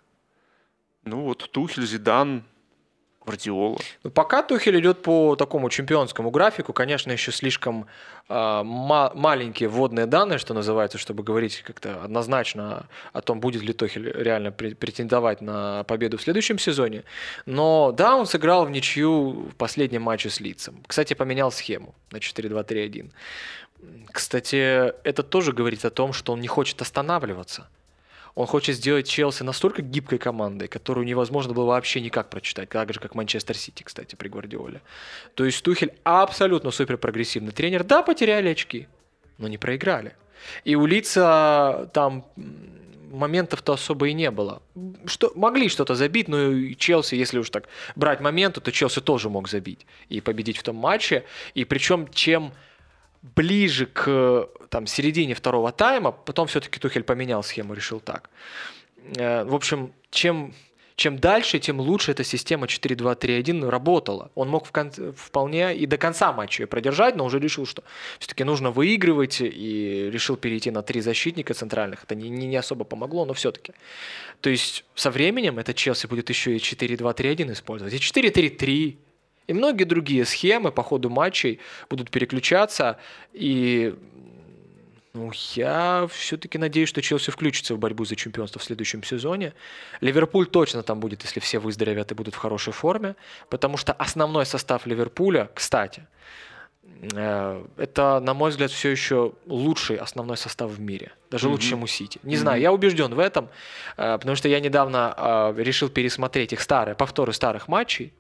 Ну 1.05 1.24
вот 1.24 1.51
Тухель, 1.53 1.86
Зидан, 1.86 2.42
Гвардиола. 3.27 3.79
Ну, 4.05 4.11
пока 4.11 4.43
Тухель 4.43 4.79
идет 4.81 5.03
по 5.03 5.37
такому 5.37 5.68
чемпионскому 5.68 6.31
графику, 6.31 6.72
конечно, 6.72 7.12
еще 7.12 7.33
слишком 7.33 7.87
э, 8.29 8.62
ма- 8.64 9.12
маленькие 9.14 9.68
вводные 9.68 10.07
данные, 10.07 10.39
что 10.39 10.55
называется, 10.55 10.99
чтобы 10.99 11.22
говорить 11.22 11.62
как-то 11.62 12.03
однозначно 12.05 12.87
о 13.12 13.20
том, 13.20 13.41
будет 13.41 13.62
ли 13.62 13.72
Тухель 13.72 14.11
реально 14.12 14.53
претендовать 14.53 15.41
на 15.41 15.85
победу 15.85 16.16
в 16.16 16.22
следующем 16.22 16.59
сезоне. 16.59 17.05
Но 17.47 17.93
да, 17.93 18.16
он 18.16 18.27
сыграл 18.27 18.64
в 18.64 18.70
ничью 18.70 19.31
в 19.51 19.55
последнем 19.57 20.03
матче 20.03 20.31
с 20.31 20.41
Лицем. 20.41 20.83
Кстати, 20.87 21.14
поменял 21.14 21.51
схему 21.51 21.95
на 22.12 22.18
4-2-3-1. 22.18 23.11
Кстати, 24.11 24.57
это 25.05 25.22
тоже 25.22 25.53
говорит 25.53 25.85
о 25.85 25.91
том, 25.91 26.12
что 26.12 26.33
он 26.33 26.41
не 26.41 26.49
хочет 26.49 26.81
останавливаться. 26.81 27.68
Он 28.37 28.47
хочет 28.47 28.76
сделать 28.76 29.09
Челси 29.09 29.43
настолько 29.45 29.80
гибкой 29.80 30.18
командой, 30.18 30.68
которую 30.68 31.07
невозможно 31.07 31.55
было 31.55 31.64
вообще 31.64 32.03
никак 32.03 32.28
прочитать, 32.28 32.68
так 32.68 32.93
же, 32.93 33.01
как 33.01 33.14
Манчестер 33.14 33.57
Сити, 33.57 33.82
кстати, 33.82 34.14
при 34.14 34.28
Гвардиоле. 34.28 34.82
То 35.34 35.47
есть 35.47 35.62
Тухель 35.64 35.95
абсолютно 36.05 36.70
супер 36.70 36.99
прогрессивный 36.99 37.53
тренер. 37.53 37.82
Да, 37.82 38.03
потеряли 38.03 38.51
очки, 38.51 38.89
но 39.39 39.49
не 39.49 39.57
проиграли. 39.57 40.14
И 40.64 40.76
у 40.76 40.84
Лица 40.84 41.91
там 41.95 42.26
моментов-то 43.11 43.72
особо 43.72 44.09
и 44.09 44.12
не 44.12 44.30
было. 44.30 44.61
Что, 45.07 45.32
могли 45.34 45.70
что-то 45.70 45.95
забить, 45.95 46.28
но 46.28 46.51
и 46.51 46.76
Челси, 46.76 47.14
если 47.14 47.39
уж 47.39 47.49
так 47.49 47.64
брать 47.95 48.20
моменты, 48.20 48.61
то 48.61 48.70
Челси 48.70 49.01
тоже 49.01 49.30
мог 49.30 49.49
забить 49.49 49.87
и 50.11 50.20
победить 50.20 50.59
в 50.59 50.62
том 50.62 50.76
матче. 50.76 51.24
И 51.55 51.64
причем, 51.64 52.07
чем 52.12 52.53
ближе 53.35 53.87
к 53.87 54.49
там, 54.70 54.87
середине 54.87 55.35
второго 55.35 55.72
тайма, 55.72 56.12
потом 56.12 56.47
все-таки 56.47 56.79
Тухель 56.79 57.03
поменял 57.03 57.43
схему, 57.43 57.74
решил 57.74 58.01
так. 58.01 58.31
Э, 59.16 59.45
в 59.45 59.55
общем, 59.55 59.93
чем, 60.11 60.55
чем 60.97 61.18
дальше, 61.18 61.59
тем 61.59 61.81
лучше 61.81 62.12
эта 62.12 62.24
система 62.24 62.66
4-2-3-1 62.66 63.68
работала. 63.68 64.31
Он 64.35 64.49
мог 64.49 64.66
в 64.66 64.72
кон- 64.72 65.14
вполне 65.16 65.77
и 65.77 65.87
до 65.87 65.99
конца 65.99 66.33
матча 66.33 66.62
ее 66.62 66.66
продержать, 66.66 67.16
но 67.16 67.24
уже 67.24 67.39
решил, 67.39 67.66
что 67.66 67.83
все-таки 68.18 68.45
нужно 68.45 68.70
выигрывать, 68.70 69.41
и 69.41 70.09
решил 70.12 70.37
перейти 70.37 70.70
на 70.70 70.83
три 70.83 71.01
защитника 71.01 71.55
центральных. 71.55 72.05
Это 72.05 72.14
не, 72.14 72.29
не 72.29 72.57
особо 72.57 72.85
помогло, 72.85 73.24
но 73.24 73.35
все-таки. 73.35 73.72
То 74.41 74.51
есть 74.51 74.85
со 74.95 75.11
временем 75.11 75.59
этот 75.59 75.77
Челси 75.77 76.07
будет 76.07 76.31
еще 76.31 76.57
и 76.57 76.59
4-2-3-1 76.59 77.53
использовать, 77.53 77.95
и 77.95 77.99
4-3-3, 77.99 78.97
и 79.47 79.53
многие 79.53 79.84
другие 79.84 80.24
схемы 80.24 80.72
по 80.72 80.82
ходу 80.82 81.11
матчей 81.11 81.61
будут 81.88 82.11
переключаться. 82.11 82.99
И 83.32 83.94
ну, 85.16 85.32
я 85.55 86.07
все-таки 86.11 86.59
надеюсь, 86.59 86.88
что 86.88 87.01
Челси 87.01 87.30
включится 87.30 87.74
в 87.74 87.78
борьбу 87.78 88.05
за 88.05 88.16
чемпионство 88.16 88.61
в 88.61 88.64
следующем 88.64 89.03
сезоне. 89.03 89.55
Ливерпуль 90.01 90.47
точно 90.47 90.82
там 90.82 91.01
будет, 91.01 91.22
если 91.22 91.40
все 91.40 91.59
выздоровят 91.59 92.12
и 92.12 92.14
будут 92.14 92.34
в 92.34 92.38
хорошей 92.38 92.72
форме. 92.72 93.14
Потому 93.49 93.76
что 93.78 93.92
основной 93.92 94.44
состав 94.44 94.86
Ливерпуля, 94.86 95.49
кстати, 95.55 96.07
э, 97.14 97.64
это, 97.78 98.20
на 98.20 98.34
мой 98.34 98.51
взгляд, 98.51 98.70
все 98.70 98.90
еще 98.90 99.32
лучший 99.47 99.97
основной 99.97 100.36
состав 100.36 100.70
в 100.70 100.80
мире. 100.80 101.12
Даже 101.30 101.47
mm-hmm. 101.47 101.51
лучше, 101.51 101.68
чем 101.68 101.82
у 101.82 101.86
Сити. 101.86 102.20
Не 102.22 102.34
mm-hmm. 102.34 102.38
знаю, 102.38 102.61
я 102.61 102.72
убежден 102.72 103.14
в 103.14 103.18
этом, 103.18 103.49
э, 103.97 104.18
потому 104.18 104.36
что 104.36 104.49
я 104.49 104.61
недавно 104.61 105.14
э, 105.16 105.62
решил 105.62 105.88
пересмотреть 105.88 106.53
их 106.53 106.61
старые, 106.61 106.94
повторы 106.94 107.32
старых 107.32 107.68
матчей 107.68 108.12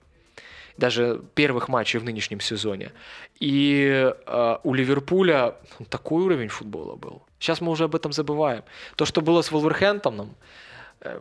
даже 0.76 1.20
первых 1.34 1.68
матчей 1.68 1.98
в 1.98 2.04
нынешнем 2.04 2.40
сезоне. 2.40 2.92
И 3.40 4.12
э, 4.26 4.56
у 4.62 4.74
Ливерпуля 4.74 5.54
такой 5.88 6.22
уровень 6.22 6.48
футбола 6.48 6.96
был. 6.96 7.22
Сейчас 7.38 7.60
мы 7.60 7.70
уже 7.70 7.84
об 7.84 7.94
этом 7.94 8.12
забываем. 8.12 8.62
То, 8.96 9.04
что 9.04 9.20
было 9.20 9.42
с 9.42 9.52
Волверхэмптоном, 9.52 10.34
э, 11.00 11.20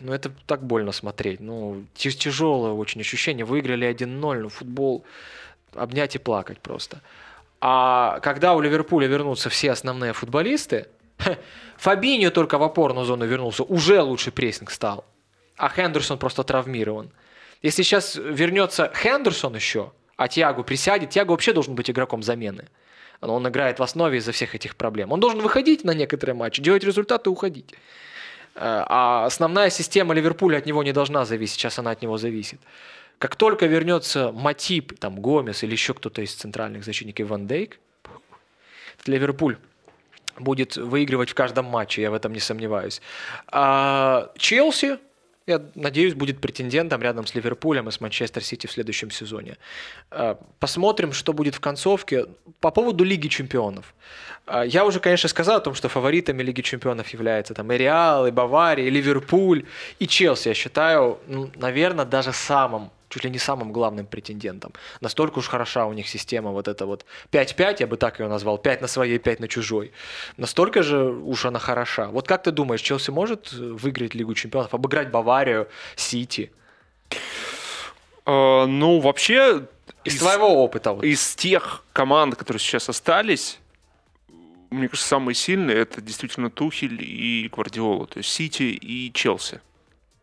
ну 0.00 0.12
это 0.12 0.30
так 0.46 0.62
больно 0.62 0.92
смотреть. 0.92 1.40
Ну, 1.40 1.84
тяжелое 1.94 2.72
очень 2.72 3.00
ощущение. 3.00 3.44
Выиграли 3.44 3.88
1-0, 3.88 4.40
ну 4.40 4.48
футбол 4.48 5.04
обнять 5.74 6.16
и 6.16 6.18
плакать 6.18 6.58
просто. 6.60 7.00
А 7.60 8.20
когда 8.20 8.54
у 8.54 8.60
Ливерпуля 8.60 9.06
вернутся 9.06 9.50
все 9.50 9.72
основные 9.72 10.12
футболисты, 10.12 10.86
Фабиньо 11.76 12.30
только 12.30 12.58
в 12.58 12.62
опорную 12.62 13.06
зону 13.06 13.26
вернулся, 13.26 13.62
уже 13.62 14.00
лучше 14.02 14.30
прессинг 14.30 14.70
стал. 14.70 15.04
А 15.56 15.68
Хендерсон 15.68 16.18
просто 16.18 16.42
травмирован. 16.42 17.10
Если 17.62 17.82
сейчас 17.82 18.16
вернется 18.16 18.90
Хендерсон 18.94 19.54
еще, 19.54 19.92
а 20.16 20.28
Тиагу 20.28 20.64
присядет, 20.64 21.10
Тиагу 21.10 21.32
вообще 21.32 21.52
должен 21.52 21.74
быть 21.74 21.90
игроком 21.90 22.22
замены. 22.22 22.68
Он 23.20 23.46
играет 23.46 23.78
в 23.78 23.82
основе 23.82 24.18
из-за 24.18 24.32
всех 24.32 24.54
этих 24.54 24.76
проблем. 24.76 25.12
Он 25.12 25.20
должен 25.20 25.40
выходить 25.40 25.84
на 25.84 25.92
некоторые 25.92 26.34
матчи, 26.34 26.62
делать 26.62 26.84
результаты 26.84 27.28
и 27.28 27.32
уходить. 27.32 27.74
Э, 28.54 28.84
а 28.86 29.26
основная 29.26 29.70
система 29.70 30.14
Ливерпуля 30.14 30.58
от 30.58 30.66
него 30.66 30.82
не 30.82 30.92
должна 30.92 31.24
зависеть, 31.24 31.56
сейчас 31.56 31.78
она 31.78 31.90
от 31.90 32.02
него 32.02 32.16
зависит. 32.16 32.60
Как 33.18 33.36
только 33.36 33.66
вернется 33.66 34.32
Матип, 34.32 34.98
там 34.98 35.20
Гомес 35.20 35.62
или 35.62 35.72
еще 35.72 35.92
кто-то 35.92 36.22
из 36.22 36.34
центральных 36.34 36.84
защитников 36.84 37.28
Ван 37.28 37.46
Дейк, 37.46 37.78
Ливерпуль 39.04 39.58
будет 40.38 40.76
выигрывать 40.76 41.30
в 41.30 41.34
каждом 41.34 41.66
матче, 41.66 42.02
я 42.02 42.10
в 42.10 42.14
этом 42.14 42.32
не 42.32 42.40
сомневаюсь. 42.40 43.02
А 43.48 44.30
Челси 44.38 44.98
я 45.50 45.62
надеюсь, 45.74 46.14
будет 46.14 46.40
претендентом 46.40 47.02
рядом 47.02 47.26
с 47.26 47.34
Ливерпулем 47.34 47.88
и 47.88 47.90
с 47.90 48.00
Манчестер 48.00 48.42
Сити 48.42 48.66
в 48.66 48.72
следующем 48.72 49.10
сезоне. 49.10 49.56
Э, 50.10 50.36
посмотрим, 50.58 51.12
что 51.12 51.32
будет 51.32 51.54
в 51.54 51.60
концовке. 51.60 52.26
По 52.60 52.70
поводу 52.70 53.04
Лиги 53.04 53.28
Чемпионов. 53.28 53.94
Э, 54.46 54.62
я 54.66 54.84
уже, 54.84 55.00
конечно, 55.00 55.28
сказал 55.28 55.56
о 55.56 55.60
том, 55.60 55.74
что 55.74 55.88
фаворитами 55.88 56.42
Лиги 56.42 56.62
Чемпионов 56.62 57.08
являются 57.08 57.54
там 57.54 57.72
и 57.72 57.76
Реал, 57.76 58.26
и 58.26 58.30
Бавария, 58.30 58.86
и 58.86 58.90
Ливерпуль, 58.90 59.64
и 59.98 60.06
Челси. 60.06 60.48
Я 60.48 60.54
считаю, 60.54 61.18
ну, 61.26 61.50
наверное, 61.56 62.04
даже 62.04 62.32
самым 62.32 62.90
чуть 63.10 63.24
ли 63.24 63.30
не 63.30 63.38
самым 63.38 63.72
главным 63.72 64.06
претендентом. 64.06 64.72
Настолько 65.00 65.40
уж 65.40 65.48
хороша 65.48 65.86
у 65.86 65.92
них 65.92 66.08
система 66.08 66.50
вот 66.52 66.68
эта 66.68 66.86
вот 66.86 67.04
5-5, 67.32 67.76
я 67.80 67.86
бы 67.86 67.96
так 67.96 68.20
ее 68.20 68.28
назвал, 68.28 68.56
5 68.56 68.80
на 68.80 68.88
своей, 68.88 69.18
5 69.18 69.40
на 69.40 69.48
чужой. 69.48 69.92
Настолько 70.36 70.82
же 70.82 71.10
уж 71.10 71.44
она 71.44 71.58
хороша. 71.58 72.08
Вот 72.08 72.26
как 72.26 72.44
ты 72.44 72.52
думаешь, 72.52 72.80
Челси 72.80 73.10
может 73.10 73.52
выиграть 73.52 74.14
Лигу 74.14 74.34
чемпионов, 74.34 74.72
обыграть 74.72 75.10
Баварию, 75.10 75.68
Сити? 75.96 76.50
Uh, 78.24 78.66
ну, 78.66 79.00
вообще... 79.00 79.66
Из, 80.04 80.14
из 80.14 80.20
твоего 80.20 80.62
опыта. 80.62 80.92
Вот. 80.92 81.04
Из 81.04 81.34
тех 81.34 81.84
команд, 81.92 82.36
которые 82.36 82.60
сейчас 82.60 82.88
остались, 82.88 83.58
мне 84.70 84.88
кажется, 84.88 85.08
самые 85.08 85.34
сильные 85.34 85.78
это 85.78 86.00
действительно 86.00 86.48
Тухель 86.48 87.02
и 87.02 87.50
Гвардиола, 87.52 88.06
то 88.06 88.18
есть 88.18 88.30
Сити 88.30 88.62
и 88.62 89.12
Челси. 89.12 89.60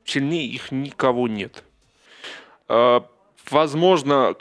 Сильнее 0.05 0.47
их 0.47 0.71
никого 0.71 1.27
нет. 1.27 1.63
А, 2.67 3.05
возможно, 3.49 4.35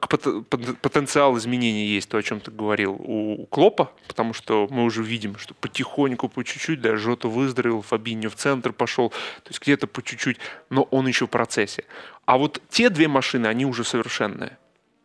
потенциал 0.83 1.37
изменений 1.39 1.87
есть, 1.87 2.09
то, 2.09 2.19
о 2.19 2.23
чем 2.23 2.41
ты 2.41 2.51
говорил, 2.51 2.93
у 2.93 3.47
Клопа, 3.47 3.91
потому 4.09 4.33
что 4.33 4.67
мы 4.71 4.85
уже 4.85 5.03
видим, 5.03 5.39
что 5.39 5.55
потихоньку, 5.55 6.29
по 6.29 6.45
чуть-чуть, 6.45 6.81
да, 6.81 6.97
Жота 6.97 7.29
выздоровел, 7.29 7.83
Фабиньо 7.83 8.31
в 8.31 8.35
центр 8.35 8.73
пошел, 8.73 9.11
то 9.11 9.51
есть 9.51 9.61
где-то 9.61 9.87
по 9.87 10.03
чуть-чуть, 10.03 10.39
но 10.71 10.83
он 10.83 11.07
еще 11.07 11.27
в 11.27 11.31
процессе. 11.31 11.85
А 12.25 12.39
вот 12.39 12.61
те 12.69 12.91
две 12.91 13.09
машины, 13.09 13.47
они 13.47 13.65
уже 13.67 13.85
совершенные. 13.85 14.59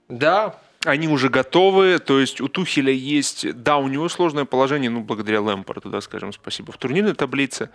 Да, 0.07 0.59
они 0.85 1.07
уже 1.07 1.29
готовы, 1.29 1.99
то 1.99 2.19
есть 2.19 2.41
у 2.41 2.47
Тухеля 2.47 2.91
есть, 2.91 3.53
да, 3.63 3.77
у 3.77 3.87
него 3.87 4.09
сложное 4.09 4.45
положение, 4.45 4.89
ну, 4.89 5.01
благодаря 5.01 5.41
Лэмпорту, 5.41 5.89
да, 5.89 6.01
скажем, 6.01 6.33
спасибо, 6.33 6.71
в 6.71 6.77
турнирной 6.77 7.13
таблице, 7.13 7.69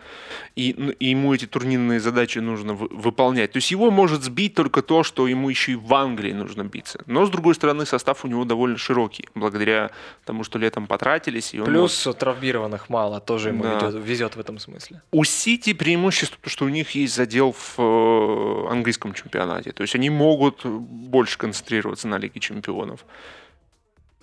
и, 0.57 0.75
ну, 0.77 0.91
и 0.91 1.07
ему 1.07 1.33
эти 1.33 1.47
турнирные 1.47 2.01
задачи 2.01 2.39
нужно 2.39 2.75
в, 2.75 2.89
выполнять. 2.91 3.53
То 3.53 3.59
есть 3.59 3.71
его 3.71 3.91
может 3.91 4.25
сбить 4.25 4.55
только 4.55 4.83
то, 4.83 5.03
что 5.03 5.29
ему 5.29 5.49
еще 5.49 5.73
и 5.73 5.75
в 5.77 5.95
Англии 5.95 6.33
нужно 6.33 6.65
биться. 6.65 7.03
Но, 7.07 7.25
с 7.27 7.31
другой 7.31 7.55
стороны, 7.55 7.87
состав 7.87 8.25
у 8.25 8.29
него 8.29 8.45
довольно 8.45 8.77
широкий, 8.77 9.29
благодаря 9.35 9.91
тому, 10.25 10.43
что 10.43 10.59
летом 10.59 10.87
потратились. 10.87 11.55
И 11.55 11.61
Плюс 11.61 12.07
может... 12.07 12.21
травмированных 12.21 12.89
мало, 12.89 13.21
тоже 13.21 13.51
ему 13.51 13.63
да. 13.63 13.87
везет, 13.87 14.05
везет 14.05 14.37
в 14.37 14.41
этом 14.41 14.59
смысле. 14.59 15.03
У 15.13 15.25
Сити 15.25 15.73
преимущество, 15.73 16.39
что 16.47 16.65
у 16.65 16.69
них 16.69 16.91
есть 16.91 17.15
задел 17.15 17.53
в 17.53 17.79
э, 17.79 18.73
английском 18.73 19.15
чемпионате, 19.15 19.73
то 19.73 19.83
есть 19.83 19.95
они 19.95 20.11
могут 20.11 20.65
больше 20.65 21.39
концентрироваться 21.39 22.09
на 22.09 22.19
Лиге 22.19 22.41
чемпионов 22.41 22.96
чемпионов. 22.97 23.05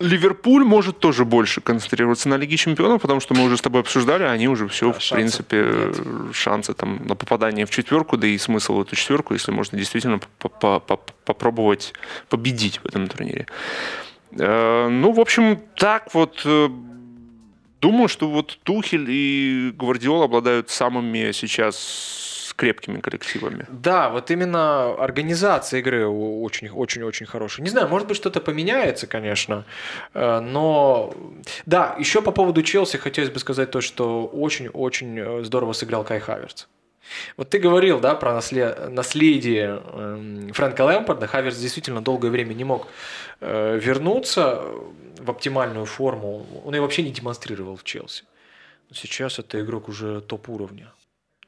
Ливерпуль 0.00 0.64
может 0.64 0.98
тоже 0.98 1.24
больше 1.24 1.60
концентрироваться 1.60 2.28
на 2.28 2.36
Лиге 2.36 2.56
чемпионов, 2.56 3.00
потому 3.00 3.20
что 3.20 3.34
мы 3.34 3.44
уже 3.44 3.56
с 3.56 3.60
тобой 3.60 3.80
обсуждали, 3.80 4.24
они 4.24 4.48
уже 4.48 4.66
все, 4.66 4.92
да, 4.92 4.98
в 4.98 5.02
шансы 5.02 5.14
принципе, 5.14 5.56
нет. 5.56 6.34
шансы 6.34 6.74
там 6.74 7.06
на 7.06 7.14
попадание 7.14 7.64
в 7.64 7.70
четверку, 7.70 8.16
да 8.16 8.26
и 8.26 8.36
смысл 8.36 8.74
в 8.74 8.80
эту 8.82 8.96
четверку, 8.96 9.34
если 9.34 9.52
можно 9.52 9.78
действительно 9.78 10.20
попробовать 11.24 11.94
победить 12.28 12.80
в 12.82 12.86
этом 12.86 13.06
турнире. 13.06 13.46
Э, 14.32 14.88
ну, 14.88 15.12
в 15.12 15.20
общем, 15.20 15.60
так 15.76 16.12
вот 16.12 16.42
э, 16.44 16.68
думаю, 17.80 18.08
что 18.08 18.28
вот 18.28 18.58
Тухель 18.64 19.06
и 19.08 19.72
Гвардиол 19.78 20.24
обладают 20.24 20.70
самыми 20.70 21.30
сейчас 21.32 22.33
крепкими 22.56 23.00
коллективами. 23.00 23.66
Да, 23.68 24.10
вот 24.10 24.30
именно 24.30 24.94
организация 24.94 25.80
игры 25.80 26.06
очень-очень-очень 26.06 27.26
хорошая. 27.26 27.64
Не 27.64 27.70
знаю, 27.70 27.88
может 27.88 28.06
быть, 28.08 28.16
что-то 28.16 28.40
поменяется, 28.40 29.06
конечно, 29.06 29.64
э, 30.14 30.40
но 30.40 31.14
да, 31.66 31.96
еще 31.98 32.22
по 32.22 32.32
поводу 32.32 32.62
Челси 32.62 32.98
хотелось 32.98 33.30
бы 33.30 33.40
сказать 33.40 33.70
то, 33.70 33.80
что 33.80 34.26
очень-очень 34.26 35.18
э, 35.18 35.44
здорово 35.44 35.72
сыграл 35.72 36.04
Кай 36.04 36.20
Хаверц. 36.20 36.66
Вот 37.36 37.50
ты 37.50 37.58
говорил, 37.58 38.00
да, 38.00 38.14
про 38.14 38.32
наслед... 38.32 38.90
наследие 38.90 39.82
э, 39.84 40.50
Фрэнка 40.52 40.82
Лэмпорда. 40.82 41.26
Хаверс 41.26 41.58
действительно 41.58 42.00
долгое 42.02 42.30
время 42.30 42.54
не 42.54 42.64
мог 42.64 42.86
э, 43.40 43.78
вернуться 43.82 44.62
в 45.18 45.30
оптимальную 45.30 45.86
форму. 45.86 46.46
Он 46.64 46.74
ее 46.74 46.80
вообще 46.80 47.02
не 47.02 47.10
демонстрировал 47.10 47.76
в 47.76 47.84
Челси. 47.84 48.24
Сейчас 48.92 49.38
это 49.38 49.60
игрок 49.60 49.88
уже 49.88 50.20
топ-уровня 50.20 50.92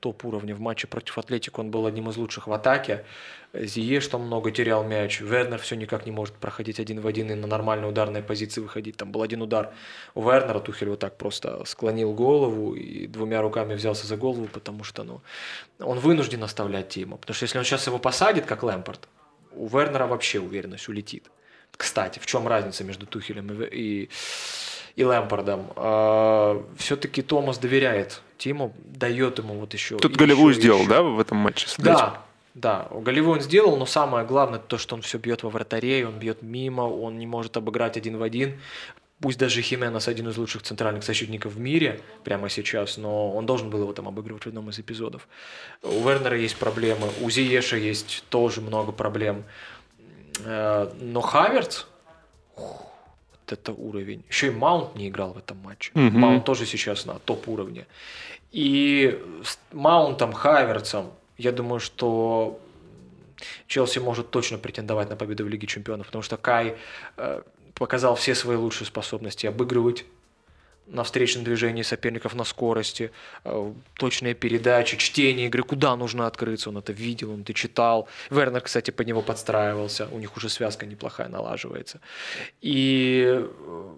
топ-уровня. 0.01 0.55
В 0.55 0.61
матче 0.61 0.87
против 0.87 1.19
Атлетика 1.19 1.61
он 1.61 1.71
был 1.71 1.87
одним 1.87 2.09
из 2.11 2.17
лучших 2.17 2.47
в 2.47 2.53
атаке. 2.53 3.05
Зиеш 3.53 4.07
там 4.09 4.23
много 4.23 4.51
терял 4.51 4.85
мяч. 4.85 5.21
Вернер 5.21 5.59
все 5.59 5.77
никак 5.77 6.07
не 6.07 6.13
может 6.13 6.35
проходить 6.35 6.81
один 6.81 7.01
в 7.01 7.07
один 7.07 7.31
и 7.31 7.35
на 7.35 7.47
нормальной 7.47 7.89
ударной 7.89 8.23
позиции 8.23 8.61
выходить. 8.61 8.97
Там 8.97 9.13
был 9.13 9.23
один 9.23 9.43
удар 9.43 9.73
у 10.15 10.23
Вернера. 10.23 10.61
Тухель 10.61 10.89
вот 10.89 11.01
так 11.01 11.17
просто 11.17 11.65
склонил 11.65 12.13
голову 12.13 12.75
и 12.75 13.07
двумя 13.07 13.43
руками 13.43 13.75
взялся 13.75 14.07
за 14.07 14.17
голову, 14.17 14.47
потому 14.47 14.85
что 14.85 15.05
ну, 15.05 15.21
он 15.79 15.99
вынужден 15.99 16.43
оставлять 16.43 16.89
Тима. 16.89 17.17
Потому 17.17 17.35
что 17.35 17.45
если 17.45 17.59
он 17.59 17.65
сейчас 17.65 17.87
его 17.87 17.99
посадит, 17.99 18.47
как 18.47 18.63
Лэмпорт, 18.63 19.09
у 19.53 19.67
Вернера 19.69 20.07
вообще 20.07 20.39
уверенность 20.39 20.89
улетит. 20.89 21.31
Кстати, 21.77 22.19
в 22.19 22.27
чем 22.27 22.47
разница 22.49 22.85
между 22.85 23.07
Тухелем 23.07 23.51
и, 23.63 23.67
и 23.67 24.11
и 24.97 25.05
Лэмпардом. 25.05 25.73
А, 25.77 26.63
все-таки 26.79 27.23
Томас 27.23 27.59
доверяет 27.59 28.23
Тиму, 28.39 28.75
дает 28.85 29.39
ему 29.39 29.55
вот 29.55 29.75
еще... 29.75 29.99
Тут 29.99 30.17
голевую 30.17 30.55
сделал, 30.55 30.81
еще. 30.81 30.89
да, 30.89 31.03
в 31.03 31.21
этом 31.21 31.39
матче? 31.39 31.69
Да, 31.79 32.23
да, 32.55 32.89
голевую 32.91 33.37
он 33.37 33.41
сделал, 33.43 33.77
но 33.77 33.85
самое 33.87 34.27
главное 34.27 34.59
то, 34.59 34.79
что 34.79 34.95
он 34.97 35.03
все 35.03 35.19
бьет 35.19 35.43
во 35.43 35.51
вратарей, 35.51 36.05
он 36.05 36.19
бьет 36.19 36.43
мимо, 36.43 36.83
он 36.83 37.19
не 37.19 37.27
может 37.27 37.57
обыграть 37.57 37.99
один 37.99 38.17
в 38.17 38.23
один. 38.23 38.59
Пусть 39.21 39.39
даже 39.39 39.63
Хименес 39.63 40.09
один 40.09 40.29
из 40.29 40.37
лучших 40.37 40.63
центральных 40.63 41.03
защитников 41.03 41.55
в 41.55 41.59
мире 41.59 42.01
прямо 42.25 42.51
сейчас, 42.51 42.99
но 42.99 43.33
он 43.33 43.47
должен 43.47 43.71
был 43.71 43.83
его 43.83 43.93
там 43.95 44.09
обыгрывать 44.09 44.45
в 44.45 44.47
одном 44.47 44.69
из 44.69 44.79
эпизодов. 44.79 45.27
У 45.83 46.07
Вернера 46.07 46.39
есть 46.39 46.57
проблемы, 46.57 47.09
у 47.23 47.31
Зиеша 47.31 47.77
есть 47.77 48.25
тоже 48.29 48.61
много 48.61 48.93
проблем. 48.93 49.45
Э, 50.45 50.91
но 51.01 51.23
Хаверц, 51.23 51.87
это 53.53 53.73
уровень. 53.73 54.25
Еще 54.29 54.49
и 54.49 54.51
Маунт 54.51 54.95
не 54.97 55.09
играл 55.09 55.33
в 55.33 55.39
этом 55.39 55.59
матче. 55.59 55.91
Угу. 55.95 56.19
Маунт 56.19 56.45
тоже 56.45 56.67
сейчас 56.67 57.07
на 57.07 57.19
топ-уровне. 57.19 57.87
И 58.53 59.23
с 59.45 59.59
Маунтом, 59.73 60.33
Хайверцем, 60.33 61.11
я 61.39 61.53
думаю, 61.53 61.81
что 61.81 62.59
Челси 63.67 63.99
может 63.99 64.31
точно 64.31 64.59
претендовать 64.59 65.11
на 65.11 65.17
победу 65.17 65.45
в 65.45 65.49
Лиге 65.49 65.67
Чемпионов, 65.67 66.07
потому 66.07 66.23
что 66.23 66.37
Кай 66.37 66.77
э, 67.17 67.43
показал 67.75 68.15
все 68.15 68.35
свои 68.35 68.57
лучшие 68.57 68.87
способности 68.87 69.47
обыгрывать 69.47 70.05
на 70.87 71.03
встречном 71.03 71.45
движении 71.45 71.82
соперников 71.82 72.34
на 72.34 72.45
скорости, 72.45 73.11
э, 73.45 73.72
точные 73.95 74.34
передачи, 74.34 74.97
чтение 74.97 75.47
игры, 75.47 75.62
куда 75.62 75.97
нужно 75.97 76.26
открыться, 76.26 76.70
он 76.70 76.78
это 76.78 76.93
видел, 76.93 77.32
он 77.32 77.43
это 77.43 77.55
читал. 77.55 78.09
Вернер, 78.30 78.61
кстати, 78.61 78.91
под 78.91 79.07
него 79.07 79.22
подстраивался, 79.22 80.09
у 80.12 80.18
них 80.18 80.37
уже 80.37 80.49
связка 80.49 80.87
неплохая 80.87 81.28
налаживается. 81.28 82.01
И 82.61 83.24
э, 83.26 83.95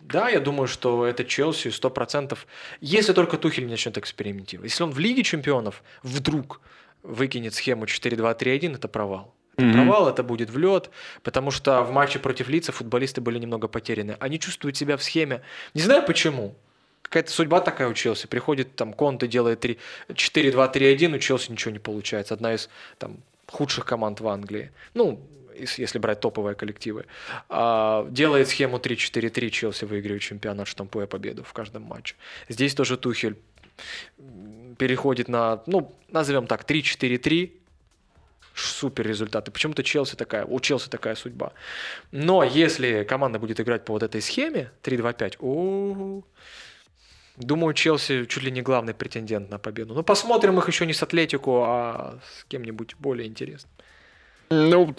да, 0.00 0.28
я 0.28 0.40
думаю, 0.40 0.68
что 0.68 1.06
это 1.06 1.24
Челси 1.24 1.68
100%, 1.68 2.38
если 2.80 3.12
только 3.12 3.36
Тухель 3.36 3.66
начнет 3.66 3.98
экспериментировать. 3.98 4.70
Если 4.70 4.84
он 4.84 4.90
в 4.90 4.98
Лиге 4.98 5.22
чемпионов 5.22 5.82
вдруг 6.02 6.60
выкинет 7.02 7.54
схему 7.54 7.84
4-2-3-1, 7.84 8.74
это 8.74 8.88
провал. 8.88 9.34
Mm-hmm. 9.58 9.72
Провал 9.72 10.08
это 10.08 10.22
будет 10.22 10.50
в 10.50 10.58
лед, 10.58 10.90
потому 11.22 11.50
что 11.50 11.82
в 11.82 11.92
матче 11.92 12.18
против 12.18 12.48
лица 12.48 12.72
футболисты 12.72 13.20
были 13.20 13.38
немного 13.38 13.68
потеряны. 13.68 14.16
Они 14.20 14.38
чувствуют 14.38 14.76
себя 14.76 14.96
в 14.96 15.02
схеме. 15.02 15.42
Не 15.74 15.82
знаю 15.82 16.04
почему. 16.06 16.54
Какая-то 17.02 17.30
судьба 17.30 17.60
такая 17.60 17.88
у 17.88 17.94
Челси. 17.94 18.26
Приходит 18.26 18.76
там 18.76 18.92
Конте, 18.92 19.26
делает 19.26 19.64
4-2-3-1, 19.64 21.16
у 21.16 21.18
Челси 21.18 21.52
ничего 21.52 21.72
не 21.72 21.78
получается. 21.78 22.34
Одна 22.34 22.54
из 22.54 22.68
там, 22.98 23.18
худших 23.46 23.84
команд 23.84 24.20
в 24.20 24.28
Англии. 24.28 24.70
Ну, 24.94 25.20
если 25.58 25.98
брать 25.98 26.20
топовые 26.20 26.54
коллективы. 26.54 27.06
А, 27.48 28.06
делает 28.10 28.48
схему 28.48 28.78
3-4-3, 28.78 29.50
Челси 29.50 29.84
выигрывает 29.86 30.22
чемпионат, 30.22 30.68
штампуя 30.68 31.06
победу 31.06 31.42
в 31.42 31.52
каждом 31.52 31.82
матче. 31.82 32.14
Здесь 32.48 32.74
тоже 32.74 32.96
Тухель 32.96 33.36
переходит 34.78 35.28
на, 35.28 35.62
ну, 35.66 35.92
назовем 36.10 36.46
так, 36.46 36.64
3-4-3, 36.64 37.52
супер 38.58 39.06
результаты. 39.06 39.50
Почему-то 39.50 39.82
Челси 39.82 40.16
такая, 40.16 40.44
у 40.44 40.60
Челси 40.60 40.88
такая 40.88 41.14
судьба. 41.14 41.52
Но 42.10 42.42
если 42.42 43.04
команда 43.04 43.38
будет 43.38 43.60
играть 43.60 43.84
по 43.84 43.92
вот 43.92 44.02
этой 44.02 44.20
схеме 44.20 44.70
3-2-5, 44.82 45.36
о, 45.40 46.22
думаю, 47.36 47.74
Челси 47.74 48.26
чуть 48.26 48.42
ли 48.42 48.50
не 48.50 48.62
главный 48.62 48.94
претендент 48.94 49.50
на 49.50 49.58
победу. 49.58 49.94
Но 49.94 50.02
посмотрим 50.02 50.58
их 50.58 50.68
еще 50.68 50.86
не 50.86 50.92
с 50.92 51.02
Атлетику, 51.02 51.62
а 51.64 52.18
с 52.22 52.44
кем-нибудь 52.44 52.96
более 52.98 53.26
интересным. 53.26 53.70
Ну, 54.50 54.94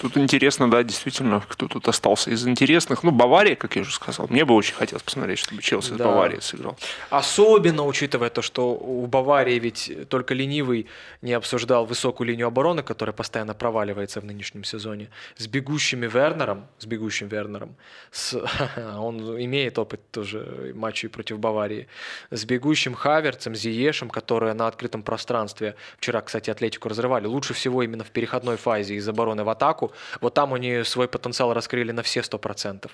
Тут 0.00 0.18
интересно, 0.18 0.70
да, 0.70 0.82
действительно, 0.82 1.42
кто 1.48 1.68
тут 1.68 1.88
остался 1.88 2.30
из 2.30 2.46
интересных. 2.46 3.02
Ну, 3.02 3.12
Бавария, 3.12 3.56
как 3.56 3.76
я 3.76 3.82
уже 3.82 3.92
сказал. 3.92 4.26
Мне 4.28 4.44
бы 4.44 4.54
очень 4.54 4.74
хотелось 4.74 5.02
посмотреть, 5.02 5.38
чтобы 5.38 5.62
Челси 5.62 5.92
да. 5.92 5.96
с 5.96 5.98
Баварией 5.98 6.42
сыграл. 6.42 6.76
Особенно 7.08 7.86
учитывая 7.86 8.28
то, 8.28 8.42
что 8.42 8.74
у 8.74 9.06
Баварии 9.06 9.58
ведь 9.58 9.90
только 10.10 10.34
ленивый 10.34 10.86
не 11.22 11.32
обсуждал 11.32 11.86
высокую 11.86 12.28
линию 12.28 12.46
обороны, 12.46 12.82
которая 12.82 13.14
постоянно 13.14 13.54
проваливается 13.54 14.20
в 14.20 14.24
нынешнем 14.24 14.64
сезоне. 14.64 15.08
С 15.38 15.46
бегущими 15.46 16.06
Вернером, 16.06 16.66
с 16.78 16.84
бегущим 16.84 17.28
Вернером, 17.28 17.74
с, 18.10 18.38
он 18.98 19.20
имеет 19.42 19.78
опыт 19.78 20.00
тоже 20.10 20.72
матчей 20.74 21.08
против 21.08 21.38
Баварии, 21.38 21.88
с 22.30 22.44
бегущим 22.44 22.94
Хаверцем, 22.94 23.54
Зиешем, 23.54 24.10
которые 24.10 24.52
на 24.52 24.66
открытом 24.66 25.02
пространстве, 25.02 25.74
вчера, 25.96 26.20
кстати, 26.20 26.50
Атлетику 26.50 26.90
разрывали, 26.90 27.26
лучше 27.26 27.54
всего 27.54 27.82
именно 27.82 28.04
в 28.04 28.10
переходной 28.10 28.58
фазе 28.58 28.75
из 28.80 29.08
обороны 29.08 29.44
в 29.44 29.48
атаку, 29.48 29.66
атаку. 29.66 29.92
Вот 30.20 30.34
там 30.34 30.54
они 30.54 30.84
свой 30.84 31.08
потенциал 31.08 31.54
раскрыли 31.54 31.92
на 31.92 32.02
все 32.02 32.20
100%. 32.20 32.90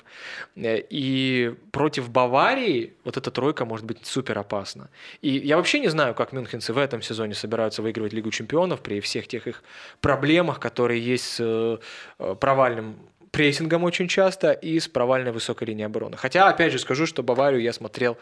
Э, 0.56 0.82
и 0.90 1.54
против 1.70 2.10
Баварии 2.10 2.92
вот 3.04 3.16
эта 3.16 3.30
тройка 3.30 3.64
может 3.64 3.86
быть 3.86 4.06
супер 4.06 4.38
опасна. 4.38 4.88
И 5.22 5.28
я 5.30 5.56
вообще 5.56 5.80
не 5.80 5.88
знаю, 5.88 6.14
как 6.14 6.32
мюнхенцы 6.32 6.72
в 6.72 6.78
этом 6.78 7.02
сезоне 7.02 7.34
собираются 7.34 7.82
выигрывать 7.82 8.12
Лигу 8.12 8.30
чемпионов 8.30 8.80
при 8.80 9.00
всех 9.00 9.26
тех 9.26 9.46
их 9.46 9.62
проблемах, 10.00 10.60
которые 10.60 11.00
есть 11.00 11.24
с 11.24 11.40
э, 11.40 12.34
провальным 12.40 12.96
прессингом 13.30 13.84
очень 13.84 14.08
часто 14.08 14.52
и 14.52 14.78
с 14.78 14.88
провальной 14.88 15.32
высокой 15.32 15.68
линией 15.68 15.86
обороны. 15.86 16.16
Хотя, 16.16 16.48
опять 16.48 16.72
же, 16.72 16.78
скажу, 16.78 17.06
что 17.06 17.22
Баварию 17.22 17.62
я 17.62 17.72
смотрел 17.72 18.16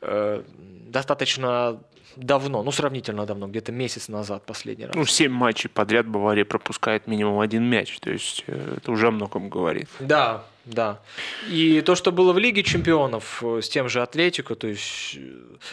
э, 0.00 0.42
достаточно 0.88 1.78
давно, 2.16 2.62
ну 2.62 2.72
сравнительно 2.72 3.26
давно, 3.26 3.48
где-то 3.48 3.72
месяц 3.72 4.08
назад 4.08 4.44
последний 4.46 4.86
раз. 4.86 4.94
Ну, 4.94 5.04
семь 5.06 5.32
матчей 5.32 5.68
подряд 5.68 6.06
Бавария 6.06 6.44
пропускает 6.44 7.06
минимум 7.06 7.40
один 7.40 7.64
мяч, 7.64 7.98
то 8.00 8.10
есть 8.10 8.44
э, 8.46 8.76
это 8.78 8.92
уже 8.92 9.08
о 9.08 9.10
многом 9.10 9.48
говорит. 9.48 9.88
Да, 10.00 10.44
да. 10.66 11.00
И 11.48 11.80
то, 11.80 11.94
что 11.94 12.12
было 12.12 12.32
в 12.32 12.38
Лиге 12.38 12.62
чемпионов 12.62 13.42
э, 13.42 13.60
с 13.62 13.68
тем 13.68 13.88
же 13.88 14.02
Атлетико, 14.02 14.54
то 14.54 14.66
есть 14.66 15.18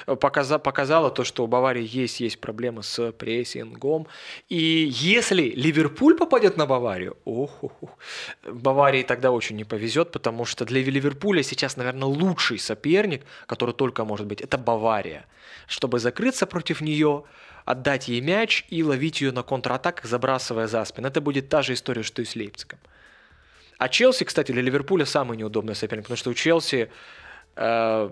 э, 0.07 0.15
показа, 0.15 0.59
показало 0.59 1.11
то, 1.11 1.23
что 1.23 1.43
у 1.43 1.47
Баварии 1.47 1.85
есть, 1.85 2.21
есть 2.21 2.39
проблемы 2.39 2.83
с 2.83 3.11
прессингом. 3.11 4.07
И 4.47 4.89
если 4.89 5.43
Ливерпуль 5.43 6.15
попадет 6.15 6.57
на 6.57 6.65
Баварию, 6.65 7.17
ох, 7.25 7.63
ох, 7.63 7.71
ох, 7.81 7.97
Баварии 8.43 9.03
тогда 9.03 9.31
очень 9.31 9.57
не 9.57 9.65
повезет, 9.65 10.11
потому 10.11 10.45
что 10.45 10.65
для 10.65 10.81
Ливерпуля 10.81 11.43
сейчас, 11.43 11.77
наверное, 11.77 12.07
лучший 12.07 12.57
соперник, 12.57 13.23
который 13.45 13.73
только 13.73 14.05
может 14.05 14.25
быть, 14.25 14.41
это 14.41 14.57
Бавария. 14.57 15.25
Чтобы 15.67 15.99
закрыться 15.99 16.45
против 16.47 16.81
нее, 16.81 17.23
отдать 17.65 18.07
ей 18.07 18.21
мяч 18.21 18.65
и 18.69 18.83
ловить 18.83 19.21
ее 19.21 19.31
на 19.31 19.43
контратаках, 19.43 20.05
забрасывая 20.05 20.67
за 20.67 20.85
спину. 20.85 21.07
Это 21.07 21.21
будет 21.21 21.49
та 21.49 21.61
же 21.61 21.73
история, 21.73 22.03
что 22.03 22.21
и 22.21 22.25
с 22.25 22.35
Лейпцигом. 22.35 22.79
А 23.77 23.89
Челси, 23.89 24.23
кстати, 24.25 24.51
для 24.51 24.61
Ливерпуля 24.61 25.05
самый 25.05 25.37
неудобный 25.37 25.75
соперник, 25.75 26.05
потому 26.05 26.17
что 26.17 26.31
у 26.31 26.33
Челси 26.33 26.89
э, 27.55 28.09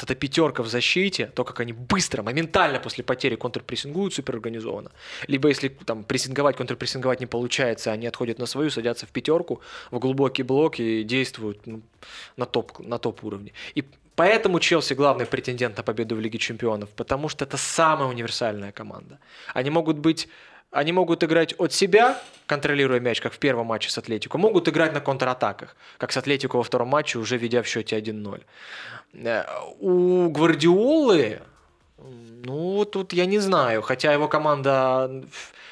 вот 0.00 0.10
эта 0.10 0.14
пятерка 0.14 0.62
в 0.62 0.68
защите, 0.68 1.26
то, 1.26 1.44
как 1.44 1.60
они 1.60 1.72
быстро, 1.72 2.22
моментально 2.22 2.80
после 2.80 3.04
потери 3.04 3.36
контрпрессингуют 3.36 4.14
суперорганизованно. 4.14 4.90
Либо 5.28 5.48
если 5.48 5.68
там 5.68 6.04
прессинговать, 6.04 6.56
контрпрессинговать 6.56 7.20
не 7.20 7.26
получается, 7.26 7.92
они 7.92 8.06
отходят 8.06 8.38
на 8.38 8.46
свою, 8.46 8.70
садятся 8.70 9.06
в 9.06 9.10
пятерку, 9.10 9.60
в 9.90 9.98
глубокий 9.98 10.42
блок 10.42 10.80
и 10.80 11.04
действуют 11.04 11.66
ну, 11.66 11.82
на, 12.36 12.46
топ, 12.46 12.78
на 12.78 12.98
топ 12.98 13.22
уровне. 13.24 13.52
И 13.74 13.84
Поэтому 14.16 14.60
Челси 14.60 14.94
главный 14.94 15.26
претендент 15.26 15.76
на 15.76 15.82
победу 15.82 16.16
в 16.16 16.20
Лиге 16.20 16.38
Чемпионов, 16.38 16.90
потому 16.90 17.28
что 17.28 17.44
это 17.44 17.56
самая 17.56 18.08
универсальная 18.08 18.72
команда. 18.72 19.18
Они 19.54 19.70
могут 19.70 19.98
быть 19.98 20.28
они 20.72 20.92
могут 20.92 21.24
играть 21.24 21.54
от 21.58 21.72
себя, 21.72 22.16
контролируя 22.46 23.00
мяч, 23.00 23.20
как 23.20 23.32
в 23.32 23.38
первом 23.38 23.66
матче 23.66 23.90
с 23.90 23.98
Атлетико, 23.98 24.38
могут 24.38 24.68
играть 24.68 24.92
на 24.94 25.00
контратаках, 25.00 25.74
как 25.98 26.12
с 26.12 26.16
Атлетико 26.16 26.56
во 26.56 26.62
втором 26.62 26.88
матче, 26.88 27.18
уже 27.18 27.38
ведя 27.38 27.62
в 27.62 27.66
счете 27.66 27.98
1-0. 27.98 28.42
Э, 29.14 29.44
у 29.80 30.30
Гвардиолы, 30.30 31.40
ну, 31.98 32.84
тут 32.84 33.12
я 33.12 33.26
не 33.26 33.40
знаю, 33.40 33.82
хотя 33.82 34.12
его 34.12 34.28
команда 34.28 35.24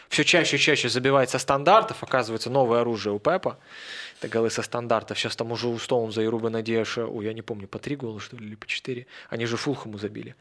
все 0.08 0.24
чаще 0.24 0.56
и 0.56 0.58
чаще 0.58 0.88
забивает 0.88 1.30
со 1.30 1.38
стандартов, 1.38 2.02
оказывается, 2.02 2.50
новое 2.50 2.80
оружие 2.80 3.12
у 3.12 3.18
Пепа. 3.18 3.58
Это 4.18 4.28
голы 4.28 4.50
со 4.50 4.62
стандарта. 4.62 5.14
Сейчас 5.14 5.36
там 5.36 5.52
уже 5.52 5.68
у 5.68 5.78
Стоунза 5.78 6.22
и 6.22 6.26
Рубена 6.26 6.60
Диаша, 6.62 7.06
ой, 7.06 7.26
я 7.26 7.32
не 7.32 7.42
помню, 7.42 7.68
по 7.68 7.78
три 7.78 7.94
гола, 7.94 8.18
что 8.18 8.36
ли, 8.36 8.46
или 8.46 8.54
по 8.56 8.66
четыре. 8.66 9.06
Они 9.30 9.46
же 9.46 9.56
Фулхаму 9.56 9.98
забили. 9.98 10.34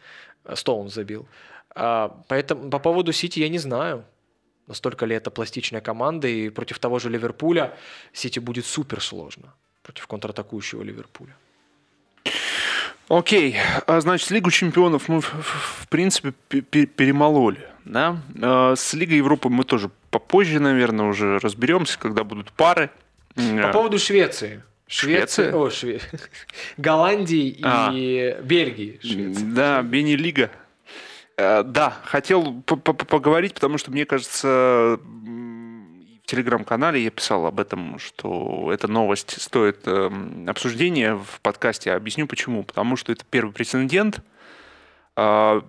А, 0.43 0.55
Стоунс 0.55 0.93
забил. 0.93 1.28
А, 1.75 2.19
поэтому 2.28 2.71
по 2.71 2.80
поводу 2.80 3.11
Сити 3.13 3.39
я 3.39 3.49
не 3.49 3.59
знаю. 3.59 4.03
Настолько 4.65 5.05
ли 5.05 5.15
это 5.15 5.32
пластичная 5.32 5.80
команда, 5.80 6.28
и 6.28 6.49
против 6.49 6.80
того 6.80 6.99
же 6.99 7.09
Ливерпуля 7.09 7.78
Сити 8.13 8.39
будет 8.39 8.65
супер 8.65 9.01
сложно. 9.01 9.53
Против 9.84 10.07
контратакующего 10.07 10.82
Ливерпуля. 10.82 11.36
Окей, 13.09 13.55
а, 13.86 14.01
значит, 14.01 14.32
Лигу 14.32 14.49
чемпионов 14.51 15.07
мы, 15.07 15.21
в 15.21 15.88
принципе, 15.89 16.32
перемололи, 16.32 17.65
да? 17.86 18.17
А, 18.41 18.75
с 18.75 18.93
Лигой 18.93 19.17
Европы 19.17 19.49
мы 19.49 19.63
тоже 19.63 19.91
попозже, 20.09 20.59
наверное, 20.59 21.05
уже 21.05 21.38
разберемся, 21.39 21.99
когда 21.99 22.23
будут 22.23 22.51
пары. 22.51 22.89
По 23.38 23.72
поводу 23.72 24.00
Швеции. 24.00 24.64
Швеция? 24.88 25.54
О, 25.54 25.70
Шве... 25.70 26.00
Голландии 26.78 27.60
а. 27.62 27.92
и 27.94 28.38
Бельгии. 28.42 29.00
Швеция. 29.02 29.46
Да, 29.46 29.82
Бени-лига. 29.82 30.50
А, 31.38 31.64
да, 31.64 31.98
хотел 32.06 32.62
поговорить, 32.64 33.54
потому 33.54 33.78
что, 33.78 33.92
мне 33.92 34.06
кажется, 34.06 34.98
в 34.98 36.26
телеграм-канале 36.26 37.04
я 37.04 37.12
писал 37.12 37.46
об 37.46 37.60
этом, 37.60 38.00
что 38.00 38.72
эта 38.74 38.88
новость 38.88 39.42
стоит 39.42 39.80
э, 39.86 40.10
обсуждения 40.48 41.16
в 41.16 41.40
подкасте. 41.42 41.92
Объясню 41.94 42.28
почему. 42.28 42.64
Потому 42.64 42.96
что 42.96 43.12
это 43.12 43.24
первый 43.30 43.52
прецедент. 43.52 44.22
Э, 45.16 45.62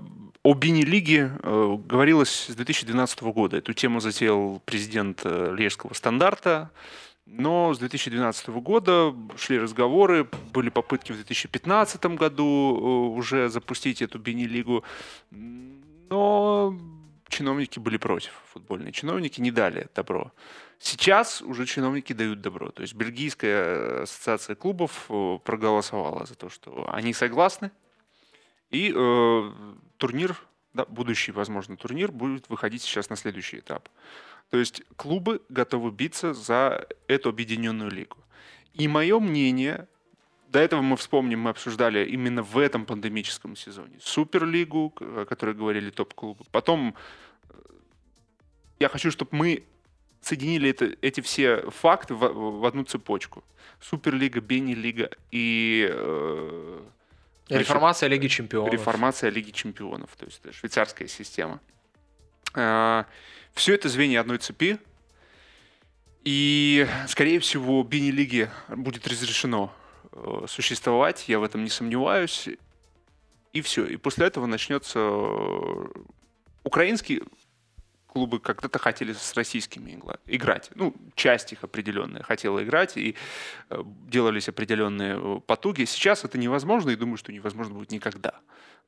о 0.45 0.55
Бини-лиге 0.55 1.33
э, 1.43 1.77
говорилось 1.87 2.47
с 2.49 2.55
2012 2.55 3.23
года. 3.23 3.59
Эту 3.59 3.75
тему 3.75 4.01
затеял 4.01 4.63
президент 4.65 5.21
э, 5.25 5.55
Лежского 5.57 5.93
стандарта. 5.95 6.71
Но 7.31 7.75
с 7.75 7.79
2012 7.79 8.49
года 8.49 9.15
шли 9.37 9.59
разговоры, 9.59 10.27
были 10.53 10.71
попытки 10.71 11.13
в 11.13 11.17
2015 11.17 12.07
году 12.17 12.77
э, 13.15 13.19
уже 13.19 13.51
запустить 13.51 14.01
эту 14.01 14.19
Бини-лигу. 14.19 14.83
Но 15.31 16.75
чиновники 17.29 17.79
были 17.79 17.99
против, 17.99 18.33
футбольные 18.53 18.93
чиновники 18.93 19.43
не 19.43 19.51
дали 19.51 19.89
добро. 19.95 20.33
Сейчас 20.79 21.43
уже 21.43 21.67
чиновники 21.67 22.15
дают 22.15 22.41
добро. 22.41 22.71
То 22.71 22.83
есть 22.83 22.95
Бельгийская 22.95 24.03
ассоциация 24.05 24.57
клубов 24.57 25.07
э, 25.11 25.39
проголосовала 25.45 26.25
за 26.25 26.35
то, 26.35 26.49
что 26.49 26.89
они 26.91 27.13
согласны. 27.13 27.71
И 28.71 28.91
э, 28.95 29.53
турнир, 29.99 30.37
да, 30.79 30.85
будущий, 30.85 31.33
возможно, 31.33 31.77
турнир 31.77 32.13
будет 32.13 32.49
выходить 32.49 32.83
сейчас 32.83 33.11
на 33.11 33.17
следующий 33.17 33.59
этап. 33.59 33.89
То 34.51 34.59
есть 34.59 34.83
клубы 34.95 35.41
готовы 35.49 35.91
биться 35.91 36.35
за 36.35 36.87
эту 37.09 37.31
объединенную 37.31 37.91
лигу. 37.91 38.17
И 38.75 38.87
мое 38.87 39.19
мнение, 39.19 39.89
до 40.49 40.61
этого 40.61 40.81
мы 40.81 40.97
вспомним, 40.97 41.41
мы 41.41 41.51
обсуждали 41.51 42.07
именно 42.07 42.45
в 42.45 42.57
этом 42.59 42.87
пандемическом 42.87 43.57
сезоне 43.57 43.99
Суперлигу, 44.01 44.95
о 45.01 45.25
которой 45.25 45.57
говорили 45.57 45.91
топ-клубы. 45.91 46.45
Потом 46.53 46.95
э, 47.49 47.55
я 48.79 48.89
хочу, 48.89 49.11
чтобы 49.11 49.31
мы 49.33 49.65
соединили 50.21 50.71
это, 50.71 50.97
эти 51.03 51.21
все 51.23 51.69
факты 51.71 52.15
в, 52.15 52.21
в 52.61 52.65
одну 52.65 52.85
цепочку. 52.85 53.43
Суперлига, 53.81 54.41
Бенни-лига 54.41 55.11
и... 55.33 55.89
Э, 55.91 56.81
реформация 57.49 58.09
Лиги 58.09 58.29
Чемпионов. 58.29 58.73
Реформация 58.73 59.31
Лиги 59.31 59.51
Чемпионов, 59.51 60.11
то 60.17 60.27
есть 60.27 60.41
это 60.43 60.53
швейцарская 60.53 61.09
система. 61.09 61.61
Э, 62.55 63.05
все 63.55 63.75
это 63.75 63.89
звенья 63.89 64.21
одной 64.21 64.39
цепи. 64.39 64.79
И, 66.25 66.87
скорее 67.07 67.41
всего, 67.41 67.83
Бенни-лиге 67.83 68.51
будет 68.69 69.07
разрешено 69.07 69.73
э, 70.13 70.45
существовать, 70.47 71.29
я 71.29 71.39
в 71.39 71.43
этом 71.43 71.65
не 71.65 71.71
сомневаюсь. 71.71 72.49
И 73.53 73.61
все. 73.63 73.87
И 73.87 73.97
после 73.97 74.27
этого 74.27 74.47
начнется 74.47 74.99
э, 74.99 75.87
украинский 76.65 77.23
клубы 78.19 78.41
когда-то 78.41 78.81
хотели 78.81 79.13
с 79.13 79.35
российскими 79.35 79.97
играть. 80.27 80.71
Ну, 80.75 80.93
часть 81.15 81.53
их 81.53 81.63
определенная 81.63 82.25
хотела 82.25 82.65
играть, 82.65 82.97
и 82.97 83.15
э, 83.71 83.83
делались 84.09 84.49
определенные 84.49 85.17
э, 85.17 85.41
потуги. 85.47 85.85
Сейчас 85.85 86.25
это 86.25 86.37
невозможно, 86.37 86.91
и 86.91 86.97
думаю, 86.97 87.17
что 87.17 87.33
невозможно 87.33 87.75
будет 87.75 87.93
никогда. 87.93 88.41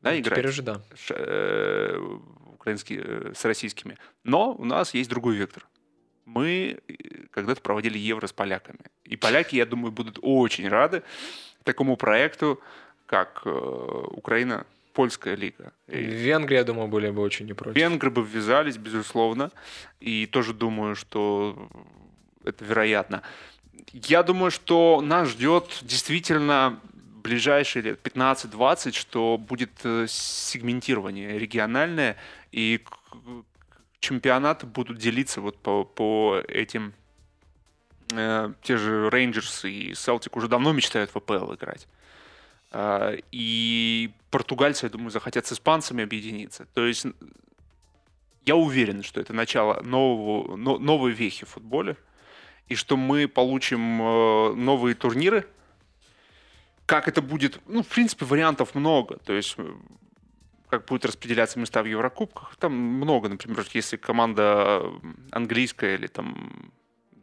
Да, 0.02 0.10
ну, 0.10 0.18
играть. 0.18 0.38
Теперь 0.38 0.48
уже 0.48 0.62
да. 0.62 0.82
Э, 1.10 2.18
украинские, 2.54 3.32
с 3.36 3.44
российскими. 3.44 3.98
Но 4.24 4.52
у 4.52 4.64
нас 4.64 4.94
есть 4.94 5.08
другой 5.08 5.36
вектор. 5.36 5.64
Мы 6.24 6.80
когда-то 7.30 7.60
проводили 7.60 7.98
Евро 7.98 8.26
с 8.26 8.32
поляками. 8.32 8.80
И 9.04 9.16
поляки, 9.16 9.54
я 9.54 9.64
думаю, 9.64 9.92
будут 9.92 10.18
очень 10.22 10.68
рады 10.68 11.04
такому 11.62 11.96
проекту, 11.96 12.60
как 13.06 13.46
Украина 13.46 14.66
польская 14.92 15.34
лига. 15.34 15.72
Венгрия, 15.86 16.58
я 16.58 16.64
думаю, 16.64 16.88
были 16.88 17.10
бы 17.10 17.22
очень 17.22 17.46
не 17.46 17.52
против. 17.52 17.76
Венгры 17.76 18.10
бы 18.10 18.22
ввязались, 18.22 18.76
безусловно. 18.76 19.50
И 20.00 20.26
тоже 20.26 20.54
думаю, 20.54 20.94
что 20.96 21.68
это 22.44 22.64
вероятно. 22.64 23.22
Я 23.92 24.22
думаю, 24.22 24.50
что 24.50 25.00
нас 25.00 25.28
ждет 25.28 25.80
действительно 25.82 26.80
ближайшие 27.22 27.82
лет 27.82 28.00
15-20, 28.02 28.92
что 28.92 29.38
будет 29.38 29.70
э, 29.84 30.06
сегментирование 30.08 31.38
региональное, 31.38 32.16
и 32.50 32.82
чемпионаты 34.00 34.66
будут 34.66 34.98
делиться 34.98 35.40
вот 35.40 35.58
по, 35.58 35.84
по 35.84 36.42
этим... 36.48 36.94
Э, 38.12 38.52
те 38.62 38.76
же 38.76 39.10
Рейнджерс 39.10 39.64
и 39.66 39.94
Селтик 39.94 40.36
уже 40.36 40.48
давно 40.48 40.72
мечтают 40.72 41.10
в 41.10 41.16
АПЛ 41.16 41.54
играть. 41.54 41.86
А, 42.70 43.16
и 43.32 44.10
португальцы, 44.30 44.86
я 44.86 44.90
думаю, 44.90 45.10
захотят 45.10 45.46
с 45.46 45.52
испанцами 45.52 46.04
объединиться. 46.04 46.66
То 46.74 46.86
есть 46.86 47.06
я 48.46 48.56
уверен, 48.56 49.02
что 49.02 49.20
это 49.20 49.32
начало 49.32 49.80
нового, 49.82 50.56
новой 50.56 51.12
вехи 51.12 51.44
в 51.44 51.50
футболе, 51.50 51.96
и 52.68 52.74
что 52.74 52.96
мы 52.96 53.26
получим 53.26 54.00
э, 54.00 54.54
новые 54.54 54.94
турниры. 54.94 55.46
Как 56.86 57.08
это 57.08 57.20
будет? 57.20 57.60
Ну, 57.66 57.82
в 57.82 57.88
принципе, 57.88 58.24
вариантов 58.24 58.74
много. 58.74 59.18
То 59.18 59.32
есть 59.32 59.54
э, 59.58 59.72
как 60.68 60.86
будут 60.86 61.04
распределяться 61.04 61.58
места 61.58 61.82
в 61.82 61.86
Еврокубках. 61.86 62.54
Там 62.56 62.72
много, 62.72 63.28
например, 63.28 63.66
если 63.74 63.96
команда 63.96 64.84
английская 65.32 65.96
или 65.96 66.06
там 66.06 66.72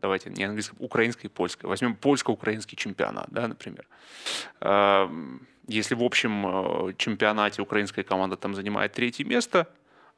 давайте 0.02 0.30
не 0.30 0.44
английская, 0.44 0.78
украинская 0.80 1.30
и 1.30 1.34
польская. 1.34 1.68
Возьмем 1.68 1.96
польско-украинский 1.96 2.76
чемпионат, 2.78 3.28
да, 3.30 3.48
например. 3.48 3.86
Эм, 4.62 5.48
если 5.68 5.96
в 5.96 6.04
общем 6.04 6.90
э, 6.90 6.94
чемпионате 6.98 7.62
украинская 7.62 8.04
команда 8.04 8.38
там 8.38 8.56
занимает 8.56 8.94
третье 8.94 9.26
место, 9.26 9.68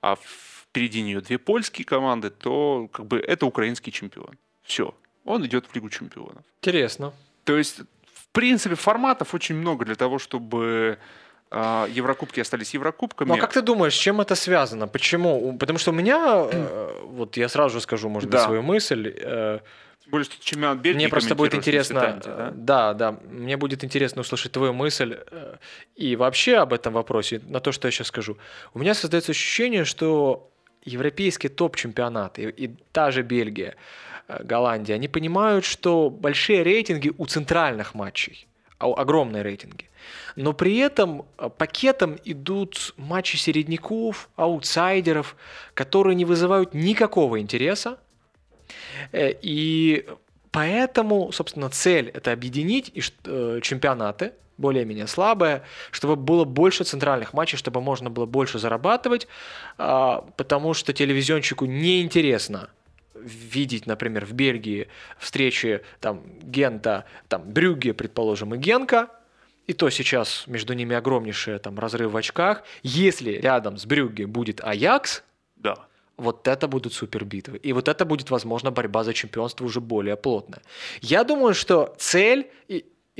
а 0.02 0.16
впереди 0.16 1.02
нее 1.02 1.22
две 1.22 1.38
польские 1.38 1.86
команды, 1.86 2.30
то 2.30 2.88
как 2.92 3.06
бы 3.08 3.20
это 3.20 3.46
украинский 3.46 3.92
чемпион. 3.92 4.38
Все, 4.64 4.94
он 5.26 5.46
идет 5.46 5.66
в 5.66 5.76
Лигу 5.76 5.90
чемпионов. 5.90 6.44
Интересно. 6.62 7.14
То 7.44 7.58
есть, 7.58 7.80
в 7.80 8.28
принципе, 8.32 8.76
форматов 8.76 9.34
очень 9.34 9.56
много 9.56 9.86
для 9.86 9.96
того, 9.96 10.20
чтобы 10.20 11.00
Еврокубки 11.52 12.40
остались 12.40 12.76
Еврокубками. 12.76 13.30
Ну 13.30 13.36
а 13.36 13.38
как 13.38 13.54
ты 13.54 13.62
думаешь, 13.62 13.96
с 13.96 13.98
чем 13.98 14.22
это 14.22 14.36
связано? 14.36 14.88
Почему? 14.88 15.58
Потому 15.58 15.80
что 15.80 15.92
у 15.92 15.94
меня, 15.94 16.48
э, 16.52 17.02
вот 17.06 17.38
я 17.38 17.50
сразу 17.50 17.76
же 17.76 17.82
скажу, 17.82 18.08
может 18.08 18.30
быть, 18.30 18.40
свою 18.40 18.62
мысль. 18.62 19.12
Э, 19.18 19.60
Тем 20.04 20.12
более, 20.12 20.26
что 20.26 20.44
чемпионат 20.44 20.78
Бельгии 20.78 20.98
Мне 20.98 21.10
просто 21.10 21.34
будет 21.34 21.56
интересно, 21.56 22.20
да? 22.24 22.52
да, 22.54 22.94
да, 22.94 23.20
мне 23.30 23.58
будет 23.58 23.84
интересно 23.84 24.22
услышать 24.22 24.52
твою 24.52 24.74
мысль 24.74 25.18
э, 25.32 25.58
и 25.96 26.16
вообще 26.16 26.58
об 26.58 26.72
этом 26.72 26.94
вопросе, 26.94 27.42
на 27.48 27.60
то, 27.60 27.72
что 27.72 27.88
я 27.88 27.92
сейчас 27.92 28.08
скажу. 28.08 28.38
У 28.76 28.80
меня 28.80 28.94
создается 28.94 29.32
ощущение, 29.32 29.86
что 29.86 30.52
европейские 30.86 31.50
топ-чемпионаты 31.50 32.44
и, 32.44 32.66
и 32.66 32.76
та 32.92 33.10
же 33.10 33.24
Бельгия, 33.24 33.76
Голландия, 34.44 34.94
они 34.94 35.08
понимают, 35.08 35.66
что 35.66 36.12
большие 36.12 36.62
рейтинги 36.62 37.12
у 37.18 37.26
центральных 37.26 37.96
матчей, 37.96 38.46
а 38.46 38.49
огромные 38.80 39.44
рейтинги. 39.44 39.90
Но 40.36 40.54
при 40.54 40.78
этом 40.78 41.26
э, 41.38 41.50
пакетом 41.50 42.18
идут 42.24 42.94
матчи 42.98 43.36
середняков, 43.36 44.30
аутсайдеров, 44.36 45.36
которые 45.74 46.16
не 46.16 46.26
вызывают 46.26 46.74
никакого 46.74 47.40
интереса. 47.40 47.98
Э, 49.12 49.32
и 49.42 50.08
поэтому, 50.52 51.32
собственно, 51.32 51.70
цель 51.70 52.10
это 52.10 52.32
объединить 52.32 52.92
э, 53.26 53.60
чемпионаты, 53.62 54.34
более-менее 54.58 55.08
слабые, 55.08 55.64
чтобы 55.92 56.16
было 56.16 56.44
больше 56.44 56.84
центральных 56.84 57.34
матчей, 57.34 57.58
чтобы 57.58 57.82
можно 57.82 58.10
было 58.10 58.26
больше 58.26 58.60
зарабатывать, 58.60 59.28
а, 59.78 60.26
потому 60.36 60.74
что 60.74 60.92
телевизионщику 60.92 61.64
неинтересно 61.66 62.70
видеть, 63.24 63.86
например, 63.86 64.26
в 64.26 64.34
Бельгии 64.34 64.88
встречи 65.18 65.82
там 66.00 66.24
Гента, 66.42 67.06
там 67.28 67.44
Брюгге, 67.50 67.94
предположим, 67.94 68.56
и 68.56 68.58
Генка, 68.58 69.10
и 69.68 69.74
то 69.74 69.90
сейчас 69.90 70.46
между 70.48 70.74
ними 70.74 70.96
огромнейший 70.96 71.60
там 71.60 71.78
разрыв 71.78 72.12
в 72.12 72.18
очках. 72.18 72.64
Если 72.82 73.34
рядом 73.34 73.78
с 73.78 73.86
Брюгге 73.86 74.26
будет 74.26 74.62
Аякс, 74.64 75.24
да. 75.56 75.76
вот 76.18 76.48
это 76.48 76.68
будут 76.68 76.94
супербитвы. 76.94 77.58
И 77.58 77.72
вот 77.74 77.88
это 77.88 78.04
будет, 78.06 78.32
возможно, 78.32 78.72
борьба 78.72 79.04
за 79.04 79.14
чемпионство 79.14 79.66
уже 79.66 79.80
более 79.80 80.16
плотная. 80.18 80.62
Я 81.02 81.24
думаю, 81.24 81.54
что 81.54 81.94
цель, 82.00 82.50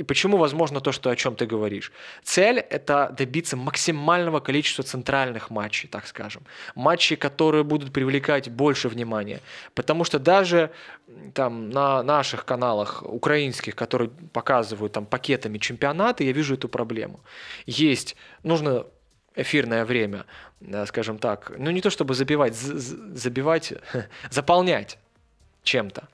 и, 0.00 0.02
почему 0.02 0.38
возможно 0.38 0.80
то, 0.80 0.92
что 0.92 1.10
о 1.10 1.16
чем 1.16 1.34
ты 1.34 1.44
говоришь? 1.44 1.92
Цель– 2.22 2.58
это 2.70 3.14
добиться 3.18 3.56
максимального 3.56 4.40
количества 4.40 4.82
центральных 4.82 5.50
матчей, 5.50 5.88
так 5.88 6.06
скажем. 6.06 6.42
Матчей, 6.74 7.16
которые 7.16 7.64
будут 7.64 7.92
привлекать 7.92 8.48
больше 8.48 8.88
внимания. 8.88 9.40
Потому 9.74 10.04
что 10.04 10.18
даже 10.18 10.70
там 11.34 11.68
на 11.70 12.02
наших 12.02 12.46
каналах 12.46 13.02
украинских, 13.02 13.76
которые 13.76 14.10
показывают 14.32 14.92
там 14.94 15.04
пакетами 15.04 15.58
чемпионаты, 15.58 16.24
я 16.24 16.32
вижу 16.32 16.54
эту 16.54 16.68
проблему. 16.68 17.20
Есть, 17.66 18.16
нужно 18.42 18.86
эфирное 19.36 19.84
время, 19.84 20.24
э, 20.62 20.86
скажем 20.86 21.18
так, 21.18 21.52
ну 21.58 21.70
не 21.70 21.82
то 21.82 21.90
чтобы 21.90 22.14
забивать, 22.14 22.54
забивать, 22.54 23.74
заполнять 24.30 24.98
чем-то. 25.62 26.08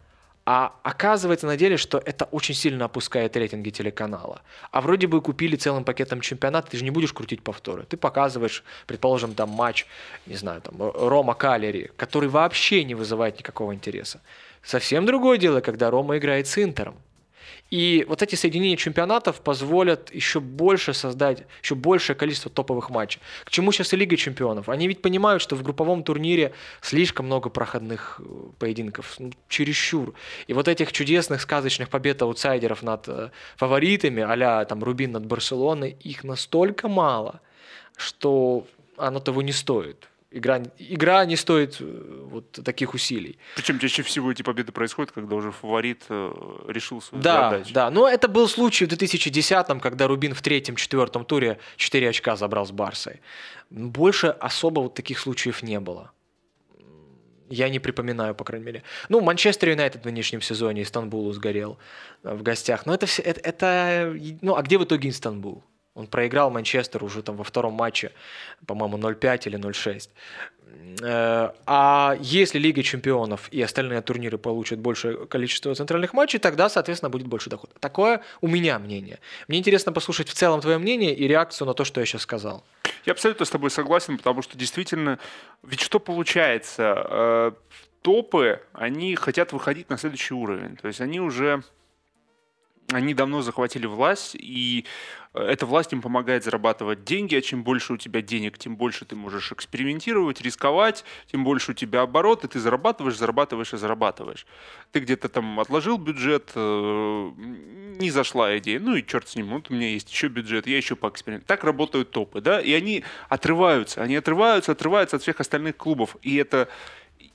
А 0.49 0.78
оказывается 0.84 1.47
на 1.49 1.57
деле, 1.57 1.76
что 1.76 1.99
это 1.99 2.26
очень 2.26 2.55
сильно 2.55 2.84
опускает 2.84 3.36
рейтинги 3.36 3.70
телеканала. 3.70 4.42
А 4.70 4.80
вроде 4.80 5.09
бы 5.09 5.20
купили 5.20 5.57
целым 5.57 5.82
пакетом 5.82 6.20
чемпионата, 6.20 6.70
ты 6.70 6.76
же 6.76 6.84
не 6.84 6.92
будешь 6.92 7.12
крутить 7.12 7.42
повторы. 7.42 7.82
Ты 7.82 7.97
показываешь, 7.97 8.62
предположим, 8.86 9.34
там 9.34 9.51
матч, 9.51 9.86
не 10.24 10.36
знаю, 10.36 10.61
там 10.61 10.76
Рома 10.78 11.34
Калери, 11.34 11.90
который 11.97 12.28
вообще 12.28 12.84
не 12.84 12.94
вызывает 12.94 13.38
никакого 13.38 13.74
интереса. 13.74 14.20
Совсем 14.62 15.05
другое 15.05 15.36
дело, 15.36 15.61
когда 15.61 15.90
Рома 15.90 16.16
играет 16.16 16.47
с 16.47 16.62
Интером. 16.62 16.94
И 17.71 18.05
вот 18.09 18.23
эти 18.23 18.37
соединения 18.37 18.77
чемпионатов 18.77 19.41
позволят 19.41 20.14
еще 20.14 20.39
больше 20.41 20.95
создать, 20.95 21.45
еще 21.62 21.75
большее 21.75 22.14
количество 22.14 22.51
топовых 22.51 22.91
матчей. 22.91 23.21
К 23.45 23.51
чему 23.51 23.73
сейчас 23.73 23.93
и 23.93 23.97
Лига 23.97 24.17
чемпионов? 24.17 24.69
Они 24.69 24.87
ведь 24.87 25.03
понимают, 25.03 25.43
что 25.43 25.57
в 25.57 25.62
групповом 25.62 26.05
турнире 26.05 26.53
слишком 26.81 27.27
много 27.27 27.51
проходных 27.51 28.21
э, 28.21 28.25
поединков, 28.59 29.17
ну, 29.19 29.33
чересчур. 29.49 30.14
И 30.47 30.53
вот 30.53 30.69
этих 30.69 30.93
чудесных 30.93 31.41
сказочных 31.41 31.89
побед 31.89 32.23
аутсайдеров 32.23 32.83
над 32.83 33.09
э, 33.09 33.31
фаворитами, 33.57 34.23
а 34.23 34.64
там 34.64 34.85
Рубин 34.85 35.12
над 35.12 35.27
Барселоной, 35.27 35.97
их 36.01 36.23
настолько 36.23 36.89
мало, 36.89 37.41
что 37.97 38.67
оно 38.97 39.19
того 39.19 39.43
не 39.43 39.53
стоит. 39.53 40.09
Игра, 40.33 40.61
игра 40.79 41.24
не 41.24 41.37
стоит 41.37 41.77
э, 41.81 42.27
вот 42.31 42.51
таких 42.64 42.95
усилий. 42.95 43.39
Причем 43.55 43.79
чаще 43.79 44.03
всего 44.03 44.33
эти 44.33 44.43
победы 44.43 44.72
происходят, 44.72 45.12
когда 45.12 45.37
уже 45.37 45.53
фаворит 45.53 46.05
э, 46.09 46.33
решил 46.66 47.01
свою 47.01 47.22
да, 47.22 47.51
задачу. 47.51 47.72
Да, 47.72 47.91
но 47.91 48.09
это 48.09 48.27
был 48.27 48.49
случай 48.49 48.87
в 48.87 48.89
2010-м, 48.89 49.79
когда 49.79 50.09
Рубин 50.09 50.35
в 50.35 50.43
третьем-четвертом 50.43 51.24
туре 51.24 51.59
4 51.77 52.09
очка 52.09 52.35
забрал 52.35 52.66
с 52.66 52.72
Барсой. 52.72 53.20
Больше 53.70 54.27
особо 54.27 54.81
вот 54.81 54.95
таких 54.95 55.20
случаев 55.20 55.62
не 55.62 55.79
было. 55.79 56.11
Я 57.49 57.68
не 57.68 57.79
припоминаю, 57.79 58.35
по 58.35 58.45
крайней 58.45 58.66
мере. 58.66 58.83
Ну, 59.09 59.20
Манчестер 59.20 59.70
Юнайтед 59.70 60.03
в 60.03 60.05
нынешнем 60.07 60.43
сезоне 60.43 60.83
Истанбулу 60.83 61.33
сгорел 61.33 61.79
э, 62.24 62.35
в 62.35 62.43
гостях. 62.43 62.85
Но 62.85 62.95
это 62.95 63.07
все, 63.07 63.22
это, 63.22 63.41
это... 63.41 64.16
Ну, 64.43 64.57
а 64.57 64.62
где 64.62 64.79
в 64.79 64.85
итоге 64.85 65.09
Истанбул? 65.09 65.62
Он 65.97 66.07
проиграл 66.07 66.51
Манчестер 66.51 67.03
уже 67.03 67.22
там 67.22 67.36
во 67.36 67.44
втором 67.44 67.72
матче, 67.72 68.12
по-моему, 68.66 68.99
0-5 68.99 69.49
или 69.49 69.59
0-6. 69.59 70.11
Э, 71.03 71.51
а 71.66 72.16
если 72.20 72.59
Лига 72.59 72.82
чемпионов 72.82 73.49
и 73.51 73.62
остальные 73.62 74.03
турниры 74.03 74.38
получат 74.38 74.78
большее 74.78 75.26
количество 75.26 75.74
центральных 75.74 76.12
матчей, 76.12 76.38
тогда, 76.38 76.68
соответственно, 76.68 77.11
будет 77.11 77.26
больше 77.26 77.51
дохода. 77.51 77.72
Такое 77.80 78.22
у 78.42 78.49
меня 78.49 78.78
мнение. 78.78 79.18
Мне 79.49 79.59
интересно 79.59 79.92
послушать 79.92 80.28
в 80.28 80.34
целом 80.34 80.61
твое 80.61 80.78
мнение 80.78 81.14
и 81.14 81.26
реакцию 81.26 81.66
на 81.66 81.74
то, 81.74 81.84
что 81.84 82.01
я 82.01 82.07
сейчас 82.07 82.22
сказал. 82.22 82.62
Я 83.07 83.12
абсолютно 83.12 83.47
с 83.47 83.51
тобой 83.51 83.70
согласен, 83.70 84.18
потому 84.18 84.42
что 84.42 84.59
действительно, 84.59 85.18
ведь 85.62 85.80
что 85.80 85.99
получается? 85.99 87.07
Э, 87.09 87.53
топы, 88.03 88.61
они 88.72 89.14
хотят 89.16 89.53
выходить 89.53 89.88
на 89.88 89.97
следующий 89.97 90.34
уровень. 90.34 90.76
То 90.76 90.88
есть 90.88 91.01
они 91.01 91.20
уже 91.20 91.62
они 92.93 93.14
давно 93.14 93.43
захватили 93.43 93.87
власть, 93.87 94.34
и 94.34 94.84
э, 95.34 95.43
эта 95.43 95.66
власть 95.66 95.93
им 95.93 96.03
помогает 96.03 96.45
зарабатывать 96.45 97.05
деньги, 97.05 97.34
а 97.34 97.43
чем 97.43 97.62
больше 97.62 97.95
у 97.95 97.97
тебя 97.97 98.22
денег, 98.22 98.59
тем 98.59 98.76
больше 98.76 99.05
ты 99.05 99.16
можешь 99.16 99.53
экспериментировать, 99.53 100.41
рисковать, 100.41 101.05
тем 101.30 101.45
больше 101.45 101.72
у 101.72 101.74
тебя 101.74 102.03
обороты, 102.03 102.49
ты 102.49 102.61
зарабатываешь, 102.61 103.16
зарабатываешь 103.16 103.72
и 103.72 103.76
зарабатываешь. 103.76 104.47
Ты 104.93 105.01
где-то 105.01 105.28
там 105.28 105.59
отложил 105.59 105.99
бюджет, 105.99 106.53
э, 106.55 107.30
не 107.99 108.11
зашла 108.11 108.57
идея, 108.59 108.78
ну 108.80 108.95
и 108.95 109.05
черт 109.05 109.28
с 109.28 109.37
ним, 109.37 109.49
вот 109.49 109.70
у 109.70 109.74
меня 109.74 109.91
есть 109.91 110.11
еще 110.11 110.28
бюджет, 110.28 110.66
я 110.66 110.76
еще 110.76 110.97
поэкспериментирую. 110.97 111.47
Так 111.47 111.64
работают 111.64 112.11
топы, 112.11 112.41
да, 112.41 112.61
и 112.61 112.72
они 112.72 113.05
отрываются, 113.28 114.03
они 114.03 114.16
отрываются, 114.16 114.72
отрываются 114.72 115.16
от 115.16 115.22
всех 115.22 115.41
остальных 115.41 115.76
клубов, 115.76 116.16
и 116.22 116.37
это 116.37 116.68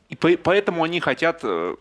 и 0.10 0.16
поэтому 0.16 0.84
они 0.84 1.00
хотят 1.00 1.40
э, 1.44 1.76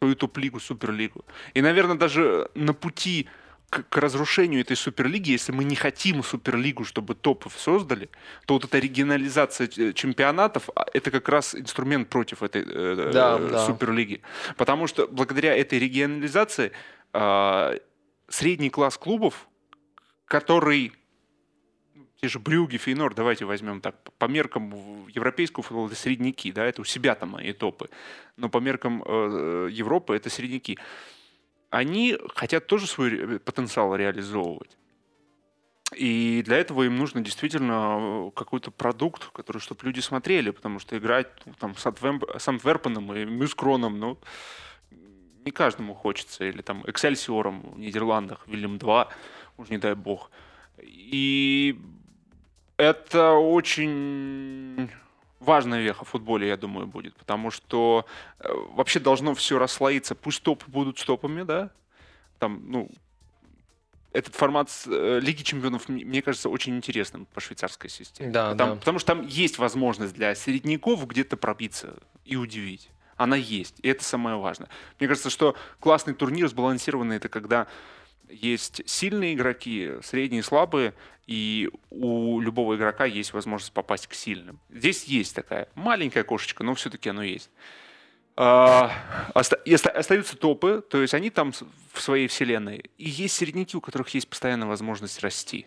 свою 0.00 0.16
топ-лигу, 0.16 0.60
суперлигу. 0.60 1.24
И, 1.54 1.60
наверное, 1.60 1.96
даже 1.96 2.48
на 2.54 2.72
пути 2.72 3.28
к, 3.68 3.84
к 3.88 3.96
разрушению 3.98 4.62
этой 4.62 4.76
суперлиги, 4.76 5.30
если 5.30 5.52
мы 5.52 5.64
не 5.64 5.76
хотим 5.76 6.22
суперлигу, 6.22 6.84
чтобы 6.84 7.14
топов 7.14 7.52
создали, 7.58 8.08
то 8.46 8.54
вот 8.54 8.64
эта 8.64 8.78
регионализация 8.78 9.68
э, 9.76 9.92
чемпионатов 9.92 10.70
а, 10.74 10.86
это 10.94 11.10
как 11.10 11.28
раз 11.28 11.54
инструмент 11.54 12.08
против 12.08 12.42
этой 12.42 12.62
э, 12.62 13.10
да, 13.12 13.38
э, 13.38 13.48
да. 13.50 13.66
суперлиги. 13.66 14.22
Потому 14.56 14.86
что 14.86 15.06
благодаря 15.06 15.54
этой 15.54 15.78
регионализации 15.78 16.72
э, 17.12 17.78
средний 18.28 18.70
класс 18.70 18.96
клубов, 18.96 19.48
который 20.24 20.92
те 22.20 22.28
же 22.28 22.38
Брюги, 22.38 22.76
Фейнор, 22.76 23.14
давайте 23.14 23.46
возьмем 23.46 23.80
так, 23.80 23.94
по 24.18 24.26
меркам 24.26 25.06
европейского 25.08 25.62
футбола 25.62 25.86
это 25.86 25.96
средники, 25.96 26.52
да, 26.52 26.66
это 26.66 26.82
у 26.82 26.84
себя 26.84 27.14
там 27.14 27.30
мои 27.30 27.52
топы, 27.52 27.88
но 28.36 28.50
по 28.50 28.58
меркам 28.58 29.02
э, 29.06 29.68
Европы 29.70 30.14
это 30.14 30.28
средники. 30.28 30.78
Они 31.70 32.18
хотят 32.34 32.66
тоже 32.66 32.86
свой 32.86 33.38
потенциал 33.38 33.94
реализовывать. 33.96 34.76
И 35.96 36.42
для 36.44 36.58
этого 36.58 36.82
им 36.82 36.96
нужно 36.96 37.22
действительно 37.22 38.28
э, 38.28 38.30
какой-то 38.36 38.70
продукт, 38.70 39.30
который, 39.32 39.58
чтобы 39.58 39.86
люди 39.86 40.00
смотрели, 40.00 40.50
потому 40.50 40.78
что 40.78 40.98
играть 40.98 41.28
там, 41.58 41.74
с, 41.74 42.48
Антверпеном 42.48 43.14
и 43.14 43.24
Мюскроном, 43.24 43.98
ну, 43.98 44.18
не 45.44 45.52
каждому 45.52 45.94
хочется. 45.94 46.44
Или 46.44 46.60
там 46.60 46.84
Эксельсиором 46.86 47.62
в 47.62 47.78
Нидерландах, 47.78 48.46
Вильям 48.46 48.76
2, 48.76 49.08
уж 49.56 49.68
не 49.70 49.78
дай 49.78 49.94
бог. 49.94 50.30
И 50.82 51.78
это 52.80 53.32
очень 53.32 54.90
важная 55.38 55.82
веха 55.82 56.04
в 56.04 56.08
футболе, 56.08 56.48
я 56.48 56.56
думаю, 56.56 56.86
будет, 56.86 57.14
потому 57.16 57.50
что 57.50 58.06
э, 58.38 58.48
вообще 58.74 59.00
должно 59.00 59.34
все 59.34 59.58
расслоиться. 59.58 60.14
Пусть 60.14 60.42
топы 60.42 60.70
будут 60.70 60.98
стопами, 60.98 61.42
да, 61.42 61.70
там, 62.38 62.62
ну, 62.70 62.90
этот 64.12 64.34
формат 64.34 64.70
э, 64.86 65.20
Лиги 65.22 65.42
Чемпионов, 65.42 65.88
мне 65.88 66.22
кажется, 66.22 66.48
очень 66.48 66.76
интересным 66.76 67.26
по 67.26 67.40
швейцарской 67.40 67.88
системе. 67.88 68.30
Да, 68.30 68.50
потому, 68.50 68.72
да. 68.72 68.78
потому 68.78 68.98
что 68.98 69.14
там 69.14 69.26
есть 69.26 69.58
возможность 69.58 70.14
для 70.14 70.34
середняков 70.34 71.06
где-то 71.06 71.36
пробиться 71.36 71.94
и 72.24 72.36
удивить. 72.36 72.90
Она 73.16 73.36
есть, 73.36 73.76
и 73.82 73.88
это 73.88 74.02
самое 74.02 74.36
важное. 74.36 74.68
Мне 74.98 75.06
кажется, 75.06 75.30
что 75.30 75.54
классный 75.78 76.14
турнир 76.14 76.48
сбалансированный, 76.48 77.16
это 77.16 77.28
когда 77.28 77.66
есть 78.32 78.82
сильные 78.86 79.34
игроки, 79.34 79.92
средние, 80.02 80.42
слабые, 80.42 80.94
и 81.26 81.70
у 81.90 82.40
любого 82.40 82.76
игрока 82.76 83.04
есть 83.04 83.32
возможность 83.32 83.72
попасть 83.72 84.06
к 84.06 84.14
сильным. 84.14 84.58
Здесь 84.70 85.04
есть 85.04 85.34
такая 85.34 85.68
маленькая 85.74 86.24
кошечка, 86.24 86.64
но 86.64 86.74
все-таки 86.74 87.08
оно 87.08 87.22
есть. 87.22 87.50
А, 88.36 88.90
остаются 89.34 90.36
топы, 90.36 90.82
то 90.88 91.00
есть 91.02 91.14
они 91.14 91.30
там 91.30 91.52
в 91.92 92.00
своей 92.00 92.26
вселенной. 92.26 92.90
И 92.96 93.08
есть 93.08 93.36
середняки, 93.36 93.76
у 93.76 93.80
которых 93.80 94.08
есть 94.10 94.28
постоянная 94.28 94.68
возможность 94.68 95.20
расти. 95.20 95.66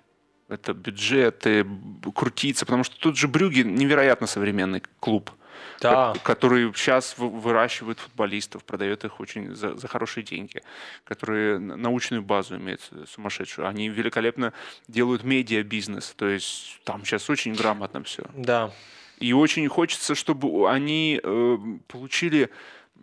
Это 0.49 0.73
бюджеты, 0.73 1.65
крутиться, 2.13 2.65
потому 2.65 2.83
что 2.83 2.99
тут 2.99 3.17
же 3.17 3.27
Брюги 3.27 3.61
невероятно 3.61 4.27
современный 4.27 4.81
клуб– 4.99 5.31
да. 5.81 6.13
который 6.23 6.73
сейчас 6.73 7.15
выращивает 7.17 7.99
футболистов, 7.99 8.63
продает 8.63 9.03
их 9.03 9.19
очень 9.19 9.55
за, 9.55 9.75
за 9.75 9.87
хорошие 9.87 10.23
деньги, 10.23 10.61
которые 11.03 11.59
научную 11.59 12.21
базу 12.21 12.57
имеют 12.57 12.81
сумасшедшую. 13.07 13.67
Они 13.67 13.89
великолепно 13.89 14.53
делают 14.87 15.23
медиа-бизнес, 15.23 16.13
то 16.15 16.27
есть 16.27 16.79
там 16.83 17.05
сейчас 17.05 17.29
очень 17.29 17.53
грамотно 17.53 18.03
все. 18.03 18.23
Да. 18.35 18.71
И 19.19 19.33
очень 19.33 19.67
хочется, 19.67 20.15
чтобы 20.15 20.69
они 20.69 21.19
э, 21.23 21.57
получили 21.87 22.49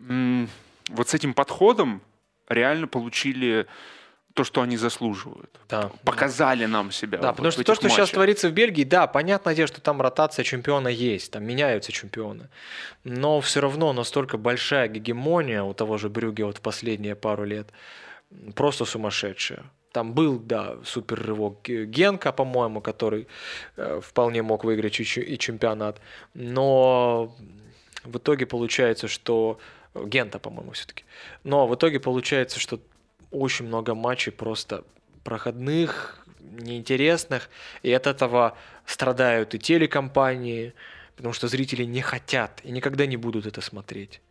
э, 0.09 0.45
вот 0.89 1.09
с 1.09 1.13
этим 1.13 1.33
подходом 1.33 2.01
реально 2.49 2.87
получили 2.87 3.67
то, 4.33 4.43
что 4.43 4.61
они 4.61 4.77
заслуживают. 4.77 5.59
Да. 5.69 5.91
Показали 6.03 6.65
нам 6.65 6.91
себя. 6.91 7.17
Да, 7.17 7.27
вот 7.27 7.37
потому 7.37 7.51
что 7.51 7.63
то, 7.63 7.75
что 7.75 7.85
матчах. 7.85 7.97
сейчас 7.97 8.09
творится 8.11 8.49
в 8.49 8.51
Бельгии, 8.51 8.83
да, 8.83 9.07
понятное 9.07 9.55
дело, 9.55 9.67
что 9.67 9.81
там 9.81 10.01
ротация 10.01 10.43
чемпиона 10.43 10.87
есть, 10.87 11.31
там 11.31 11.43
меняются 11.43 11.91
чемпионы. 11.91 12.49
Но 13.03 13.41
все 13.41 13.61
равно 13.61 13.93
настолько 13.93 14.37
большая 14.37 14.87
гегемония 14.87 15.63
у 15.63 15.73
того 15.73 15.97
же 15.97 16.09
Брюге 16.09 16.45
вот 16.45 16.57
в 16.57 16.61
последние 16.61 17.15
пару 17.15 17.45
лет, 17.45 17.67
просто 18.55 18.85
сумасшедшая. 18.85 19.63
Там 19.91 20.13
был, 20.13 20.39
да, 20.39 20.77
супер 20.85 21.21
рывок 21.21 21.63
Генка, 21.63 22.31
по-моему, 22.31 22.79
который 22.79 23.27
э, 23.75 23.99
вполне 24.01 24.41
мог 24.41 24.63
выиграть 24.63 24.99
и 25.01 25.37
чемпионат. 25.37 25.99
Но 26.33 27.35
в 28.03 28.17
итоге 28.17 28.45
получается, 28.45 29.07
что... 29.07 29.59
Гента, 29.93 30.39
по-моему, 30.39 30.71
все-таки. 30.71 31.03
Но 31.43 31.67
в 31.67 31.75
итоге 31.75 31.99
получается, 31.99 32.61
что 32.61 32.79
очень 33.31 33.65
много 33.65 33.95
матчей 33.95 34.31
просто 34.31 34.83
проходных, 35.23 36.23
неинтересных, 36.39 37.49
и 37.83 37.91
от 37.91 38.07
этого 38.07 38.57
страдают 38.85 39.55
и 39.55 39.59
телекомпании, 39.59 40.73
потому 41.15 41.33
что 41.33 41.47
зрители 41.47 41.83
не 41.83 42.01
хотят 42.01 42.61
и 42.63 42.71
никогда 42.71 43.05
не 43.05 43.17
будут 43.17 43.45
это 43.45 43.61
смотреть. 43.61 44.21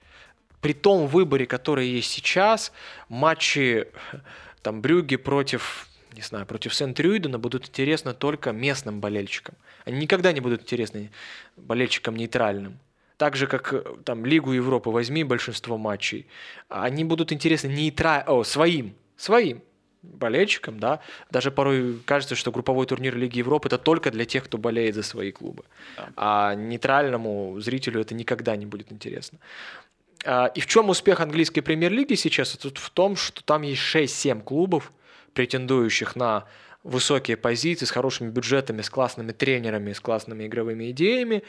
При 0.61 0.75
том 0.75 1.07
выборе, 1.07 1.47
который 1.47 1.89
есть 1.89 2.11
сейчас, 2.11 2.73
матчи 3.09 3.89
там 4.63 4.83
Брюги 4.83 5.17
против 5.17 5.87
не 6.15 6.23
знаю, 6.23 6.45
против 6.45 6.75
Сент-Рюйдена 6.75 7.39
будут 7.39 7.69
интересны 7.69 8.15
только 8.15 8.53
местным 8.53 9.01
болельщикам. 9.01 9.55
Они 9.85 9.99
никогда 9.99 10.33
не 10.33 10.41
будут 10.41 10.63
интересны 10.63 11.11
болельщикам 11.57 12.17
нейтральным. 12.17 12.79
Так 13.21 13.37
же, 13.37 13.47
как 13.47 13.75
э, 13.75 13.83
там 14.03 14.25
Лигу 14.25 14.53
Европы 14.53 14.89
возьми 14.89 15.25
большинство 15.25 15.77
матчей, 15.77 16.27
они 16.71 17.05
будут 17.05 17.33
интересны 17.33 17.69
нейтра... 17.69 18.25
О, 18.27 18.45
своим, 18.45 18.95
своим 19.19 19.61
болельщикам, 20.03 20.81
да. 20.81 21.01
Даже 21.31 21.51
порой 21.51 21.99
кажется, 22.07 22.35
что 22.35 22.51
групповой 22.51 22.87
турнир 22.87 23.15
Лиги 23.15 23.37
Европы 23.37 23.69
это 23.69 23.77
только 23.77 24.11
для 24.11 24.25
тех, 24.25 24.45
кто 24.45 24.57
болеет 24.57 24.95
за 24.95 25.03
свои 25.03 25.33
клубы. 25.33 25.65
А 26.17 26.55
нейтральному 26.55 27.61
зрителю 27.61 28.01
это 28.01 28.15
никогда 28.15 28.57
не 28.57 28.65
будет 28.65 28.91
интересно. 28.91 29.39
А, 30.25 30.47
и 30.47 30.61
в 30.61 30.67
чем 30.67 30.89
успех 30.89 31.21
английской 31.21 31.61
премьер-лиги 31.61 32.15
сейчас? 32.15 32.55
Это 32.55 32.71
в 32.81 32.89
том, 32.89 33.17
что 33.17 33.45
там 33.45 33.61
есть 33.61 33.83
6-7 33.83 34.41
клубов, 34.41 34.93
претендующих 35.35 36.17
на 36.17 36.47
высокие 36.85 37.37
позиции, 37.37 37.85
с 37.85 37.91
хорошими 37.91 38.31
бюджетами, 38.31 38.81
с 38.81 38.89
классными 38.89 39.33
тренерами, 39.33 39.93
с 39.93 40.01
классными 40.01 40.47
игровыми 40.47 40.91
идеями. 40.91 41.43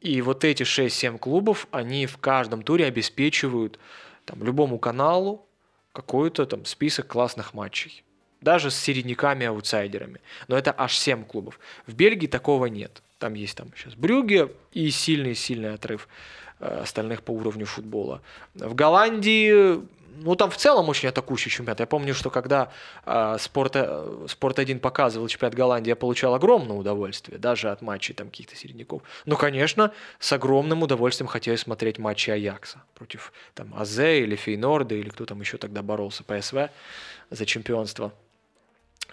И 0.00 0.22
вот 0.22 0.44
эти 0.44 0.62
6-7 0.62 1.18
клубов, 1.18 1.66
они 1.70 2.06
в 2.06 2.16
каждом 2.18 2.62
туре 2.62 2.86
обеспечивают 2.86 3.78
там, 4.24 4.42
любому 4.42 4.78
каналу 4.78 5.46
какой-то 5.92 6.46
там 6.46 6.64
список 6.64 7.06
классных 7.08 7.52
матчей. 7.52 8.04
Даже 8.40 8.70
с 8.70 8.76
середняками-аутсайдерами. 8.76 10.20
Но 10.48 10.56
это 10.56 10.74
аж 10.76 10.96
7 10.96 11.24
клубов. 11.24 11.60
В 11.86 11.94
Бельгии 11.94 12.26
такого 12.26 12.66
нет. 12.66 13.02
Там 13.18 13.34
есть 13.34 13.56
там 13.56 13.68
сейчас 13.76 13.94
Брюге 13.94 14.50
и 14.72 14.88
сильный-сильный 14.90 15.74
отрыв 15.74 16.08
э, 16.58 16.80
остальных 16.82 17.22
по 17.22 17.32
уровню 17.32 17.66
футбола. 17.66 18.22
В 18.54 18.74
Голландии 18.74 19.82
ну, 20.22 20.36
там 20.36 20.50
в 20.50 20.56
целом 20.56 20.88
очень 20.88 21.08
атакующий 21.08 21.50
чемпионат. 21.50 21.80
Я 21.80 21.86
помню, 21.86 22.14
что 22.14 22.30
когда 22.30 22.70
э, 23.06 23.36
Спорт, 23.38 23.72
э, 23.74 24.26
Спорт 24.28 24.58
1 24.58 24.80
показывал 24.80 25.28
чемпионат 25.28 25.54
Голландии, 25.54 25.90
я 25.90 25.96
получал 25.96 26.34
огромное 26.34 26.76
удовольствие, 26.76 27.38
даже 27.38 27.70
от 27.70 27.82
матчей 27.82 28.14
там 28.14 28.28
каких-то 28.28 28.56
середняков. 28.56 29.02
Но, 29.26 29.36
конечно, 29.36 29.92
с 30.18 30.32
огромным 30.32 30.82
удовольствием 30.82 31.28
хотелось 31.28 31.60
смотреть 31.60 31.98
матчи 31.98 32.30
Аякса 32.30 32.82
против 32.94 33.32
там 33.54 33.74
Азе 33.74 34.20
или 34.20 34.36
Фейнорда, 34.36 34.94
или 34.94 35.08
кто 35.08 35.24
там 35.24 35.40
еще 35.40 35.56
тогда 35.56 35.82
боролся, 35.82 36.22
ПСВ 36.24 36.70
за 37.30 37.46
чемпионство. 37.46 38.12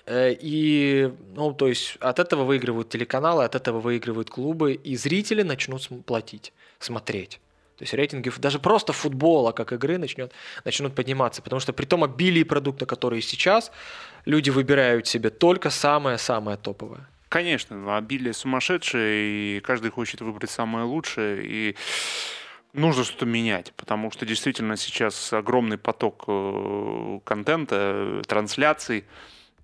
Э, 0.05 0.33
и, 0.33 1.11
ну, 1.35 1.53
то 1.53 1.67
есть 1.67 1.97
от 1.99 2.19
этого 2.19 2.43
выигрывают 2.43 2.89
телеканалы, 2.89 3.43
от 3.43 3.55
этого 3.55 3.79
выигрывают 3.79 4.29
клубы, 4.29 4.73
и 4.73 4.95
зрители 4.95 5.43
начнут 5.43 5.87
платить, 6.05 6.53
смотреть. 6.79 7.39
То 7.78 7.84
есть 7.84 7.93
рейтинги 7.93 8.32
даже 8.38 8.59
просто 8.59 8.91
футбола 8.91 9.51
как 9.51 9.71
игры 9.71 9.97
начнет, 9.99 10.32
начнут 10.65 10.95
подниматься, 10.95 11.41
потому 11.43 11.59
что 11.59 11.73
при 11.73 11.86
том 11.86 12.03
обилии 12.03 12.43
продукта, 12.43 12.86
которые 12.88 13.21
сейчас, 13.21 13.71
люди 14.25 14.49
выбирают 14.49 15.05
себе 15.05 15.30
только 15.30 15.69
самое-самое 15.69 16.57
топовое. 16.57 17.07
Конечно, 17.30 17.97
обилие 17.97 18.34
сумасшедшее, 18.34 19.57
и 19.57 19.59
каждый 19.59 19.91
хочет 19.91 20.21
выбрать 20.21 20.49
самое 20.49 20.86
лучшее, 20.86 21.45
и 21.45 21.75
нужно 22.73 23.03
что-то 23.03 23.25
менять, 23.25 23.73
потому 23.75 24.11
что 24.11 24.25
действительно 24.25 24.75
сейчас 24.75 25.34
огромный 25.34 25.78
поток 25.78 26.23
э, 26.28 27.19
контента, 27.25 28.21
трансляций, 28.28 29.05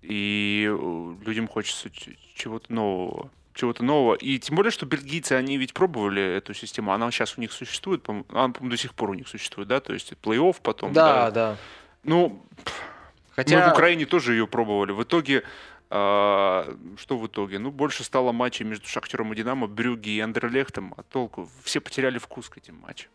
и 0.01 0.68
э, 0.70 1.16
людям 1.26 1.47
хочется 1.47 1.89
чего-то 2.36 2.72
нового 2.72 3.32
чего-то 3.54 3.84
нового. 3.84 4.16
И 4.16 4.39
тем 4.39 4.56
более, 4.56 4.72
что 4.72 4.86
бельгийцы, 4.86 5.34
они 5.34 5.58
ведь 5.58 5.74
пробовали 5.74 6.22
эту 6.22 6.54
систему. 6.54 6.91
Она 6.91 7.12
сейчас 7.12 7.38
у 7.38 7.41
них 7.41 7.51
существует, 7.51 8.08
она, 8.30 8.54
до 8.60 8.78
сих 8.78 8.93
пор 8.93 9.12
у 9.12 9.14
них 9.14 9.28
существует, 9.28 9.68
да? 9.68 9.80
То 9.80 9.93
есть 9.93 10.14
плей-офф 10.24 10.58
потом. 10.62 10.93
Да, 10.93 11.30
да. 11.30 11.32
да. 11.32 11.58
Ну, 12.04 12.45
Хотя... 13.36 13.60
мы 13.60 13.70
в 13.70 13.74
Украине 13.74 14.06
тоже 14.06 14.34
ее 14.34 14.47
пробовали. 14.47 14.91
В 14.91 15.04
итоге 15.04 15.43
а, 15.95 16.76
что 16.97 17.20
в 17.20 17.28
итоге? 17.28 17.60
Ну, 17.60 17.70
больше 17.70 18.04
стало 18.04 18.32
матчей 18.32 18.66
между 18.66 18.88
Шахтером 18.88 19.32
и 19.32 19.36
Динамо, 19.36 19.68
Брюги 19.68 20.10
и 20.10 20.20
Андерлехтом, 20.20 20.95
а 20.97 21.04
толку? 21.04 21.47
Все 21.62 21.80
потеряли 21.82 22.18
вкус 22.18 22.49
к 22.49 22.58
этим 22.58 22.78
матчам. 22.78 23.12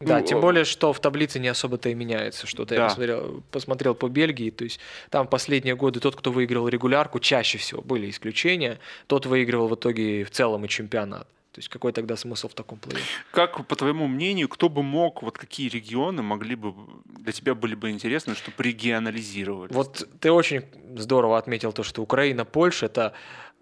Да, 0.00 0.18
ну, 0.18 0.26
тем 0.26 0.40
более, 0.40 0.64
что 0.64 0.92
в 0.92 1.00
таблице 1.00 1.38
не 1.38 1.48
особо-то 1.48 1.88
и 1.88 1.94
меняется 1.94 2.46
что-то. 2.46 2.74
Да. 2.74 2.82
Я 2.82 2.88
посмотрел, 2.88 3.42
посмотрел 3.50 3.94
по 3.94 4.08
Бельгии, 4.08 4.50
то 4.50 4.64
есть 4.64 4.80
там 5.10 5.26
последние 5.26 5.76
годы 5.76 6.00
тот, 6.00 6.16
кто 6.16 6.32
выиграл 6.32 6.68
регулярку, 6.68 7.20
чаще 7.20 7.58
всего 7.58 7.80
были 7.80 8.10
исключения, 8.10 8.78
тот 9.06 9.26
выигрывал 9.26 9.68
в 9.68 9.74
итоге 9.74 10.24
в 10.24 10.30
целом 10.30 10.64
и 10.64 10.68
чемпионат. 10.68 11.28
То 11.54 11.60
есть 11.60 11.68
какой 11.68 11.92
тогда 11.92 12.16
смысл 12.16 12.48
в 12.48 12.54
таком 12.54 12.80
плей 12.80 13.00
Как, 13.30 13.64
по 13.68 13.76
твоему 13.76 14.08
мнению, 14.08 14.48
кто 14.48 14.68
бы 14.68 14.82
мог, 14.82 15.22
вот 15.22 15.38
какие 15.38 15.68
регионы 15.68 16.20
могли 16.20 16.56
бы, 16.56 16.74
для 17.04 17.32
тебя 17.32 17.54
были 17.54 17.76
бы 17.76 17.90
интересны, 17.90 18.34
чтобы 18.34 18.60
регионализировать? 18.64 19.70
Вот 19.70 20.08
ты 20.18 20.32
очень 20.32 20.64
здорово 20.96 21.38
отметил 21.38 21.72
то, 21.72 21.84
что 21.84 22.02
Украина, 22.02 22.44
Польша— 22.44 22.86
это 22.86 23.12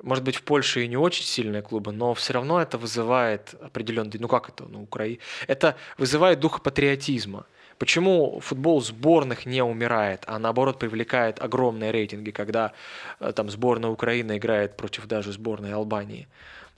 может 0.02 0.24
быть, 0.24 0.36
в 0.36 0.42
Польше 0.42 0.84
и 0.84 0.88
не 0.88 0.96
очень 0.96 1.24
сильные 1.24 1.62
клубы, 1.62 1.92
но 1.92 2.12
все 2.14 2.32
равно 2.32 2.60
это 2.60 2.78
вызывает 2.78 3.54
определенный, 3.60 4.18
ну 4.18 4.28
как 4.28 4.48
это, 4.48 4.64
ну 4.64 4.82
Украина, 4.82 5.18
это 5.46 5.76
вызывает 5.98 6.40
дух 6.40 6.62
патриотизма. 6.62 7.46
Почему 7.78 8.40
футбол 8.40 8.80
сборных 8.80 9.46
не 9.46 9.62
умирает, 9.62 10.22
а 10.26 10.38
наоборот 10.38 10.78
привлекает 10.78 11.42
огромные 11.42 11.90
рейтинги, 11.90 12.30
когда 12.30 12.72
э, 13.18 13.32
там 13.32 13.50
сборная 13.50 13.90
Украины 13.90 14.36
играет 14.36 14.76
против 14.76 15.06
даже 15.06 15.32
сборной 15.32 15.72
Албании? 15.72 16.28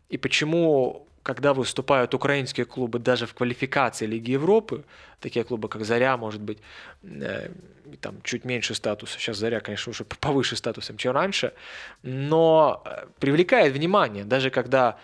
И 0.09 0.17
почему 0.17 1.07
когда 1.25 1.55
выступают 1.55 2.15
украинские 2.15 2.67
клубы 2.67 2.99
даже 2.99 3.27
в 3.27 3.35
квалификации 3.35 4.07
Лиги 4.07 4.33
Европы, 4.33 4.85
такие 5.21 5.45
клубы, 5.45 5.69
как 5.69 5.85
Заря, 5.85 6.17
может 6.17 6.41
быть, 6.41 6.59
э, 7.03 7.49
там 8.01 8.21
чуть 8.23 8.45
меньше 8.45 8.75
статуса, 8.75 9.19
сейчас 9.19 9.39
Заря, 9.39 9.61
конечно, 9.61 9.91
уже 9.91 10.05
повыше 10.05 10.55
статусом, 10.57 10.97
чем 10.99 11.13
раньше, 11.13 11.53
но 12.03 12.83
э, 12.85 13.07
привлекает 13.19 13.73
внимание, 13.73 14.25
даже 14.25 14.51
когда 14.51 14.97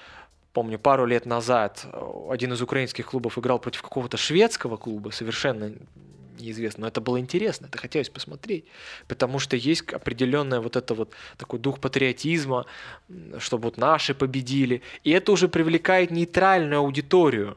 помню, 0.52 0.78
пару 0.78 1.06
лет 1.06 1.26
назад 1.26 1.86
один 2.28 2.52
из 2.52 2.60
украинских 2.60 3.06
клубов 3.06 3.38
играл 3.38 3.58
против 3.58 3.82
какого-то 3.82 4.16
шведского 4.16 4.76
клуба, 4.76 5.10
совершенно 5.10 5.72
неизвестно. 6.42 6.82
Но 6.82 6.88
это 6.88 7.00
было 7.00 7.18
интересно, 7.20 7.66
это 7.66 7.78
хотелось 7.78 8.08
посмотреть, 8.08 8.64
потому 9.08 9.38
что 9.38 9.56
есть 9.56 9.92
определенный 9.92 10.60
вот 10.60 10.76
это 10.76 10.94
вот 10.94 11.12
такой 11.36 11.58
дух 11.58 11.80
патриотизма, 11.80 12.66
чтобы 13.38 13.64
вот 13.64 13.76
наши 13.76 14.14
победили, 14.14 14.82
и 15.04 15.10
это 15.10 15.32
уже 15.32 15.48
привлекает 15.48 16.10
нейтральную 16.10 16.80
аудиторию. 16.80 17.56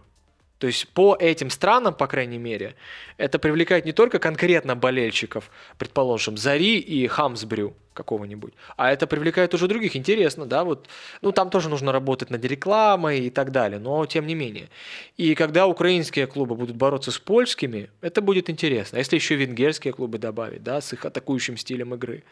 То 0.63 0.67
есть 0.67 0.87
по 0.93 1.17
этим 1.19 1.49
странам, 1.49 1.93
по 1.93 2.07
крайней 2.07 2.37
мере, 2.37 2.75
это 3.17 3.37
привлекает 3.37 3.83
не 3.83 3.91
только 3.91 4.17
конкретно 4.17 4.77
болельщиков, 4.77 5.51
предположим, 5.77 6.37
Зари 6.37 6.79
и 6.79 7.05
Хамсбрю 7.05 7.73
какого-нибудь, 7.93 8.53
а 8.77 8.89
это 8.89 9.05
привлекает 9.05 9.53
уже 9.53 9.67
других. 9.67 9.97
Интересно, 9.97 10.45
да, 10.45 10.63
вот, 10.63 10.87
ну 11.21 11.33
там 11.33 11.49
тоже 11.49 11.67
нужно 11.67 11.91
работать 11.91 12.29
над 12.29 12.45
рекламой 12.45 13.19
и 13.25 13.29
так 13.29 13.51
далее, 13.51 13.77
но 13.77 14.05
тем 14.05 14.25
не 14.25 14.35
менее. 14.35 14.69
И 15.17 15.35
когда 15.35 15.67
украинские 15.67 16.27
клубы 16.27 16.55
будут 16.55 16.77
бороться 16.77 17.11
с 17.11 17.19
польскими, 17.19 17.89
это 17.99 18.21
будет 18.21 18.49
интересно. 18.49 18.97
А 18.97 18.99
если 18.99 19.17
еще 19.17 19.35
венгерские 19.35 19.91
клубы 19.91 20.17
добавить, 20.17 20.63
да, 20.63 20.79
с 20.79 20.93
их 20.93 21.03
атакующим 21.03 21.57
стилем 21.57 21.93
игры, 21.93 22.23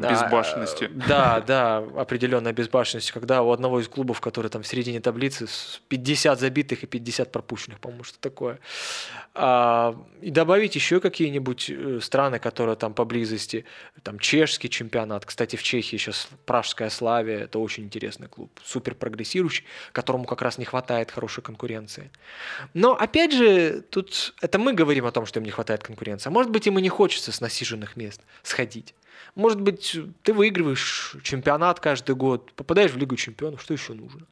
да, 0.00 0.10
безбашенности. 0.10 0.90
Да, 0.92 1.40
да, 1.40 1.78
определенная 1.78 2.52
безбашенность, 2.52 3.12
когда 3.12 3.42
у 3.42 3.50
одного 3.50 3.80
из 3.80 3.88
клубов, 3.88 4.20
который 4.20 4.48
там 4.48 4.62
в 4.62 4.66
середине 4.66 5.00
таблицы, 5.00 5.46
50 5.88 6.38
забитых 6.38 6.84
и 6.84 6.86
50 6.86 7.32
пропущенных, 7.32 7.80
по-моему, 7.80 8.04
что 8.04 8.18
такое. 8.18 8.58
А, 9.34 9.96
и 10.20 10.30
добавить 10.30 10.74
еще 10.74 11.00
какие-нибудь 11.00 11.70
э, 11.70 12.00
страны, 12.02 12.38
которые 12.38 12.76
там 12.76 12.94
поблизости, 12.94 13.64
там 14.02 14.18
чешский 14.18 14.68
чемпионат, 14.68 15.24
кстати, 15.24 15.56
в 15.56 15.62
Чехии 15.62 15.96
сейчас 15.96 16.28
Пражская 16.46 16.90
Славия, 16.90 17.44
это 17.44 17.58
очень 17.58 17.84
интересный 17.84 18.28
клуб, 18.28 18.50
супер 18.64 18.94
прогрессирующий, 18.94 19.64
которому 19.92 20.24
как 20.24 20.42
раз 20.42 20.58
не 20.58 20.64
хватает 20.64 21.10
хорошей 21.10 21.42
конкуренции. 21.42 22.10
Но, 22.74 22.94
опять 22.94 23.32
же, 23.32 23.82
тут 23.90 24.34
это 24.40 24.58
мы 24.58 24.72
говорим 24.72 25.06
о 25.06 25.12
том, 25.12 25.26
что 25.26 25.40
им 25.40 25.44
не 25.44 25.50
хватает 25.50 25.82
конкуренции, 25.82 26.28
а 26.28 26.32
может 26.32 26.50
быть, 26.50 26.66
им 26.66 26.78
и 26.78 26.82
не 26.82 26.88
хочется 26.88 27.32
с 27.32 27.40
насиженных 27.40 27.96
мест 27.96 28.20
сходить. 28.42 28.94
Может 29.38 29.60
быть, 29.60 29.96
ты 30.24 30.32
выигрываешь 30.32 31.14
чемпионат 31.22 31.78
каждый 31.78 32.16
год, 32.16 32.52
попадаешь 32.54 32.90
в 32.90 32.96
Лигу 32.96 33.14
чемпионов, 33.14 33.62
что 33.62 33.72
еще 33.72 33.92
нужно? 33.92 34.26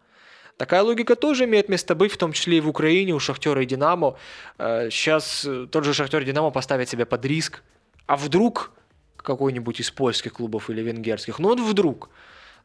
Такая 0.56 0.82
логика 0.82 1.14
тоже 1.14 1.44
имеет 1.44 1.68
место 1.68 1.94
быть, 1.94 2.10
в 2.10 2.16
том 2.16 2.32
числе 2.32 2.58
и 2.58 2.60
в 2.60 2.68
Украине, 2.68 3.14
у 3.14 3.20
Шахтера 3.20 3.62
и 3.62 3.66
Динамо. 3.66 4.16
Сейчас 4.58 5.44
э, 5.44 5.68
тот 5.70 5.84
же 5.84 5.94
Шахтер 5.94 6.22
и 6.22 6.24
Динамо 6.24 6.50
поставят 6.50 6.88
себя 6.88 7.06
под 7.06 7.24
риск. 7.24 7.62
А 8.06 8.16
вдруг 8.16 8.72
какой-нибудь 9.16 9.78
из 9.78 9.92
польских 9.92 10.32
клубов 10.32 10.70
или 10.70 10.82
венгерских. 10.82 11.38
Но 11.38 11.50
вот 11.50 11.60
вдруг 11.60 12.10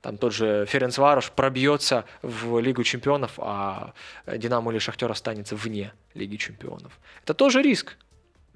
там 0.01 0.17
тот 0.17 0.33
же 0.33 0.65
Ференц 0.67 0.97
Варош 0.97 1.29
пробьется 1.29 2.05
в 2.23 2.57
Лигу 2.59 2.83
чемпионов, 2.83 3.33
а 3.37 3.93
Динамо 4.25 4.71
или 4.71 4.79
Шахтер 4.79 5.11
останется 5.11 5.55
вне 5.55 5.93
Лиги 6.15 6.37
чемпионов. 6.37 6.99
Это 7.21 7.35
тоже 7.35 7.61
риск. 7.61 7.97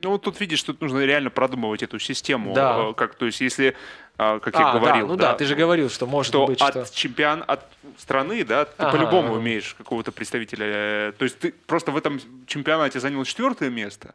Ну, 0.01 0.11
вот 0.11 0.21
тут 0.23 0.39
видишь, 0.39 0.61
тут 0.61 0.81
нужно 0.81 0.99
реально 0.99 1.29
продумывать 1.29 1.81
эту 1.81 1.99
систему. 1.99 2.53
Да. 2.53 2.89
Э, 2.89 2.93
как, 2.93 3.15
то 3.15 3.25
есть, 3.25 3.41
если, 3.41 3.75
а, 4.17 4.39
как 4.39 4.55
а, 4.55 4.59
я 4.59 4.73
говорил... 4.73 5.07
Да, 5.07 5.13
ну 5.13 5.15
да, 5.17 5.31
да, 5.31 5.37
ты 5.37 5.45
же 5.45 5.55
говорил, 5.55 5.89
что 5.89 6.05
может 6.05 6.31
что 6.31 6.45
быть, 6.45 6.61
от 6.61 6.87
что... 6.87 6.95
чемпион, 6.95 7.43
от 7.47 7.65
страны, 7.97 8.43
да, 8.43 8.65
ты 8.65 8.83
ага, 8.83 8.97
по-любому 8.97 9.33
ага. 9.33 9.41
имеешь 9.41 9.73
какого-то 9.73 10.11
представителя. 10.11 10.65
Э, 10.67 11.11
то 11.17 11.23
есть 11.23 11.39
ты 11.39 11.53
просто 11.65 11.91
в 11.91 11.97
этом 11.97 12.19
чемпионате 12.45 12.99
занял 12.99 13.23
четвертое 13.23 13.69
место, 13.69 14.13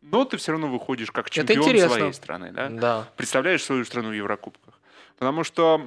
но 0.00 0.24
ты 0.24 0.36
все 0.38 0.52
равно 0.52 0.68
выходишь 0.68 1.10
как 1.10 1.30
чемпион 1.30 1.64
своей 1.64 2.12
страны, 2.12 2.50
да? 2.52 2.68
Да. 2.68 3.08
Представляешь 3.16 3.62
свою 3.62 3.84
страну 3.84 4.08
в 4.08 4.12
Еврокубках. 4.12 4.80
Потому 5.18 5.44
что, 5.44 5.86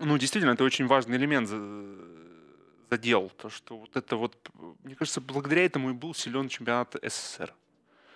ну, 0.00 0.18
действительно, 0.18 0.52
это 0.52 0.64
очень 0.64 0.86
важный 0.86 1.16
элемент 1.16 1.48
задел. 2.90 3.30
То, 3.40 3.48
что 3.48 3.78
вот 3.78 3.96
это 3.96 4.16
вот, 4.16 4.36
мне 4.84 4.94
кажется, 4.94 5.20
благодаря 5.22 5.64
этому 5.64 5.90
и 5.90 5.92
был 5.94 6.14
силен 6.14 6.48
чемпионат 6.48 6.94
СССР. 7.02 7.54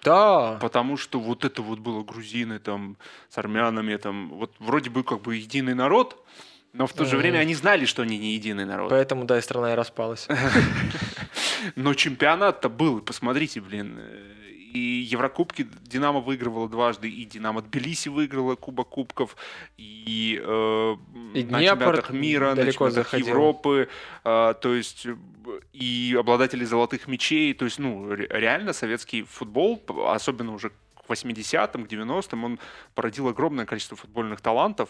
Да. 0.06 0.58
Потому 0.60 0.96
что 0.96 1.18
вот 1.18 1.44
это 1.44 1.62
вот 1.62 1.80
было 1.80 2.02
грузины 2.04 2.58
там 2.58 2.96
с 3.28 3.38
армянами, 3.38 3.96
там 3.96 4.30
вот 4.30 4.54
вроде 4.60 4.88
бы 4.88 5.02
как 5.02 5.20
бы 5.22 5.36
единый 5.36 5.74
народ, 5.74 6.24
но 6.72 6.86
в 6.86 6.92
то 6.92 7.04
же 7.04 7.16
время 7.16 7.38
они 7.38 7.54
знали, 7.54 7.86
что 7.86 8.02
они 8.02 8.18
не 8.18 8.34
единый 8.34 8.64
народ. 8.64 8.90
Поэтому, 8.90 9.24
да, 9.24 9.38
и 9.38 9.40
страна 9.40 9.72
и 9.72 9.74
распалась. 9.74 10.28
Но 11.74 11.94
чемпионат-то 11.94 12.68
был, 12.68 13.00
посмотрите, 13.00 13.60
блин, 13.60 13.98
и 14.76 15.02
Еврокубки. 15.02 15.66
Динамо 15.82 16.20
выигрывала 16.20 16.68
дважды, 16.68 17.08
и 17.08 17.24
Динамо 17.24 17.62
Тбилиси 17.62 18.08
выиграла 18.08 18.56
Кубок 18.56 18.88
Кубков, 18.88 19.36
и, 19.76 20.40
э, 20.42 20.96
и 21.34 21.44
на 21.44 21.64
чемпионатах 21.64 22.10
мира, 22.10 22.54
на 22.54 22.70
чемпионатах 22.70 23.14
Европы, 23.14 23.88
э, 24.24 24.54
то 24.60 24.74
есть 24.74 25.06
и 25.72 26.16
обладатели 26.18 26.64
золотых 26.64 27.08
мечей, 27.08 27.54
то 27.54 27.64
есть, 27.64 27.78
ну, 27.78 28.12
реально 28.12 28.72
советский 28.72 29.22
футбол, 29.22 29.82
особенно 30.06 30.52
уже 30.52 30.70
к 30.70 31.08
80-м, 31.08 31.86
к 31.86 31.88
90-м, 31.88 32.44
он 32.44 32.58
породил 32.94 33.28
огромное 33.28 33.64
количество 33.64 33.96
футбольных 33.96 34.40
талантов, 34.40 34.88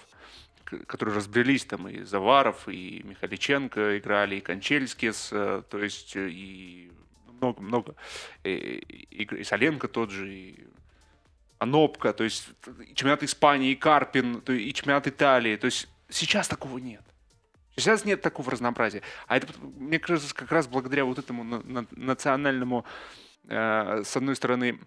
которые 0.87 1.14
разбрелись, 1.14 1.64
там 1.64 1.89
и 1.89 2.03
Заваров, 2.03 2.68
и 2.68 3.03
Михаличенко 3.05 3.99
играли, 3.99 4.37
и 4.37 4.41
Кончельскис, 4.41 5.28
э, 5.32 5.62
то 5.70 5.78
есть 5.78 6.16
и 6.16 6.91
много-много. 7.41 7.95
И, 8.45 8.51
и, 8.51 9.24
и 9.24 9.45
Соленко 9.45 9.89
тот 9.89 10.11
же, 10.11 10.32
и 10.32 10.66
Анопка, 11.59 12.12
то 12.12 12.24
есть 12.24 12.49
чемпионат 12.95 13.22
Испании, 13.22 13.72
и 13.72 13.76
Карпин, 13.76 14.39
и 14.47 14.72
чемпионат 14.72 15.07
Италии. 15.07 15.57
То 15.57 15.66
есть 15.66 15.89
сейчас 16.09 16.49
такого 16.49 16.78
нет. 16.78 17.03
Сейчас 17.76 18.05
нет 18.05 18.22
такого 18.22 18.51
разнообразия. 18.51 19.03
А 19.26 19.37
это, 19.37 19.49
мне 19.61 19.99
кажется, 19.99 20.34
как 20.34 20.51
раз 20.51 20.66
благодаря 20.66 21.05
вот 21.05 21.18
этому 21.18 21.45
национальному, 21.91 22.87
э, 23.49 24.03
с 24.05 24.16
одной 24.16 24.34
стороны, 24.34 24.80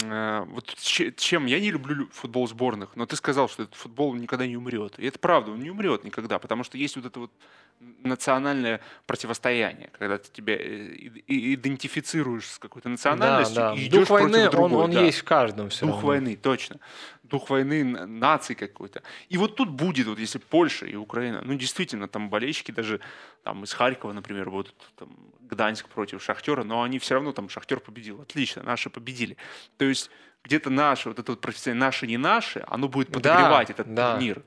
вот 0.00 0.76
чем 0.76 1.46
я 1.46 1.58
не 1.58 1.72
люблю 1.72 2.08
футбол 2.12 2.46
сборных, 2.46 2.94
но 2.94 3.04
ты 3.04 3.16
сказал, 3.16 3.48
что 3.48 3.64
этот 3.64 3.74
футбол 3.74 4.14
никогда 4.14 4.46
не 4.46 4.56
умрет. 4.56 4.98
И 4.98 5.06
это 5.06 5.18
правда, 5.18 5.50
он 5.50 5.60
не 5.60 5.70
умрет 5.70 6.04
никогда, 6.04 6.38
потому 6.38 6.62
что 6.62 6.78
есть 6.78 6.94
вот 6.96 7.06
это 7.06 7.18
вот 7.18 7.32
национальное 7.80 8.80
противостояние, 9.06 9.90
когда 9.98 10.18
ты 10.18 10.30
тебя 10.32 10.56
э, 10.56 10.94
идентифицируешь 11.26 12.46
с 12.46 12.58
какой-то 12.58 12.88
национальностью 12.88 13.56
да, 13.56 13.74
да. 13.74 13.76
и 13.76 13.86
идешь 13.86 14.00
Дух 14.00 14.10
войны, 14.10 14.32
против 14.32 14.50
другой. 14.50 14.78
Он, 14.78 14.84
он 14.84 14.90
да. 14.92 15.02
есть 15.02 15.18
в 15.18 15.24
каждом 15.24 15.68
все 15.68 15.86
Дух 15.86 15.96
равно. 15.96 16.08
войны, 16.08 16.36
точно. 16.36 16.78
Дух 17.22 17.50
войны 17.50 17.84
нации 17.84 18.54
какой-то. 18.54 19.02
И 19.28 19.36
вот 19.36 19.56
тут 19.56 19.68
будет, 19.68 20.06
вот 20.06 20.18
если 20.18 20.38
Польша 20.38 20.86
и 20.86 20.96
Украина, 20.96 21.42
ну 21.44 21.54
действительно, 21.54 22.08
там 22.08 22.30
болельщики 22.30 22.70
даже 22.70 23.00
там 23.42 23.64
из 23.64 23.72
Харькова, 23.72 24.12
например, 24.12 24.50
будут 24.50 24.74
там, 24.96 25.10
Гданьск 25.48 25.88
против 25.88 26.22
Шахтера, 26.22 26.64
но 26.64 26.82
они 26.82 26.98
все 26.98 27.14
равно 27.14 27.32
там 27.32 27.48
Шахтер 27.48 27.80
победил. 27.80 28.20
Отлично, 28.20 28.62
наши 28.62 28.90
победили. 28.90 29.36
То 29.76 29.84
есть 29.84 30.10
где-то 30.44 30.70
наше, 30.70 31.08
вот 31.08 31.18
это 31.18 31.32
вот 31.32 31.40
противостояние 31.40 31.80
наши 31.80 32.06
не 32.06 32.16
наши, 32.16 32.64
оно 32.68 32.88
будет 32.88 33.08
подогревать 33.08 33.68
да, 33.68 33.72
этот 33.74 33.94
да. 33.94 34.12
турнир. 34.12 34.42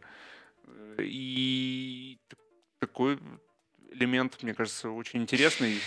И 0.99 2.17
такой 2.79 3.19
элемент, 3.91 4.41
мне 4.41 4.53
кажется, 4.53 4.89
очень 4.89 5.21
интересный. 5.21 5.79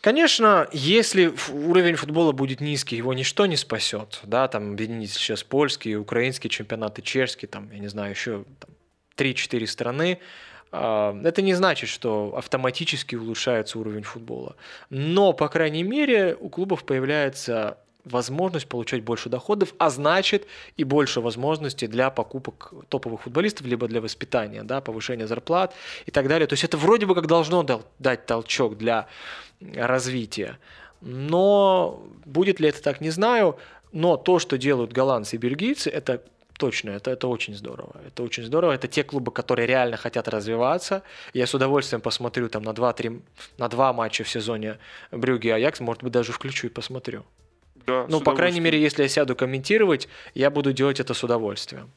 Конечно, 0.00 0.68
если 0.72 1.32
уровень 1.50 1.94
футбола 1.94 2.32
будет 2.32 2.60
низкий, 2.60 2.96
его 2.96 3.14
ничто 3.14 3.46
не 3.46 3.56
спасет. 3.56 4.20
Да, 4.24 4.48
там 4.48 4.72
объединить 4.72 5.12
сейчас 5.12 5.44
польские, 5.44 5.98
украинские 5.98 6.50
чемпионаты, 6.50 7.02
чешские, 7.02 7.48
там, 7.48 7.70
я 7.70 7.78
не 7.78 7.88
знаю, 7.88 8.10
еще 8.10 8.44
там, 8.58 8.70
3-4 9.16 9.66
страны. 9.66 10.18
А, 10.70 11.16
это 11.24 11.42
не 11.42 11.54
значит, 11.54 11.88
что 11.88 12.34
автоматически 12.36 13.14
улучшается 13.16 13.78
уровень 13.78 14.02
футбола. 14.02 14.56
Но, 14.90 15.32
по 15.32 15.48
крайней 15.48 15.82
мере, 15.82 16.36
у 16.40 16.48
клубов 16.48 16.84
появляется 16.84 17.78
возможность 18.04 18.68
получать 18.68 19.02
больше 19.02 19.28
доходов, 19.28 19.74
а 19.78 19.90
значит 19.90 20.46
и 20.76 20.84
больше 20.84 21.20
возможностей 21.20 21.86
для 21.86 22.10
покупок 22.10 22.72
топовых 22.88 23.22
футболистов, 23.22 23.66
либо 23.66 23.86
для 23.86 24.00
воспитания, 24.00 24.64
да, 24.64 24.80
повышения 24.80 25.26
зарплат 25.26 25.74
и 26.06 26.10
так 26.10 26.26
далее. 26.28 26.46
То 26.46 26.54
есть 26.54 26.64
это 26.64 26.76
вроде 26.76 27.06
бы 27.06 27.14
как 27.14 27.26
должно 27.26 27.62
дать 27.98 28.26
толчок 28.26 28.76
для 28.76 29.06
развития. 29.60 30.58
Но 31.00 32.02
будет 32.24 32.60
ли 32.60 32.68
это 32.68 32.82
так, 32.82 33.00
не 33.00 33.10
знаю. 33.10 33.56
Но 33.92 34.16
то, 34.16 34.38
что 34.38 34.56
делают 34.56 34.92
голландцы 34.92 35.36
и 35.36 35.38
бельгийцы, 35.38 35.90
это 35.90 36.22
точно, 36.58 36.90
это, 36.90 37.10
это 37.10 37.28
очень 37.28 37.54
здорово. 37.54 37.92
Это 38.06 38.22
очень 38.22 38.44
здорово. 38.44 38.72
Это 38.72 38.88
те 38.88 39.04
клубы, 39.04 39.32
которые 39.32 39.66
реально 39.66 39.96
хотят 39.96 40.28
развиваться. 40.28 41.02
Я 41.34 41.46
с 41.46 41.54
удовольствием 41.54 42.00
посмотрю 42.00 42.48
там 42.48 42.62
на 42.62 42.70
2-3, 42.70 43.20
на 43.58 43.68
2 43.68 43.92
матча 43.92 44.24
в 44.24 44.28
сезоне 44.28 44.78
Брюги 45.10 45.48
и 45.48 45.50
Аякс, 45.50 45.80
может 45.80 46.02
быть, 46.02 46.12
даже 46.12 46.32
включу 46.32 46.66
и 46.66 46.70
посмотрю. 46.70 47.24
Да, 47.86 48.06
ну, 48.08 48.20
по 48.20 48.34
крайней 48.34 48.60
мере, 48.60 48.80
если 48.80 49.02
я 49.02 49.08
сяду 49.08 49.34
комментировать, 49.34 50.08
я 50.34 50.50
буду 50.50 50.72
делать 50.72 51.00
это 51.00 51.14
с 51.14 51.24
удовольствием. 51.24 51.90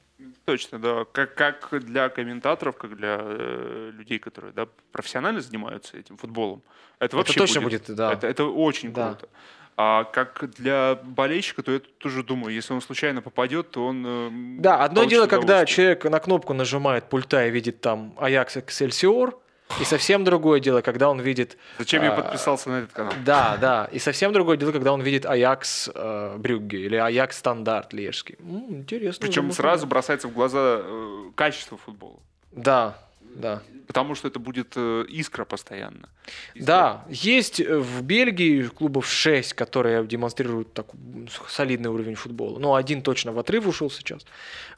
Точно, 0.45 0.79
да. 0.79 1.05
Как, 1.11 1.33
как 1.33 1.83
для 1.83 2.09
комментаторов, 2.09 2.77
как 2.77 2.95
для 2.95 3.17
э, 3.19 3.91
людей, 3.93 4.19
которые 4.19 4.53
да, 4.53 4.67
профессионально 4.91 5.41
занимаются 5.41 5.97
этим 5.97 6.17
футболом. 6.17 6.61
Это 6.99 7.17
вообще 7.17 7.33
это 7.33 7.39
точно 7.39 7.61
будет, 7.61 7.87
будет 7.87 7.97
да. 7.97 8.13
Это, 8.13 8.27
это 8.27 8.45
очень 8.45 8.93
да. 8.93 9.13
круто. 9.13 9.29
А 9.77 10.05
как 10.05 10.49
для 10.57 10.95
болельщика, 11.03 11.61
то 11.61 11.73
я 11.73 11.79
тоже 11.97 12.23
думаю, 12.23 12.53
если 12.53 12.73
он 12.73 12.81
случайно 12.81 13.21
попадет, 13.21 13.71
то 13.71 13.87
он... 13.87 14.05
Э, 14.07 14.29
да, 14.59 14.83
одно 14.83 15.03
дело, 15.03 15.27
когда 15.27 15.65
человек 15.65 16.05
на 16.05 16.19
кнопку 16.19 16.53
нажимает 16.53 17.09
пульта 17.09 17.45
и 17.45 17.51
видит 17.51 17.81
там 17.81 18.15
Аякс 18.17 18.57
Эксельсиор, 18.57 19.37
и 19.81 19.83
совсем 19.83 20.23
другое 20.23 20.59
дело, 20.59 20.81
когда 20.81 21.09
он 21.09 21.19
видит... 21.19 21.57
Зачем 21.79 22.03
я 22.03 22.13
а, 22.13 22.15
подписался 22.15 22.69
на 22.69 22.79
этот 22.79 22.93
канал? 22.93 23.13
Да, 23.25 23.57
да. 23.59 23.89
И 23.91 23.99
совсем 23.99 24.31
другое 24.31 24.57
дело, 24.57 24.71
когда 24.71 24.93
он 24.93 25.01
видит 25.01 25.25
Аякс 25.25 25.89
э, 25.93 26.37
Брюгге 26.37 26.85
или 26.85 26.95
Аякс 26.95 27.37
Стандарт 27.37 27.91
Лежский. 27.91 28.37
интересно. 28.39 29.25
Причем 29.25 29.51
сразу 29.51 29.87
бросается 29.87 30.27
в 30.27 30.33
глаза 30.33 30.81
э, 30.81 31.31
качество 31.35 31.77
футбола. 31.77 32.19
Да, 32.51 32.97
да. 33.35 33.61
Потому 33.87 34.15
что 34.15 34.27
это 34.27 34.39
будет 34.39 34.73
э, 34.75 35.05
искра 35.09 35.45
постоянно. 35.45 36.09
Искра. 36.55 36.65
Да, 36.65 37.05
есть 37.09 37.59
э, 37.59 37.77
в 37.77 38.01
Бельгии 38.01 38.63
клубов 38.63 39.07
6, 39.07 39.53
которые 39.53 40.05
демонстрируют 40.07 40.73
такой 40.73 40.99
солидный 41.47 41.91
уровень 41.91 42.15
футбола. 42.15 42.57
Ну, 42.57 42.73
один 42.73 43.01
точно 43.01 43.31
в 43.31 43.39
отрыв 43.39 43.67
ушел 43.67 43.91
сейчас. 43.91 44.25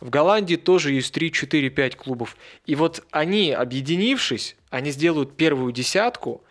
В 0.02 0.10
Голландии 0.10 0.56
тоже 0.56 0.92
есть 0.92 1.14
3, 1.14 1.32
4, 1.32 1.70
5 1.70 1.96
клубов. 1.96 2.36
И 2.66 2.76
вот 2.76 3.06
они, 3.12 3.52
объединившись, 3.52 4.58
они 4.70 4.92
сделают 4.92 5.38
первую 5.38 5.72
десятку, 5.72 6.44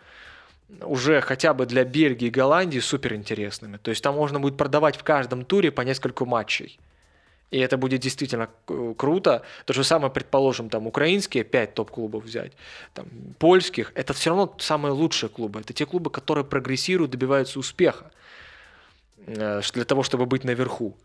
уже 0.81 1.21
хотя 1.21 1.53
бы 1.53 1.67
для 1.67 1.85
Бельгии 1.85 2.27
и 2.27 2.31
Голландии 2.31 2.79
суперинтересными. 2.79 3.77
То 3.77 3.91
есть 3.91 4.03
там 4.03 4.15
можно 4.15 4.41
будет 4.41 4.57
продавать 4.57 4.97
в 4.97 5.05
каждом 5.05 5.45
туре 5.45 5.71
по 5.71 5.83
несколько 5.83 6.25
матчей. 6.25 6.79
И 7.51 7.59
это 7.59 7.77
будет 7.77 8.01
действительно 8.01 8.49
круто. 8.97 9.43
То 9.67 9.73
же 9.73 9.85
самое, 9.85 10.13
предположим, 10.13 10.69
там 10.69 10.87
украинские 10.87 11.45
5 11.45 11.75
топ-клубов 11.75 12.25
взять, 12.25 12.53
там, 12.93 13.07
польских. 13.39 13.93
Это 13.95 14.13
все 14.15 14.31
равно 14.31 14.55
самые 14.59 14.93
лучшие 14.93 15.31
клубы. 15.31 15.61
Это 15.61 15.73
те 15.73 15.87
клубы, 15.87 16.11
которые 16.11 16.45
прогрессируют, 16.45 17.13
добиваются 17.13 17.59
успеха 17.59 18.11
э, 19.27 19.61
для 19.75 19.85
того, 19.85 20.03
чтобы 20.03 20.27
быть 20.27 20.45
наверху. 20.45 20.97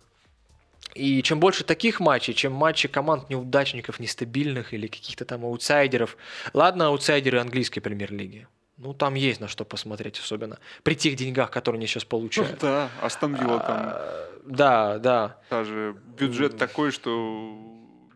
И 0.95 1.21
чем 1.21 1.39
больше 1.39 1.63
таких 1.63 1.99
матчей, 1.99 2.33
чем 2.33 2.53
матчи 2.53 2.87
команд 2.87 3.29
неудачников, 3.29 3.99
нестабильных 3.99 4.73
или 4.73 4.87
каких-то 4.87 5.25
там 5.25 5.45
аутсайдеров. 5.45 6.17
Ладно, 6.53 6.87
аутсайдеры 6.87 7.39
английской 7.39 7.81
премьер-лиги. 7.81 8.47
Ну, 8.84 8.95
там 8.95 9.13
есть 9.13 9.39
на 9.39 9.47
что 9.47 9.63
посмотреть, 9.63 10.17
особенно 10.19 10.57
при 10.82 10.95
тех 10.95 11.15
деньгах, 11.15 11.51
которые 11.51 11.77
они 11.77 11.86
сейчас 11.86 12.03
получают. 12.03 12.51
Ну, 12.53 12.57
да, 12.61 12.89
Астон 13.01 13.36
Вилла 13.36 13.59
там. 13.59 13.77
А, 13.77 14.29
да, 14.43 14.97
да. 14.97 15.38
Даже 15.51 15.95
бюджет 16.17 16.57
такой, 16.57 16.89
что 16.89 17.55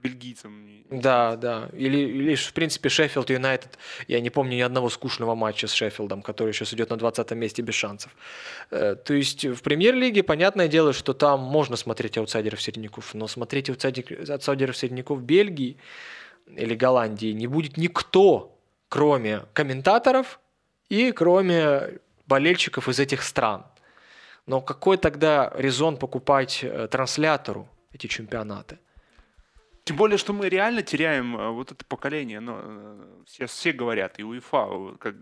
бельгийцам. 0.02 0.66
Да, 0.90 1.36
да. 1.36 1.70
Или, 1.74 1.98
или 1.98 2.36
в 2.36 2.54
принципе, 2.54 2.90
Шеффилд 2.90 3.30
Юнайтед. 3.30 3.78
Я 4.08 4.22
не 4.22 4.32
помню 4.32 4.58
ни 4.58 4.62
одного 4.62 4.90
скучного 4.90 5.36
матча 5.36 5.68
с 5.68 5.74
Шеффилдом, 5.74 6.24
который 6.24 6.54
сейчас 6.54 6.74
идет 6.74 6.90
на 6.90 6.98
20 6.98 7.32
месте 7.32 7.62
без 7.62 7.76
шансов. 7.76 8.16
Э, 8.72 8.96
то 8.96 9.14
есть 9.14 9.46
в 9.46 9.62
премьер-лиге, 9.62 10.24
понятное 10.24 10.68
дело, 10.68 10.94
что 10.94 11.14
там 11.14 11.42
можно 11.42 11.76
смотреть 11.76 12.18
аутсайдеров-середняков, 12.18 13.14
но 13.14 13.28
смотреть 13.28 13.70
аутсайдеров-середняков 13.70 15.22
Бельгии 15.22 15.78
или 16.48 16.76
Голландии 16.76 17.34
не 17.34 17.48
будет 17.48 17.78
никто, 17.78 18.58
кроме 18.90 19.44
комментаторов 19.54 20.40
и 20.90 21.12
кроме 21.12 22.00
болельщиков 22.28 22.88
из 22.90 23.00
этих 23.00 23.24
стран. 23.24 23.66
Но 24.46 24.62
какой 24.62 24.98
тогда 24.98 25.52
резон 25.56 25.98
покупать 25.98 26.60
э, 26.64 26.88
транслятору 26.88 27.68
эти 27.92 28.08
чемпионаты? 28.08 28.80
Тем 29.84 29.98
более, 29.98 30.18
что 30.18 30.34
мы 30.34 30.50
реально 30.50 30.82
теряем 30.84 31.36
э, 31.36 31.50
вот 31.50 31.72
это 31.72 31.84
поколение. 31.86 32.40
Но 32.40 32.62
сейчас 33.28 33.52
э, 33.52 33.54
все 33.54 33.72
говорят, 33.72 34.20
и 34.20 34.24
УЕФА 34.24 34.98
как 35.00 35.16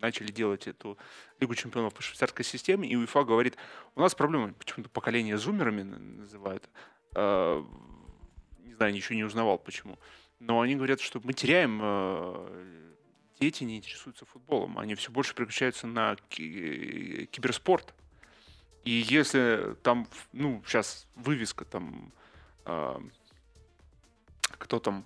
начали 0.00 0.32
делать 0.32 0.66
эту 0.66 0.98
Лигу 1.38 1.54
чемпионов 1.54 1.94
по 1.94 2.02
швейцарской 2.02 2.44
системе, 2.44 2.88
и 2.88 2.96
УЕФА 2.96 3.22
говорит, 3.22 3.56
у 3.94 4.00
нас 4.00 4.14
проблема, 4.16 4.52
почему-то 4.54 4.90
поколение 4.90 5.38
зумерами 5.38 5.82
называют. 5.82 6.68
Не 7.14 8.74
знаю, 8.74 8.92
ничего 8.92 9.14
не 9.14 9.22
узнавал, 9.22 9.58
почему. 9.58 9.98
Но 10.40 10.60
они 10.60 10.74
говорят, 10.74 11.00
что 11.00 11.20
мы 11.22 11.34
теряем 11.34 11.78
дети 13.42 13.64
не 13.64 13.78
интересуются 13.78 14.24
футболом, 14.24 14.78
они 14.78 14.94
все 14.94 15.10
больше 15.10 15.34
переключаются 15.34 15.88
на 15.88 16.16
киберспорт. 16.28 17.92
И 18.84 18.90
если 18.90 19.74
там, 19.82 20.06
ну, 20.32 20.62
сейчас 20.64 21.06
вывеска 21.16 21.64
там, 21.64 22.12
э, 22.66 23.00
кто 24.58 24.78
там, 24.78 25.04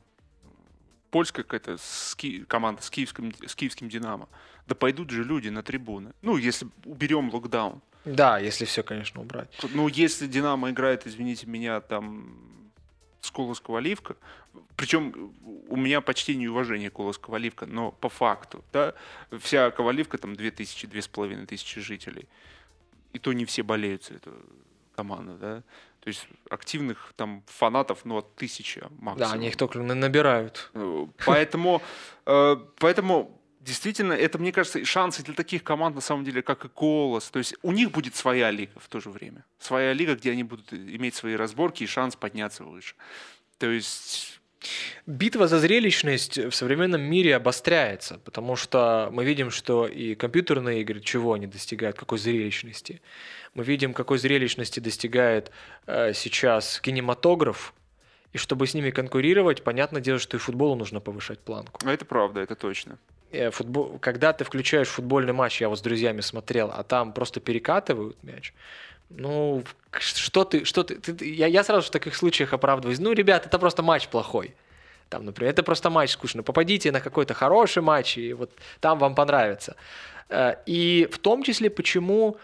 польская 1.10 1.44
какая-то 1.44 1.78
ски, 1.78 2.44
команда 2.44 2.82
с 2.82 2.90
киевским, 2.90 3.32
с 3.46 3.54
киевским 3.54 3.88
«Динамо», 3.88 4.28
да 4.66 4.74
пойдут 4.74 5.08
же 5.10 5.24
люди 5.24 5.48
на 5.48 5.62
трибуны. 5.62 6.12
Ну, 6.20 6.36
если 6.36 6.68
уберем 6.84 7.32
локдаун. 7.32 7.80
Да, 8.04 8.38
если 8.38 8.66
все, 8.66 8.82
конечно, 8.82 9.22
убрать. 9.22 9.48
Ну, 9.72 9.88
если 9.88 10.26
«Динамо» 10.26 10.70
играет, 10.70 11.06
извините 11.06 11.46
меня, 11.46 11.80
там 11.80 12.65
с 13.26 13.30
Колоского 13.30 13.78
Оливка, 13.78 14.16
причем 14.76 15.34
у 15.68 15.76
меня 15.76 16.00
почти 16.00 16.36
не 16.36 16.48
уважение 16.48 16.90
Колоского 16.90 17.36
Оливка, 17.36 17.66
но 17.66 17.92
по 17.92 18.08
факту, 18.08 18.64
да, 18.72 18.94
вся 19.38 19.70
Коваливка 19.70 20.18
там 20.18 20.32
2000-2500 20.32 21.46
тысячи 21.46 21.80
жителей 21.80 22.28
и 23.12 23.18
то 23.18 23.32
не 23.32 23.44
все 23.44 23.62
болеют 23.62 24.04
за 24.04 24.14
эту 24.14 24.32
команду, 24.94 25.36
да. 25.40 25.62
То 26.00 26.08
есть 26.08 26.28
активных 26.50 27.12
там 27.16 27.42
фанатов, 27.46 28.04
ну, 28.04 28.18
от 28.18 28.36
тысячи 28.36 28.80
максимум. 28.98 29.16
Да, 29.18 29.32
они 29.32 29.48
их 29.48 29.56
только 29.56 29.80
набирают. 29.80 30.70
Э, 30.74 31.06
поэтому, 31.24 31.82
э, 32.26 32.56
поэтому 32.78 33.40
действительно, 33.66 34.12
это, 34.12 34.38
мне 34.38 34.52
кажется, 34.52 34.82
шансы 34.84 35.22
для 35.22 35.34
таких 35.34 35.62
команд, 35.64 35.94
на 35.94 36.00
самом 36.00 36.24
деле, 36.24 36.40
как 36.42 36.64
и 36.64 36.68
Колос. 36.68 37.30
То 37.30 37.38
есть 37.38 37.54
у 37.62 37.72
них 37.72 37.90
будет 37.90 38.14
своя 38.14 38.50
лига 38.50 38.78
в 38.78 38.88
то 38.88 39.00
же 39.00 39.10
время. 39.10 39.44
Своя 39.58 39.92
лига, 39.92 40.14
где 40.14 40.30
они 40.30 40.44
будут 40.44 40.72
иметь 40.72 41.14
свои 41.14 41.34
разборки 41.34 41.82
и 41.82 41.86
шанс 41.86 42.16
подняться 42.16 42.64
выше. 42.64 42.94
То 43.58 43.70
есть 43.70 44.40
Битва 45.06 45.48
за 45.48 45.58
зрелищность 45.58 46.38
в 46.38 46.52
современном 46.52 47.02
мире 47.02 47.36
обостряется, 47.36 48.18
потому 48.24 48.56
что 48.56 49.10
мы 49.12 49.24
видим, 49.24 49.50
что 49.50 49.86
и 49.86 50.14
компьютерные 50.14 50.80
игры 50.80 51.00
чего 51.00 51.34
они 51.34 51.46
достигают, 51.46 51.96
какой 51.96 52.18
зрелищности. 52.18 53.00
Мы 53.54 53.64
видим, 53.64 53.94
какой 53.94 54.18
зрелищности 54.18 54.80
достигает 54.80 55.50
э, 55.86 56.12
сейчас 56.14 56.80
кинематограф, 56.80 57.74
и 58.32 58.38
чтобы 58.38 58.66
с 58.66 58.74
ними 58.74 58.90
конкурировать, 58.90 59.62
понятное 59.62 60.02
дело, 60.02 60.18
что 60.18 60.36
и 60.36 60.40
футболу 60.40 60.74
нужно 60.74 61.00
повышать 61.00 61.38
планку. 61.38 61.80
Это 61.86 62.04
правда, 62.04 62.40
это 62.40 62.54
точно. 62.54 62.98
Э, 63.36 63.50
футбол, 63.50 63.98
когда 64.00 64.32
ты 64.32 64.44
включаешь 64.44 64.88
футбольный 64.88 65.32
матч, 65.32 65.60
я 65.60 65.68
вот 65.68 65.78
с 65.78 65.82
друзьями 65.82 66.20
смотрел, 66.20 66.70
а 66.72 66.82
там 66.82 67.12
просто 67.12 67.40
перекатывают 67.40 68.16
мяч, 68.22 68.52
ну, 69.10 69.62
что 69.98 70.44
ты, 70.44 70.64
что 70.64 70.82
ты, 70.82 70.96
ты 70.96 71.24
я, 71.24 71.46
я 71.46 71.62
сразу 71.62 71.86
в 71.86 71.90
таких 71.90 72.16
случаях 72.16 72.52
оправдываюсь. 72.52 72.98
Ну, 72.98 73.12
ребят, 73.12 73.46
это 73.46 73.58
просто 73.58 73.82
матч 73.82 74.08
плохой. 74.08 74.54
Там, 75.08 75.24
например, 75.24 75.52
это 75.52 75.62
просто 75.62 75.90
матч 75.90 76.10
скучно. 76.10 76.42
Попадите 76.42 76.90
на 76.90 77.00
какой-то 77.00 77.34
хороший 77.34 77.82
матч, 77.82 78.18
и 78.18 78.32
вот 78.32 78.50
там 78.80 78.98
вам 78.98 79.14
понравится. 79.14 79.76
Э, 80.28 80.56
и 80.66 81.08
в 81.12 81.18
том 81.18 81.42
числе, 81.42 81.70
почему 81.70 82.36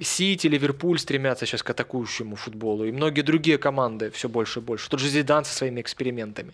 Сити, 0.00 0.48
Ливерпуль 0.48 0.98
стремятся 0.98 1.46
сейчас 1.46 1.62
к 1.62 1.70
атакующему 1.70 2.34
футболу, 2.34 2.84
и 2.84 2.92
многие 2.92 3.22
другие 3.22 3.58
команды 3.58 4.10
все 4.10 4.28
больше 4.28 4.58
и 4.58 4.62
больше. 4.62 4.90
Тот 4.90 4.98
же 4.98 5.08
Зидан 5.08 5.44
со 5.44 5.54
своими 5.54 5.80
экспериментами. 5.80 6.52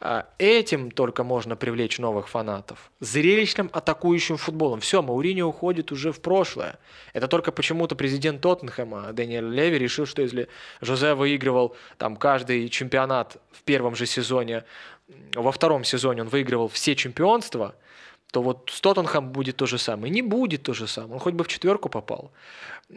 А, 0.00 0.26
этим 0.38 0.90
только 0.90 1.22
можно 1.22 1.56
привлечь 1.56 1.98
новых 1.98 2.28
фанатов. 2.28 2.90
Зрелищным 3.00 3.68
атакующим 3.72 4.38
футболом. 4.38 4.80
Все, 4.80 5.02
Мауринio 5.02 5.44
уходит 5.44 5.92
уже 5.92 6.10
в 6.10 6.20
прошлое. 6.20 6.78
Это 7.12 7.28
только 7.28 7.52
почему-то 7.52 7.96
президент 7.96 8.40
Тоттенхэма, 8.40 9.12
Дэниэль 9.12 9.50
Леви, 9.50 9.78
решил, 9.78 10.06
что 10.06 10.22
если 10.22 10.48
Жозе 10.80 11.14
выигрывал 11.14 11.76
там 11.98 12.16
каждый 12.16 12.68
чемпионат 12.70 13.36
в 13.52 13.62
первом 13.62 13.94
же 13.94 14.06
сезоне, 14.06 14.64
во 15.34 15.52
втором 15.52 15.84
сезоне 15.84 16.22
он 16.22 16.28
выигрывал 16.28 16.68
все 16.68 16.96
чемпионства– 16.96 17.74
то 18.30 18.42
вот 18.42 18.70
с 18.72 18.80
Тоттенхэм 18.80 19.32
будет 19.32 19.56
то 19.56 19.66
же 19.66 19.78
самое. 19.78 20.12
Не 20.12 20.22
будет 20.22 20.62
то 20.62 20.72
же 20.72 20.86
самое. 20.86 21.14
Он 21.14 21.18
хоть 21.18 21.34
бы 21.34 21.44
в 21.44 21.48
четверку 21.48 21.88
попал. 21.88 22.30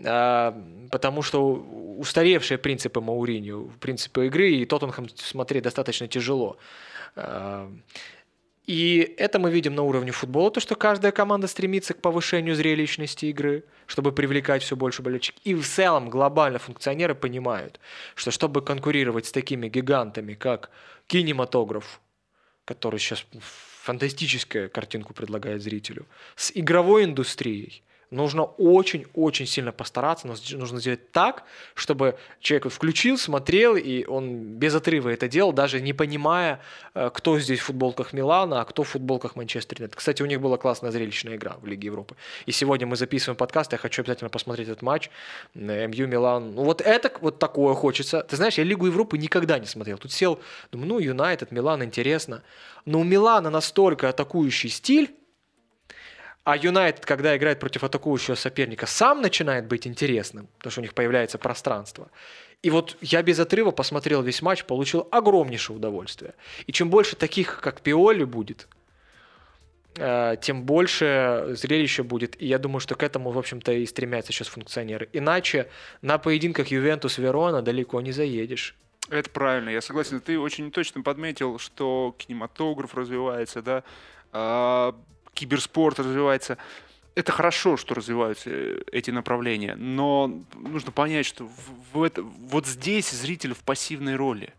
А, 0.06 0.56
потому 0.92 1.22
что 1.22 1.54
устаревшие 1.98 2.58
принципы 2.58 3.02
Мауриню, 3.02 3.72
принципы 3.80 4.28
игры, 4.28 4.52
и 4.52 4.66
Тоттенхэм 4.66 5.10
смотреть 5.16 5.64
достаточно 5.64 6.08
тяжело. 6.08 6.58
А, 7.16 7.72
и 8.66 9.16
это 9.18 9.40
мы 9.40 9.52
видим 9.52 9.76
на 9.76 9.84
уровне 9.84 10.12
футбола, 10.12 10.50
то, 10.50 10.62
что 10.62 10.76
каждая 10.76 11.12
команда 11.12 11.48
стремится 11.48 11.94
к 11.94 12.02
повышению 12.02 12.56
зрелищности 12.56 13.26
игры, 13.26 13.66
чтобы 13.88 14.14
привлекать 14.14 14.64
все 14.64 14.76
больше 14.76 15.02
болельщиков. 15.02 15.42
И 15.44 15.54
в 15.54 15.68
целом 15.68 16.10
глобально 16.10 16.60
функционеры 16.60 17.14
понимают, 17.14 17.80
что 18.16 18.32
чтобы 18.32 18.62
конкурировать 18.62 19.26
с 19.26 19.32
такими 19.32 19.68
гигантами, 19.68 20.34
как 20.34 20.70
кинематограф, 21.08 22.00
который 22.64 23.00
сейчас 23.00 23.26
фантастическую 23.84 24.70
картинку 24.70 25.14
предлагает 25.14 25.62
зрителю. 25.62 26.06
С 26.38 26.52
игровой 26.56 27.04
индустрией 27.04 27.84
нужно 28.14 28.44
очень-очень 28.44 29.46
сильно 29.46 29.72
постараться, 29.72 30.28
нужно 30.28 30.80
сделать 30.80 31.12
так, 31.12 31.44
чтобы 31.74 32.18
человек 32.40 32.72
включил, 32.72 33.18
смотрел, 33.18 33.76
и 33.76 34.06
он 34.06 34.56
без 34.58 34.76
отрыва 34.76 35.10
это 35.10 35.28
делал, 35.28 35.52
даже 35.52 35.82
не 35.82 35.94
понимая, 35.94 36.60
э, 36.94 37.10
кто 37.14 37.40
здесь 37.40 37.60
в 37.60 37.64
футболках 37.64 38.14
Милана, 38.14 38.62
а 38.62 38.66
кто 38.66 38.84
в 38.84 38.90
футболках 38.90 39.36
Манчестер 39.36 39.80
Юнайтед. 39.80 39.96
Кстати, 39.96 40.22
у 40.22 40.26
них 40.26 40.40
была 40.40 40.58
классная 40.58 40.92
зрелищная 40.92 41.36
игра 41.36 41.58
в 41.62 41.66
Лиге 41.66 41.88
Европы. 41.88 42.16
И 42.46 42.52
сегодня 42.52 42.88
мы 42.88 42.96
записываем 42.96 43.38
подкаст, 43.38 43.72
я 43.72 43.78
хочу 43.78 44.02
обязательно 44.02 44.30
посмотреть 44.30 44.68
этот 44.68 44.82
матч. 44.82 45.10
МЮ 45.56 46.08
Милан. 46.08 46.56
Ну 46.56 46.64
вот 46.64 46.82
это, 46.82 47.12
вот 47.22 47.40
такое 47.40 47.74
хочется. 47.74 48.22
Ты 48.22 48.36
знаешь, 48.36 48.58
я 48.58 48.64
Лигу 48.64 48.86
Европы 48.86 49.18
никогда 49.18 49.60
не 49.60 49.66
смотрел. 49.66 49.98
Тут 49.98 50.12
сел, 50.12 50.40
думаю, 50.72 50.88
ну, 50.88 51.00
Юнайтед, 51.00 51.52
Милан, 51.52 51.84
интересно. 51.84 52.44
Но 52.86 53.00
у 53.00 53.04
Милана 53.04 53.50
настолько 53.50 54.10
атакующий 54.10 54.70
стиль, 54.70 55.16
а 56.44 56.58
Юнайтед, 56.58 57.06
когда 57.06 57.36
играет 57.38 57.60
против 57.60 57.84
атакующего 57.84 58.36
соперника, 58.36 58.86
сам 58.86 59.22
начинает 59.22 59.66
быть 59.66 59.88
интересным, 59.88 60.48
потому 60.58 60.72
что 60.72 60.82
у 60.82 60.84
них 60.84 60.94
появляется 60.94 61.38
пространство. 61.38 62.10
И 62.62 62.70
вот 62.70 62.98
я 63.02 63.22
без 63.22 63.40
отрыва 63.40 63.72
посмотрел 63.72 64.22
весь 64.22 64.42
матч, 64.42 64.66
получил 64.66 65.08
огромнейшее 65.12 65.78
удовольствие. 65.78 66.34
И 66.68 66.72
чем 66.72 66.90
больше 66.90 67.16
таких, 67.16 67.60
как 67.62 67.82
Пиоли, 67.82 68.24
будет, 68.26 68.68
э, 69.98 70.36
тем 70.42 70.64
больше 70.64 71.50
зрелища 71.52 72.04
будет. 72.04 72.42
И 72.42 72.46
я 72.46 72.60
думаю, 72.60 72.80
что 72.80 72.96
к 72.96 73.04
этому, 73.04 73.32
в 73.32 73.38
общем-то, 73.38 73.72
и 73.72 73.86
стремятся 73.86 74.34
сейчас 74.34 74.48
функционеры. 74.48 75.10
Иначе 75.14 75.70
на 76.02 76.18
поединках 76.18 76.68
Ювентус-Верона 76.68 77.62
далеко 77.62 78.02
не 78.02 78.12
заедешь. 78.12 78.76
Это 79.10 79.30
правильно, 79.30 79.70
я 79.70 79.82
согласен. 79.82 80.22
Ты 80.22 80.40
очень 80.40 80.72
точно 80.72 81.04
подметил, 81.04 81.60
что 81.60 82.16
кинематограф 82.18 82.96
развивается, 82.96 83.62
да, 83.62 83.84
а, 84.32 84.96
киберспорт 85.34 86.00
развивается. 86.00 86.58
Это 87.16 87.32
хорошо, 87.32 87.78
что 87.78 87.94
развиваются 87.94 88.50
э, 88.50 88.82
эти 88.92 89.12
направления, 89.12 89.76
но 89.76 90.42
нужно 90.56 90.92
понять, 90.92 91.26
что 91.26 91.46
в, 91.46 91.98
в 91.98 92.04
это, 92.04 92.24
вот 92.24 92.66
здесь 92.66 93.12
зритель 93.12 93.54
в 93.54 93.60
пассивной 93.60 94.16
роли. 94.16 94.54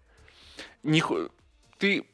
Не, 0.83 1.03
ты 1.79 2.05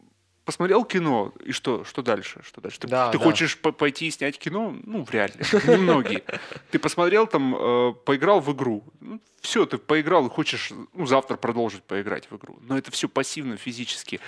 посмотрел 0.51 0.85
кино, 0.85 1.33
и 1.45 1.53
что, 1.53 1.85
что 1.85 2.03
дальше? 2.03 2.41
Что 2.43 2.61
дальше? 2.61 2.81
Ты, 2.81 2.89
да, 2.89 3.11
ты 3.13 3.19
да. 3.19 3.25
хочешь 3.25 3.57
пойти 3.59 4.09
и 4.09 4.11
снять 4.11 4.39
кино? 4.39 4.75
Ну, 4.85 5.05
вряд 5.05 5.37
ли. 5.37 5.45
Немногие. 5.69 6.25
Ты 6.71 6.79
посмотрел 6.79 7.27
там, 7.27 7.55
э, 7.55 7.93
поиграл 8.05 8.41
в 8.41 8.53
игру. 8.53 8.83
Ну, 9.01 9.21
все, 9.41 9.65
ты 9.65 9.79
поиграл 9.79 10.27
и 10.27 10.31
хочешь 10.31 10.73
ну, 10.93 11.07
завтра 11.07 11.37
продолжить 11.37 11.85
поиграть 11.85 12.31
в 12.31 12.37
игру. 12.37 12.59
Но 12.63 12.77
это 12.77 12.91
все 12.91 13.09
пассивно, 13.09 13.57
физически. 13.57 14.21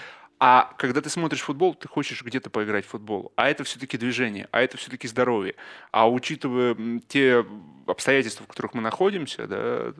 А 0.44 0.74
когда 0.76 1.00
ты 1.00 1.08
смотришь 1.08 1.42
футбол, 1.42 1.76
ты 1.76 1.86
хочешь 1.86 2.20
где-то 2.20 2.50
поиграть 2.50 2.84
в 2.84 2.88
футбол. 2.88 3.32
А 3.36 3.48
это 3.48 3.62
все-таки 3.62 3.96
движение, 3.96 4.48
а 4.50 4.60
это 4.60 4.76
все-таки 4.76 5.06
здоровье. 5.06 5.54
А 5.92 6.10
учитывая 6.10 6.76
те 7.06 7.46
обстоятельства, 7.86 8.42
в 8.42 8.48
которых 8.48 8.74
мы 8.74 8.82
находимся, 8.82 9.46
да, 9.46 9.94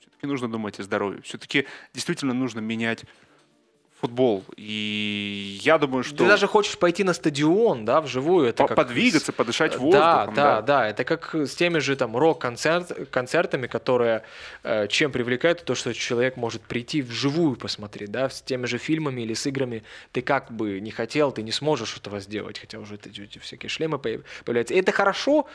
все-таки 0.00 0.26
нужно 0.26 0.50
думать 0.50 0.80
о 0.80 0.82
здоровье. 0.84 1.20
Все-таки 1.20 1.66
действительно 1.92 2.32
нужно 2.32 2.60
менять 2.60 3.04
футбол. 4.00 4.44
И 4.56 5.58
я 5.62 5.78
думаю, 5.78 6.04
что... 6.04 6.18
Ты 6.18 6.26
даже 6.26 6.46
хочешь 6.46 6.78
пойти 6.78 7.04
на 7.04 7.12
стадион, 7.12 7.84
да, 7.84 8.00
вживую. 8.00 8.48
Это 8.48 8.66
как... 8.66 8.76
Подвигаться, 8.76 9.32
подышать 9.32 9.76
воздухом. 9.76 10.34
Да, 10.34 10.60
да, 10.60 10.62
да. 10.62 10.88
Это 10.88 11.04
как 11.04 11.34
с 11.34 11.54
теми 11.54 11.78
же 11.78 11.96
там 11.96 12.16
рок-концертами, 12.16 13.66
которые 13.66 14.22
э, 14.62 14.86
чем 14.88 15.10
привлекают, 15.10 15.64
то, 15.64 15.74
что 15.74 15.92
человек 15.92 16.36
может 16.36 16.62
прийти 16.62 17.02
вживую 17.02 17.56
посмотреть, 17.56 18.10
да, 18.10 18.30
с 18.30 18.42
теми 18.42 18.66
же 18.66 18.78
фильмами 18.78 19.22
или 19.22 19.34
с 19.34 19.46
играми. 19.46 19.82
Ты 20.12 20.22
как 20.22 20.52
бы 20.52 20.80
не 20.80 20.90
хотел, 20.90 21.32
ты 21.32 21.42
не 21.42 21.52
сможешь 21.52 21.96
этого 21.96 22.20
сделать, 22.20 22.58
хотя 22.58 22.78
уже 22.78 22.94
эти, 22.94 23.20
эти 23.20 23.38
всякие 23.38 23.68
шлемы 23.68 23.98
появляются. 23.98 24.74
И 24.74 24.78
это 24.78 24.92
хорошо, 24.92 25.46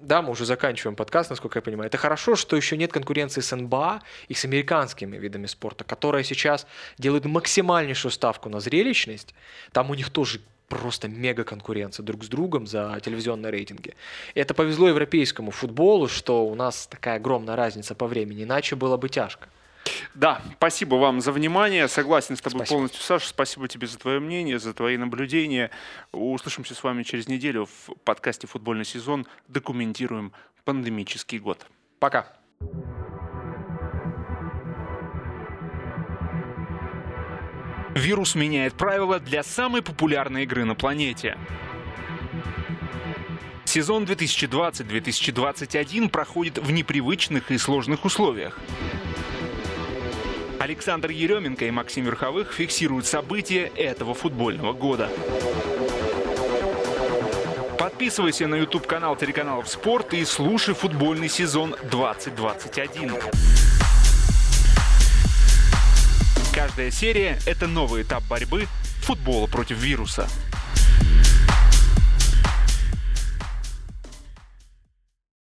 да, 0.00 0.22
мы 0.22 0.30
уже 0.30 0.44
заканчиваем 0.44 0.96
подкаст, 0.96 1.30
насколько 1.30 1.58
я 1.58 1.62
понимаю. 1.62 1.86
Это 1.86 1.98
хорошо, 1.98 2.34
что 2.36 2.56
еще 2.56 2.76
нет 2.76 2.92
конкуренции 2.92 3.40
с 3.40 3.54
НБА 3.54 4.02
и 4.28 4.34
с 4.34 4.44
американскими 4.44 5.16
видами 5.16 5.46
спорта, 5.46 5.84
которые 5.84 6.24
сейчас 6.24 6.66
делают 6.98 7.24
максимальнейшую 7.92 8.12
ставку 8.12 8.48
на 8.48 8.60
зрелищность. 8.60 9.34
Там 9.72 9.90
у 9.90 9.94
них 9.94 10.10
тоже 10.10 10.40
просто 10.68 11.08
мега 11.08 11.44
конкуренция 11.44 12.02
друг 12.04 12.24
с 12.24 12.28
другом 12.28 12.66
за 12.66 12.98
телевизионные 13.04 13.50
рейтинги. 13.50 13.94
Это 14.34 14.54
повезло 14.54 14.88
европейскому 14.88 15.50
футболу, 15.50 16.08
что 16.08 16.46
у 16.46 16.54
нас 16.54 16.86
такая 16.86 17.16
огромная 17.16 17.56
разница 17.56 17.94
по 17.94 18.06
времени, 18.06 18.44
иначе 18.44 18.76
было 18.76 18.96
бы 18.96 19.08
тяжко. 19.08 19.48
Да, 20.14 20.40
спасибо 20.56 20.94
вам 20.94 21.20
за 21.20 21.32
внимание. 21.32 21.88
Согласен 21.88 22.36
с 22.36 22.40
тобой 22.40 22.60
спасибо. 22.60 22.76
полностью, 22.76 23.02
Саша. 23.02 23.28
Спасибо 23.28 23.68
тебе 23.68 23.86
за 23.86 23.98
твое 23.98 24.20
мнение, 24.20 24.58
за 24.58 24.72
твои 24.72 24.96
наблюдения. 24.96 25.70
Услышимся 26.12 26.74
с 26.74 26.82
вами 26.84 27.02
через 27.02 27.28
неделю 27.28 27.66
в 27.66 27.94
подкасте 28.04 28.46
«Футбольный 28.46 28.84
сезон». 28.84 29.26
Документируем 29.48 30.32
пандемический 30.64 31.40
год. 31.40 31.66
Пока. 31.98 32.26
Вирус 37.94 38.34
меняет 38.34 38.74
правила 38.74 39.20
для 39.20 39.42
самой 39.42 39.82
популярной 39.82 40.44
игры 40.44 40.64
на 40.64 40.74
планете. 40.74 41.36
Сезон 43.64 44.04
2020-2021 44.04 46.08
проходит 46.08 46.58
в 46.58 46.70
непривычных 46.70 47.50
и 47.50 47.58
сложных 47.58 48.04
условиях. 48.04 48.58
Александр 50.58 51.10
Еременко 51.10 51.66
и 51.66 51.70
Максим 51.70 52.04
Верховых 52.04 52.52
фиксируют 52.52 53.06
события 53.06 53.70
этого 53.74 54.14
футбольного 54.14 54.72
года. 54.72 55.10
Подписывайся 57.78 58.46
на 58.46 58.56
YouTube-канал 58.56 59.16
телеканалов 59.16 59.68
«Спорт» 59.68 60.14
и 60.14 60.24
слушай 60.24 60.74
футбольный 60.74 61.28
сезон 61.28 61.74
2021. 61.90 63.12
Каждая 66.52 66.90
серия— 66.90 67.38
это 67.46 67.66
новый 67.66 68.02
этап 68.02 68.24
борьбы 68.24 68.66
футбола 69.00 69.46
против 69.46 69.78
вируса. 69.78 70.28